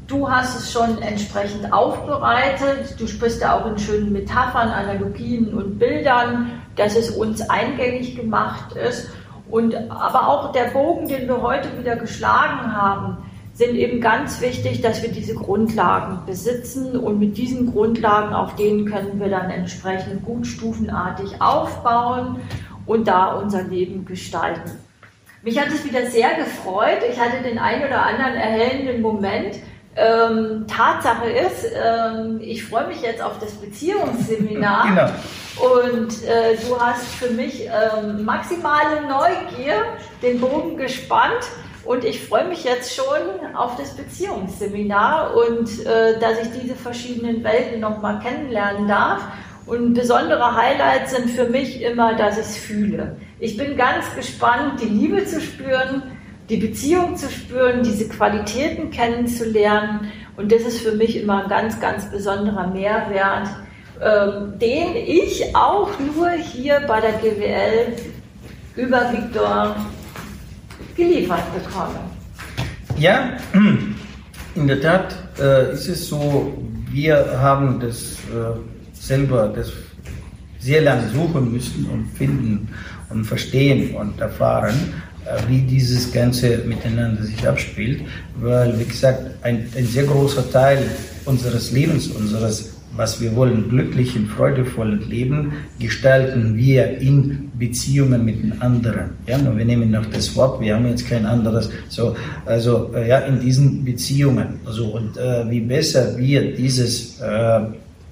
Du 0.07 0.29
hast 0.29 0.59
es 0.59 0.71
schon 0.71 1.01
entsprechend 1.01 1.71
aufbereitet. 1.71 2.95
Du 2.99 3.07
sprichst 3.07 3.41
ja 3.41 3.59
auch 3.59 3.65
in 3.65 3.79
schönen 3.79 4.11
Metaphern, 4.11 4.69
Analogien 4.69 5.53
und 5.53 5.79
Bildern, 5.79 6.61
dass 6.75 6.95
es 6.95 7.09
uns 7.11 7.41
eingängig 7.49 8.15
gemacht 8.15 8.75
ist. 8.75 9.09
Und, 9.51 9.75
aber 9.91 10.27
auch 10.27 10.51
der 10.53 10.69
Bogen, 10.71 11.07
den 11.07 11.27
wir 11.27 11.41
heute 11.41 11.67
wieder 11.77 11.97
geschlagen 11.97 12.75
haben, 12.75 13.17
sind 13.53 13.75
eben 13.75 13.99
ganz 13.99 14.39
wichtig, 14.41 14.81
dass 14.81 15.03
wir 15.03 15.09
diese 15.09 15.35
Grundlagen 15.35 16.19
besitzen 16.25 16.97
und 16.97 17.19
mit 17.19 17.37
diesen 17.37 17.71
Grundlagen, 17.71 18.33
auf 18.33 18.55
denen 18.55 18.85
können 18.85 19.19
wir 19.19 19.29
dann 19.29 19.49
entsprechend 19.51 20.23
gut 20.23 20.47
stufenartig 20.47 21.41
aufbauen 21.41 22.37
und 22.85 23.07
da 23.07 23.33
unser 23.33 23.63
Leben 23.63 24.05
gestalten. 24.05 24.71
Mich 25.43 25.59
hat 25.59 25.67
es 25.67 25.83
wieder 25.83 26.05
sehr 26.05 26.35
gefreut. 26.35 26.99
Ich 27.09 27.19
hatte 27.19 27.43
den 27.43 27.59
ein 27.59 27.83
oder 27.83 28.05
anderen 28.05 28.35
erhellenden 28.35 29.01
Moment. 29.01 29.57
Ähm, 29.95 30.65
Tatsache 30.67 31.29
ist, 31.29 31.65
ähm, 31.75 32.39
ich 32.41 32.63
freue 32.63 32.87
mich 32.87 33.01
jetzt 33.01 33.21
auf 33.21 33.37
das 33.39 33.51
Beziehungsseminar. 33.53 34.87
Genau. 34.87 35.09
Und 35.59 36.23
äh, 36.23 36.55
du 36.67 36.79
hast 36.79 37.05
für 37.15 37.29
mich 37.29 37.65
ähm, 37.65 38.23
maximale 38.23 39.01
Neugier 39.01 39.83
den 40.21 40.39
Bogen 40.39 40.77
gespannt. 40.77 41.43
Und 41.83 42.05
ich 42.05 42.23
freue 42.25 42.47
mich 42.47 42.63
jetzt 42.63 42.95
schon 42.95 43.55
auf 43.55 43.75
das 43.75 43.95
Beziehungsseminar 43.95 45.35
und 45.35 45.85
äh, 45.85 46.19
dass 46.19 46.39
ich 46.41 46.61
diese 46.61 46.75
verschiedenen 46.75 47.43
Welten 47.43 47.79
nochmal 47.79 48.19
kennenlernen 48.19 48.87
darf. 48.87 49.23
Und 49.65 49.93
besondere 49.93 50.55
Highlights 50.55 51.15
sind 51.15 51.29
für 51.29 51.45
mich 51.45 51.81
immer, 51.81 52.15
dass 52.15 52.37
ich 52.37 52.45
es 52.45 52.57
fühle. 52.57 53.17
Ich 53.39 53.57
bin 53.57 53.77
ganz 53.77 54.05
gespannt, 54.15 54.81
die 54.81 54.87
Liebe 54.87 55.25
zu 55.25 55.39
spüren, 55.41 56.03
die 56.49 56.57
Beziehung 56.57 57.15
zu 57.15 57.29
spüren, 57.29 57.83
diese 57.83 58.09
Qualitäten 58.09 58.91
kennenzulernen. 58.91 60.11
Und 60.37 60.51
das 60.51 60.63
ist 60.63 60.81
für 60.81 60.93
mich 60.93 61.17
immer 61.17 61.43
ein 61.43 61.49
ganz, 61.49 61.79
ganz 61.79 62.09
besonderer 62.11 62.67
Mehrwert, 62.67 63.47
ähm, 64.01 64.57
den 64.59 64.95
ich 64.95 65.55
auch 65.55 65.89
nur 65.99 66.31
hier 66.31 66.81
bei 66.87 67.01
der 67.01 67.13
GWL 67.13 67.95
über 68.75 69.11
Viktor 69.11 69.75
geliefert 70.95 71.43
bekomme. 71.53 71.99
Ja, 72.97 73.37
in 74.55 74.67
der 74.67 74.81
Tat 74.81 75.15
äh, 75.39 75.73
ist 75.73 75.87
es 75.87 76.07
so, 76.07 76.53
wir 76.91 77.39
haben 77.39 77.79
das 77.79 78.13
äh, 78.29 78.57
selber 78.93 79.51
das 79.55 79.71
sehr 80.59 80.81
lange 80.81 81.09
suchen 81.09 81.51
müssen 81.51 81.85
und 81.85 82.07
finden 82.17 82.69
und 83.09 83.25
verstehen 83.25 83.95
und 83.95 84.19
erfahren, 84.19 84.93
äh, 85.25 85.37
wie 85.47 85.61
dieses 85.61 86.11
Ganze 86.11 86.59
miteinander 86.59 87.23
sich 87.23 87.47
abspielt, 87.47 88.01
weil, 88.39 88.77
wie 88.79 88.85
gesagt, 88.85 89.23
ein, 89.43 89.67
ein 89.75 89.85
sehr 89.85 90.03
großer 90.03 90.49
Teil 90.51 90.79
unseres 91.25 91.71
Lebens, 91.71 92.07
unseres, 92.07 92.73
was 92.95 93.21
wir 93.21 93.35
wollen, 93.35 93.69
glücklichen, 93.69 94.27
freudevollen 94.27 95.09
Leben, 95.09 95.53
gestalten 95.79 96.55
wir 96.57 96.97
in 96.99 97.51
Beziehungen 97.57 98.25
mit 98.25 98.43
den 98.43 98.61
anderen. 98.61 99.11
Ja, 99.27 99.37
und 99.37 99.57
wir 99.57 99.65
nehmen 99.65 99.91
noch 99.91 100.05
das 100.07 100.35
Wort, 100.35 100.61
wir 100.61 100.75
haben 100.75 100.87
jetzt 100.87 101.07
kein 101.07 101.25
anderes, 101.25 101.69
so, 101.89 102.15
also, 102.45 102.91
äh, 102.93 103.07
ja, 103.07 103.19
in 103.19 103.39
diesen 103.39 103.85
Beziehungen. 103.85 104.59
Also, 104.65 104.85
und 104.87 105.17
äh, 105.17 105.49
wie 105.49 105.61
besser 105.61 106.17
wir 106.17 106.53
dieses, 106.53 107.19
äh, 107.21 107.61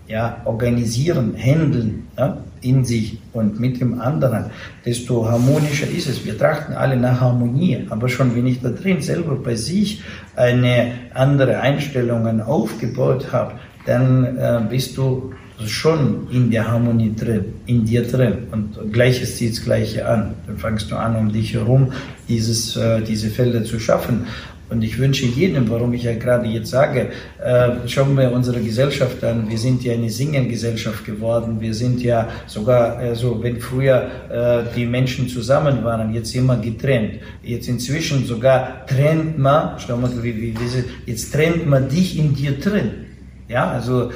ja, 0.07 0.41
organisieren, 0.45 1.35
handeln, 1.37 2.07
ja, 2.17 2.37
in 2.61 2.83
sich 2.83 3.19
und 3.31 3.59
mit 3.59 3.79
dem 3.79 4.01
anderen, 4.01 4.45
desto 4.85 5.29
harmonischer 5.29 5.87
ist 5.87 6.09
es. 6.09 6.25
Wir 6.25 6.37
trachten 6.37 6.73
alle 6.73 6.97
nach 6.97 7.21
Harmonie, 7.21 7.85
aber 7.89 8.09
schon 8.09 8.35
wenn 8.35 8.47
ich 8.47 8.61
da 8.61 8.69
drin 8.69 9.01
selber 9.01 9.35
bei 9.35 9.55
sich 9.55 10.01
eine 10.35 10.91
andere 11.13 11.59
Einstellung 11.61 12.41
aufgebaut 12.41 13.31
habe, 13.31 13.53
dann 13.85 14.37
äh, 14.37 14.61
bist 14.69 14.97
du 14.97 15.33
schon 15.65 16.27
in 16.31 16.51
der 16.51 16.71
Harmonie 16.71 17.13
drin, 17.15 17.45
in 17.65 17.85
dir 17.85 18.03
drin. 18.03 18.47
Und 18.51 18.93
Gleiches 18.93 19.35
zieht 19.37 19.51
das 19.51 19.63
Gleiche 19.63 20.07
an. 20.07 20.33
Dann 20.47 20.57
fangst 20.57 20.89
du 20.91 20.95
an, 20.95 21.15
um 21.15 21.31
dich 21.31 21.53
herum 21.53 21.91
dieses, 22.27 22.75
äh, 22.77 23.01
diese 23.01 23.29
Felder 23.29 23.63
zu 23.63 23.79
schaffen. 23.79 24.25
Und 24.69 24.83
ich 24.83 24.99
wünsche 24.99 25.25
jedem, 25.25 25.67
warum 25.67 25.93
ich 25.93 26.03
ja 26.03 26.13
gerade 26.13 26.47
jetzt 26.47 26.69
sage, 26.69 27.07
äh, 27.43 27.69
schauen 27.87 28.15
wir 28.15 28.31
unsere 28.31 28.61
Gesellschaft 28.61 29.23
an. 29.23 29.49
Wir 29.49 29.57
sind 29.57 29.83
ja 29.83 29.93
eine 29.93 30.11
Singengesellschaft 30.11 31.05
geworden. 31.05 31.59
Wir 31.59 31.73
sind 31.73 32.03
ja 32.03 32.29
sogar, 32.45 32.97
also 32.97 33.41
wenn 33.41 33.59
früher 33.59 34.07
äh, 34.29 34.75
die 34.75 34.85
Menschen 34.85 35.27
zusammen 35.27 35.83
waren, 35.83 36.13
jetzt 36.13 36.35
immer 36.35 36.55
getrennt. 36.57 37.15
Jetzt 37.41 37.67
inzwischen 37.67 38.25
sogar 38.25 38.85
trennt 38.85 39.39
man, 39.39 39.79
schau 39.79 39.97
mal, 39.97 40.11
wie, 40.21 40.35
wie, 40.35 40.53
wie, 40.53 40.83
jetzt 41.07 41.33
trennt 41.33 41.67
man 41.67 41.89
dich 41.89 42.19
in 42.19 42.35
dir 42.35 42.51
drin. 42.59 43.08
Ja, 43.49 43.71
also 43.71 44.11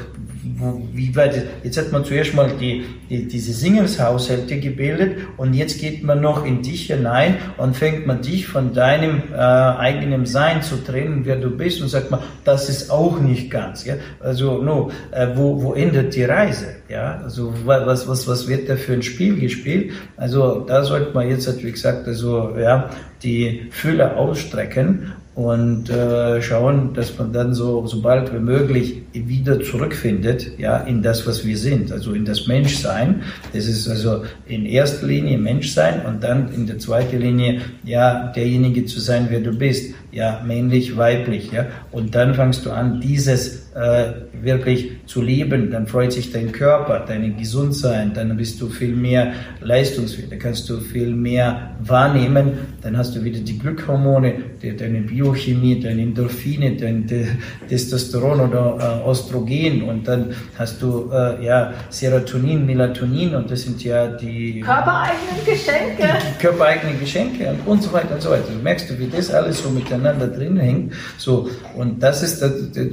wo, 0.58 0.80
wie 0.94 1.16
weit, 1.16 1.42
jetzt 1.64 1.78
hat 1.80 1.92
man 1.92 2.06
zuerst 2.06 2.36
mal 2.36 2.52
die, 2.60 2.86
die, 3.10 3.28
diese 3.28 3.52
Singelshaushalte 3.52 4.60
gebildet 4.60 5.18
und 5.38 5.56
jetzt 5.56 5.80
geht 5.80 6.04
man 6.04 6.22
noch 6.22 6.46
in 6.46 6.62
dich 6.62 6.86
hinein 6.88 7.38
und 7.58 7.76
fängt 7.76 8.06
man 8.06 8.22
dich 8.22 8.46
von 8.46 8.74
deinem 8.76 9.24
äh, 9.34 9.38
eigenen 9.38 10.28
Sein 10.28 10.62
zu 10.62 10.84
trennen, 10.84 11.22
wer 11.24 11.38
du 11.38 11.50
bist 11.50 11.82
und 11.82 11.88
sagt 11.88 12.12
man, 12.12 12.20
das 12.44 12.70
ist 12.70 12.92
auch 12.92 13.20
nicht 13.20 13.50
ganz. 13.50 13.86
Ja? 13.86 13.96
Also 14.20 14.62
no, 14.62 14.92
äh, 15.10 15.30
wo, 15.34 15.64
wo 15.64 15.74
endet 15.74 16.16
die 16.16 16.26
Reise? 16.26 16.68
Ja? 16.88 17.20
Also 17.24 17.56
was, 17.66 18.08
was, 18.08 18.28
was 18.28 18.48
wird 18.48 18.70
da 18.70 18.76
für 18.76 18.94
ein 18.94 19.02
Spiel 19.02 19.40
gespielt? 19.40 19.94
Also 20.16 20.60
da 20.60 20.84
sollte 20.84 21.12
man 21.16 21.28
jetzt, 21.28 21.64
wie 21.64 21.72
gesagt, 21.72 22.08
also 22.08 22.56
ja, 22.56 22.92
die 23.24 23.68
Fühler 23.72 24.16
ausstrecken 24.16 25.14
und 25.36 25.90
äh, 25.90 26.42
schauen, 26.42 26.94
dass 26.94 27.18
man 27.18 27.34
dann 27.34 27.56
so, 27.56 27.88
so 27.88 28.02
bald 28.02 28.32
wie 28.34 28.40
möglich 28.40 29.02
wieder 29.14 29.60
zurückfindet, 29.62 30.60
ja, 30.60 30.78
in 30.78 31.02
das, 31.02 31.26
was 31.26 31.44
wir 31.44 31.58
sind, 31.58 31.92
also 31.92 32.14
in 32.14 32.24
das 32.24 32.46
Menschsein. 32.46 33.24
Das 33.52 33.66
ist 33.66 33.88
also 33.90 34.24
in 34.46 34.66
erster 34.66 35.08
Linie 35.08 35.40
Menschsein 35.40 36.06
und 36.06 36.24
dann 36.24 36.54
in 36.54 36.68
der 36.68 36.78
zweiten 36.78 37.20
Linie, 37.20 37.62
ja, 37.84 38.32
derjenige 38.36 38.86
zu 38.86 39.00
sein, 39.00 39.28
wer 39.30 39.40
du 39.40 39.58
bist, 39.58 39.96
ja, 40.12 40.42
männlich, 40.46 40.96
weiblich, 40.98 41.52
ja. 41.52 41.66
Und 41.92 42.14
dann 42.14 42.36
fangst 42.36 42.66
du 42.66 42.72
an, 42.72 43.02
dieses 43.02 43.63
äh, 43.76 44.14
wirklich 44.42 44.92
zu 45.06 45.22
leben, 45.22 45.72
dann 45.72 45.88
freut 45.88 46.14
sich 46.14 46.32
dein 46.32 46.52
Körper, 46.52 47.00
deine 47.08 47.32
Gesundsein, 47.32 48.14
dann 48.14 48.36
bist 48.38 48.62
du 48.62 48.70
viel 48.70 48.96
mehr 48.96 49.34
leistungsfähig, 49.62 50.30
dann 50.30 50.40
kannst 50.40 50.70
du 50.70 50.80
viel 50.80 51.14
mehr 51.14 51.72
wahrnehmen, 51.82 52.52
dann 52.82 52.98
hast 52.98 53.16
du 53.16 53.24
wieder 53.24 53.40
die 53.40 53.58
Glückhormone, 53.58 54.34
die, 54.62 54.76
deine 54.76 55.02
Biochemie, 55.02 55.80
deine 55.80 56.04
Endorphine, 56.04 56.76
dein 56.76 57.08
de 57.08 57.26
Testosteron 57.68 58.42
oder 58.42 59.02
äh, 59.06 59.10
Östrogen 59.10 59.84
und 59.84 60.08
dann 60.08 60.34
hast 60.58 60.82
du 60.82 61.10
äh, 61.12 61.44
ja 61.46 61.74
Serotonin, 61.90 62.66
Melatonin 62.66 63.36
und 63.36 63.50
das 63.50 63.64
sind 63.64 63.84
ja 63.84 64.08
die 64.08 64.62
körpereigenen 64.62 65.46
Geschenke, 65.46 66.04
die, 66.04 66.42
körpereigenen 66.42 67.00
Geschenke 67.00 67.50
und, 67.50 67.68
und 67.68 67.84
so 67.84 67.94
weiter 67.94 68.16
und 68.16 68.22
so 68.22 68.30
weiter. 68.30 68.52
Du 68.56 68.62
merkst 68.62 68.90
du, 68.90 69.00
wie 69.00 69.08
das 69.08 69.32
alles 69.32 69.64
so 69.64 69.70
miteinander 69.70 70.28
drin 70.28 70.58
hängt, 70.58 70.94
so 71.18 71.50
und 71.76 72.02
das 72.04 72.22
ist 72.24 72.44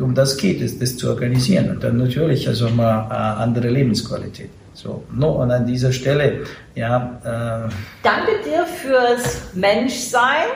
um 0.01 0.15
das 0.15 0.37
geht 0.37 0.61
es, 0.61 0.70
das 0.79 0.97
zu 0.97 1.09
organisieren 1.09 1.71
und 1.71 1.83
dann 1.83 1.97
natürlich 1.97 2.47
also 2.49 2.69
mal 2.69 3.09
äh, 3.11 3.43
andere 3.43 3.69
Lebensqualität. 3.69 4.51
So, 4.75 5.05
no, 5.13 5.43
und 5.43 5.51
an 5.51 5.67
dieser 5.67 5.93
Stelle, 5.93 6.45
ja. 6.75 7.69
Äh, 7.69 7.71
Danke 8.03 8.33
dir 8.45 8.65
fürs 8.65 9.55
Menschsein. 9.55 10.49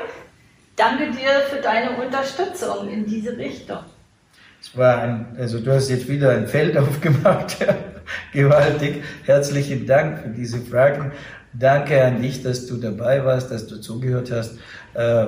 Danke 0.77 1.11
dir 1.11 1.43
für 1.51 1.61
deine 1.61 1.91
Unterstützung 1.91 2.89
in 2.89 3.07
diese 3.07 3.37
Richtung. 3.37 3.79
Es 4.61 4.77
war 4.77 5.03
ein, 5.03 5.37
also 5.39 5.61
du 5.61 5.73
hast 5.73 5.91
jetzt 5.91 6.09
wieder 6.09 6.31
ein 6.31 6.47
Feld 6.47 6.77
aufgemacht. 6.79 7.57
Gewaltig. 8.33 9.03
Herzlichen 9.25 9.87
Dank 9.87 10.21
für 10.21 10.29
diese 10.31 10.59
Fragen. 10.59 11.13
Danke 11.53 12.03
an 12.03 12.21
dich, 12.21 12.43
dass 12.43 12.67
du 12.67 12.77
dabei 12.77 13.25
warst, 13.25 13.51
dass 13.51 13.67
du 13.67 13.81
zugehört 13.81 14.31
hast. 14.31 14.59
Äh, 14.95 15.27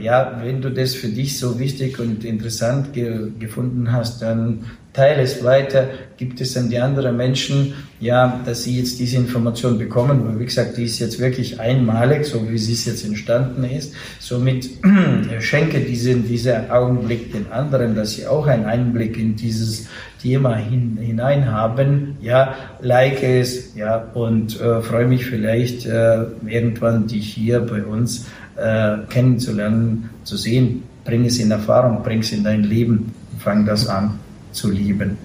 ja, 0.00 0.40
wenn 0.42 0.62
du 0.62 0.70
das 0.70 0.94
für 0.94 1.08
dich 1.08 1.38
so 1.38 1.58
wichtig 1.58 1.98
und 1.98 2.24
interessant 2.24 2.92
ge 2.92 3.32
gefunden 3.38 3.92
hast, 3.92 4.22
dann 4.22 4.64
teile 4.92 5.22
es 5.22 5.42
weiter, 5.42 5.88
gibt 6.16 6.40
es 6.40 6.56
an 6.56 6.68
die 6.68 6.78
anderen 6.78 7.16
Menschen, 7.16 7.72
ja, 7.98 8.40
dass 8.44 8.64
sie 8.64 8.78
jetzt 8.78 8.98
diese 8.98 9.16
Information 9.16 9.78
bekommen, 9.78 10.26
weil 10.26 10.38
wie 10.38 10.44
gesagt, 10.44 10.76
die 10.76 10.84
ist 10.84 10.98
jetzt 10.98 11.18
wirklich 11.18 11.60
einmalig, 11.60 12.26
so 12.26 12.50
wie 12.50 12.58
sie 12.58 12.72
es 12.72 12.84
jetzt 12.84 13.04
entstanden 13.04 13.64
ist. 13.64 13.94
Somit 14.20 14.68
schenke 15.40 15.80
diesen, 15.80 16.26
diesen 16.26 16.70
Augenblick 16.70 17.32
den 17.32 17.50
anderen, 17.50 17.94
dass 17.94 18.12
sie 18.14 18.26
auch 18.26 18.46
einen 18.46 18.66
Einblick 18.66 19.18
in 19.18 19.36
dieses 19.36 19.86
Thema 20.20 20.56
hin, 20.56 20.98
hinein 21.00 21.50
haben. 21.50 22.16
Ja, 22.20 22.54
like 22.80 23.22
es, 23.22 23.74
ja, 23.74 23.96
und 24.14 24.60
äh, 24.60 24.82
freue 24.82 25.06
mich 25.06 25.26
vielleicht 25.26 25.86
äh, 25.86 26.24
irgendwann 26.46 27.06
dich 27.06 27.32
hier 27.32 27.60
bei 27.60 27.82
uns 27.82 28.26
äh, 28.56 28.98
kennenzulernen, 29.08 30.10
zu 30.24 30.36
sehen. 30.36 30.82
Bring 31.04 31.24
es 31.24 31.38
in 31.38 31.50
Erfahrung, 31.50 32.02
bring 32.02 32.20
es 32.20 32.32
in 32.32 32.44
dein 32.44 32.62
Leben, 32.62 33.12
fang 33.38 33.66
das 33.66 33.88
an 33.88 34.18
zu 34.52 34.70
lieben. 34.70 35.18